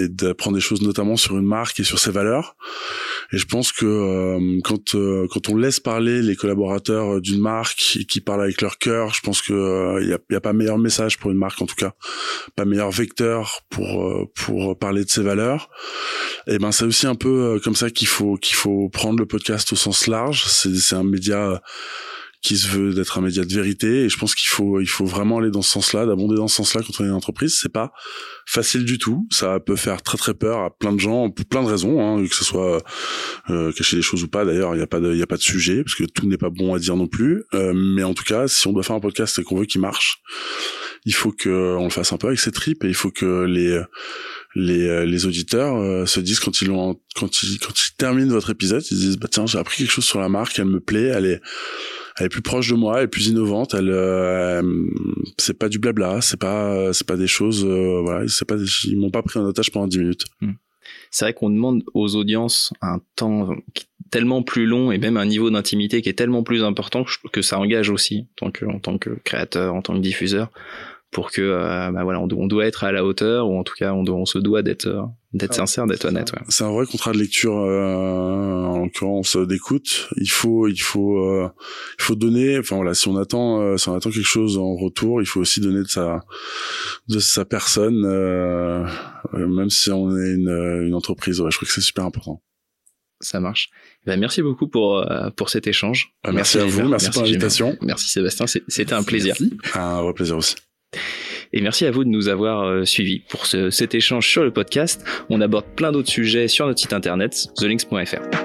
et 0.01 0.09
d'apprendre 0.09 0.57
des 0.57 0.61
choses 0.61 0.83
notamment 0.83 1.17
sur 1.17 1.39
une 1.39 1.47
marque 1.47 1.81
et 1.81 1.85
sur 1.85 1.99
ses 1.99 2.11
valeurs 2.11 2.57
et 3.33 3.39
je 3.39 3.47
pense 3.47 3.73
que 3.73 3.87
euh, 3.87 4.61
quand 4.63 4.95
euh, 4.95 5.27
quand 5.31 5.49
on 5.49 5.57
laisse 5.57 5.81
parler 5.81 6.21
les 6.21 6.37
collaborateurs 6.37 7.15
euh, 7.15 7.21
d'une 7.21 7.41
marque 7.41 7.97
et 7.99 8.05
qui 8.05 8.21
parlent 8.21 8.43
avec 8.43 8.61
leur 8.61 8.77
cœur, 8.77 9.15
je 9.15 9.21
pense 9.21 9.41
que 9.41 10.01
il 10.03 10.09
y 10.09 10.13
a, 10.13 10.19
y, 10.31 10.35
a, 10.35 10.41
pas 10.41 10.53
meilleur 10.53 10.79
message 10.79 11.19
pour 11.19 11.31
une 11.31 11.39
marque 11.39 11.61
en 11.63 11.67
tout 11.67 11.75
cas, 11.75 11.95
pas 12.57 12.67
meilleur 12.67 12.91
vecteur 12.91 13.63
pour 13.71 14.31
pour 14.35 14.79
parler 14.79 15.05
de 15.05 15.09
ses 15.09 15.23
valeurs. 15.23 15.71
Et 16.47 16.59
ben 16.59 16.73
c'est 16.73 16.85
aussi 16.85 17.07
un 17.07 17.15
peu 17.15 17.59
comme 17.65 17.75
ça 17.75 17.91
qu'il 17.91 18.09
faut 18.09 18.37
qu'il 18.37 18.57
faut 18.57 18.91
prendre 18.91 19.19
le 19.19 19.27
podcast 19.27 19.73
au 19.73 19.77
sens 19.77 20.07
large. 20.07 20.45
C'est 20.47 20.75
c'est 20.75 20.95
un 20.95 21.05
média 21.05 21.63
qui 22.43 22.57
se 22.57 22.67
veut 22.67 22.93
d'être 22.93 23.19
un 23.19 23.21
média 23.21 23.45
de 23.45 23.55
vérité 23.55 24.05
et 24.05 24.09
je 24.09 24.19
pense 24.19 24.35
qu'il 24.35 24.49
faut 24.49 24.81
il 24.81 24.89
faut 24.89 25.07
vraiment 25.07 25.39
aller 25.39 25.53
dans 25.53 25.63
ce 25.63 25.71
sens-là, 25.71 26.07
d'abonder 26.07 26.35
dans 26.35 26.49
ce 26.49 26.57
sens-là 26.57 26.83
quand 26.85 27.01
on 27.01 27.05
est 27.05 27.09
une 27.09 27.15
entreprise. 27.15 27.57
C'est 27.63 27.73
pas 27.73 27.93
facile 28.47 28.85
du 28.85 28.99
tout, 28.99 29.29
ça 29.31 29.61
peut 29.61 29.77
faire 29.77 30.03
très 30.03 30.19
très 30.19 30.35
peur 30.35 30.59
à 30.59 30.77
plein 30.77 30.93
de 30.93 30.99
gens 30.99 31.31
pour 31.31 31.47
plein 31.47 31.63
de 31.63 31.69
raisons, 31.69 32.03
hein, 32.03 32.27
que 32.27 32.35
ce 32.35 32.45
soit 32.45 32.83
euh, 33.49 33.71
cacher 33.73 33.97
des 33.97 34.03
choses 34.03 34.25
ou 34.25 34.29
pas. 34.29 34.45
D'ailleurs, 34.45 34.75
il 34.75 34.81
y 34.81 34.83
a 34.83 34.89
pas 34.89 34.99
de 34.99 35.13
il 35.13 35.19
y 35.19 35.23
a 35.23 35.27
pas 35.27 35.37
de 35.37 35.43
sujet 35.43 35.85
parce 35.85 35.95
que 35.95 36.03
tout 36.03 36.27
n'est 36.27 36.37
pas 36.37 36.51
bon 36.51 36.75
à 36.75 36.81
dire 36.81 36.97
non 36.97 37.07
plus. 37.07 37.45
Euh, 37.55 37.73
mais 37.75 38.03
en 38.03 38.13
tout 38.13 38.25
cas, 38.25 38.49
si 38.49 38.67
on 38.67 38.73
doit 38.73 38.83
faire 38.83 38.97
un 38.97 39.01
podcast 39.01 39.39
et 39.39 39.45
qu'on 39.45 39.57
veut 39.57 39.67
qu'il 39.67 39.81
marche, 39.81 40.21
il 41.05 41.15
faut 41.15 41.31
que 41.31 41.77
on 41.77 41.85
le 41.85 41.91
fasse 41.91 42.13
un 42.13 42.17
peu 42.17 42.27
avec 42.27 42.41
ses 42.41 42.51
tripes 42.51 42.83
et 42.83 42.89
il 42.89 42.95
faut 42.95 43.13
que 43.13 43.45
les 43.45 43.81
les, 44.55 45.07
les 45.07 45.27
auditeurs 45.27 45.77
euh, 45.77 46.07
se 46.07 46.19
disent 46.19 46.41
quand 46.41 46.61
ils 46.61 46.71
ont 46.73 47.01
quand 47.15 47.43
ils 47.45 47.61
quand 47.61 47.73
ils 47.73 47.95
terminent 47.97 48.33
votre 48.33 48.51
épisode, 48.51 48.83
ils 48.91 48.99
disent 48.99 49.17
bah 49.17 49.29
tiens 49.31 49.47
j'ai 49.47 49.59
appris 49.59 49.77
quelque 49.79 49.93
chose 49.93 50.05
sur 50.05 50.21
la 50.21 50.29
marque, 50.29 50.59
elle 50.59 50.67
me 50.67 50.81
plaît, 50.81 51.07
elle 51.15 51.27
est 51.27 51.41
elle 52.19 52.27
est 52.27 52.29
plus 52.29 52.43
proche 52.43 52.69
de 52.69 52.75
moi, 52.75 52.99
elle 52.99 53.05
est 53.05 53.09
plus 53.09 53.29
innovante. 53.29 53.75
Elle, 53.75 53.91
euh, 53.91 54.63
c'est 55.39 55.59
pas 55.59 55.69
du 55.69 55.79
blabla, 55.79 56.21
c'est 56.21 56.39
pas, 56.39 56.93
c'est 56.93 57.07
pas 57.07 57.17
des 57.17 57.27
choses, 57.27 57.65
euh, 57.65 58.01
voilà, 58.03 58.29
c'est 58.29 58.47
pas, 58.47 58.57
ils 58.85 58.99
m'ont 58.99 59.11
pas 59.11 59.23
pris 59.23 59.39
en 59.39 59.45
otage 59.45 59.71
pendant 59.71 59.87
10 59.87 59.99
minutes. 59.99 60.25
Hmm. 60.41 60.53
C'est 61.11 61.25
vrai 61.25 61.35
qu'on 61.35 61.51
demande 61.51 61.85
aux 61.95 62.17
audiences 62.17 62.73
un 62.81 63.01
temps 63.17 63.55
tellement 64.11 64.43
plus 64.43 64.67
long 64.67 64.93
et 64.93 64.99
même 64.99 65.17
un 65.17 65.25
niveau 65.25 65.51
d'intimité 65.51 66.03
qui 66.03 66.09
est 66.09 66.15
tellement 66.15 66.43
plus 66.43 66.65
important 66.65 67.05
que 67.33 67.41
ça 67.41 67.59
engage 67.59 67.89
aussi 67.89 68.27
en 68.41 68.47
tant 68.47 68.51
que, 68.51 68.67
en 68.67 68.79
tant 68.79 68.99
que 68.99 69.11
créateur, 69.25 69.75
en 69.75 69.81
tant 69.81 69.95
que 69.95 70.01
diffuseur 70.01 70.51
pour 71.13 71.31
que 71.31 71.43
euh, 71.43 71.91
bah 71.93 72.03
voilà 72.03 72.21
on, 72.21 72.27
doit 72.27 72.67
être 72.67 72.85
à 72.85 72.91
la 72.91 73.05
hauteur 73.05 73.49
ou 73.49 73.59
en 73.59 73.63
tout 73.63 73.75
cas 73.79 73.93
on, 73.93 74.05
on 74.09 74.25
se 74.25 74.39
doit 74.39 74.63
d'être 74.63 74.87
euh, 74.87 75.03
d'être 75.33 75.53
ah, 75.53 75.67
sincère 75.67 75.87
d'être 75.87 76.05
honnête 76.05 76.33
ouais. 76.33 76.41
c'est 76.49 76.65
un 76.65 76.71
vrai 76.71 76.87
contrat 76.87 77.13
de 77.13 77.19
lecture 77.19 77.57
euh, 77.57 78.65
en 78.65 78.85
l'occurrence 78.85 79.37
d'écoute 79.37 80.09
il 80.17 80.31
faut 80.31 80.69
il 80.69 80.81
faut 80.81 81.19
euh, 81.19 81.49
il 81.99 82.03
faut 82.03 82.15
donner 82.15 82.59
enfin 82.59 82.77
voilà 82.77 82.95
si 82.95 83.09
on 83.09 83.17
attend 83.17 83.77
si 83.79 83.89
on 83.89 83.95
attend 83.95 84.11
quelque 84.11 84.27
chose 84.27 84.59
en 84.59 84.75
retour 84.75 85.23
il 85.23 85.27
faut 85.27 85.41
aussi 85.41 85.61
donner 85.61 85.83
de 85.83 85.89
sa 85.89 86.21
de 87.09 87.19
sa 87.19 87.45
personne 87.45 88.01
même 89.33 89.71
si 89.71 89.91
on 89.91 90.11
est 90.17 90.35
une, 90.35 90.85
une 90.87 90.95
entreprise 90.95 91.41
ouais, 91.41 91.51
je 91.51 91.57
crois 91.57 91.67
que 91.67 91.73
c'est 91.73 91.81
super 91.81 92.05
important 92.05 92.43
ça 93.25 93.39
marche. 93.39 93.71
Ben, 94.05 94.19
merci 94.19 94.43
beaucoup 94.43 94.67
pour 94.67 95.07
pour 95.37 95.49
cet 95.49 95.69
échange. 95.69 96.13
merci, 96.33 96.59
à 96.59 96.65
vous, 96.65 96.89
merci, 96.89 97.09
pour 97.11 97.23
l'invitation. 97.23 97.77
Merci 97.81 98.09
Sébastien, 98.09 98.47
c'était 98.47 98.95
un 98.95 99.05
plaisir. 99.05 99.37
Un 99.75 100.03
vrai 100.03 100.13
plaisir 100.13 100.37
aussi. 100.37 100.57
Et 101.53 101.61
merci 101.61 101.87
à 101.87 101.91
vous 101.91 102.05
de 102.05 102.09
nous 102.09 102.29
avoir 102.29 102.63
euh, 102.65 102.85
suivis 102.85 103.21
pour 103.29 103.47
cet 103.47 103.95
échange 103.95 104.29
sur 104.29 104.45
le 104.45 104.51
podcast. 104.51 105.05
On 105.29 105.41
aborde 105.41 105.67
plein 105.77 105.93
d'autres 105.93 106.11
sujets 106.11 106.49
sur 106.49 106.67
notre 106.67 106.81
site 106.81 106.93
internet, 106.93 107.49
thelinks.fr. 107.57 108.42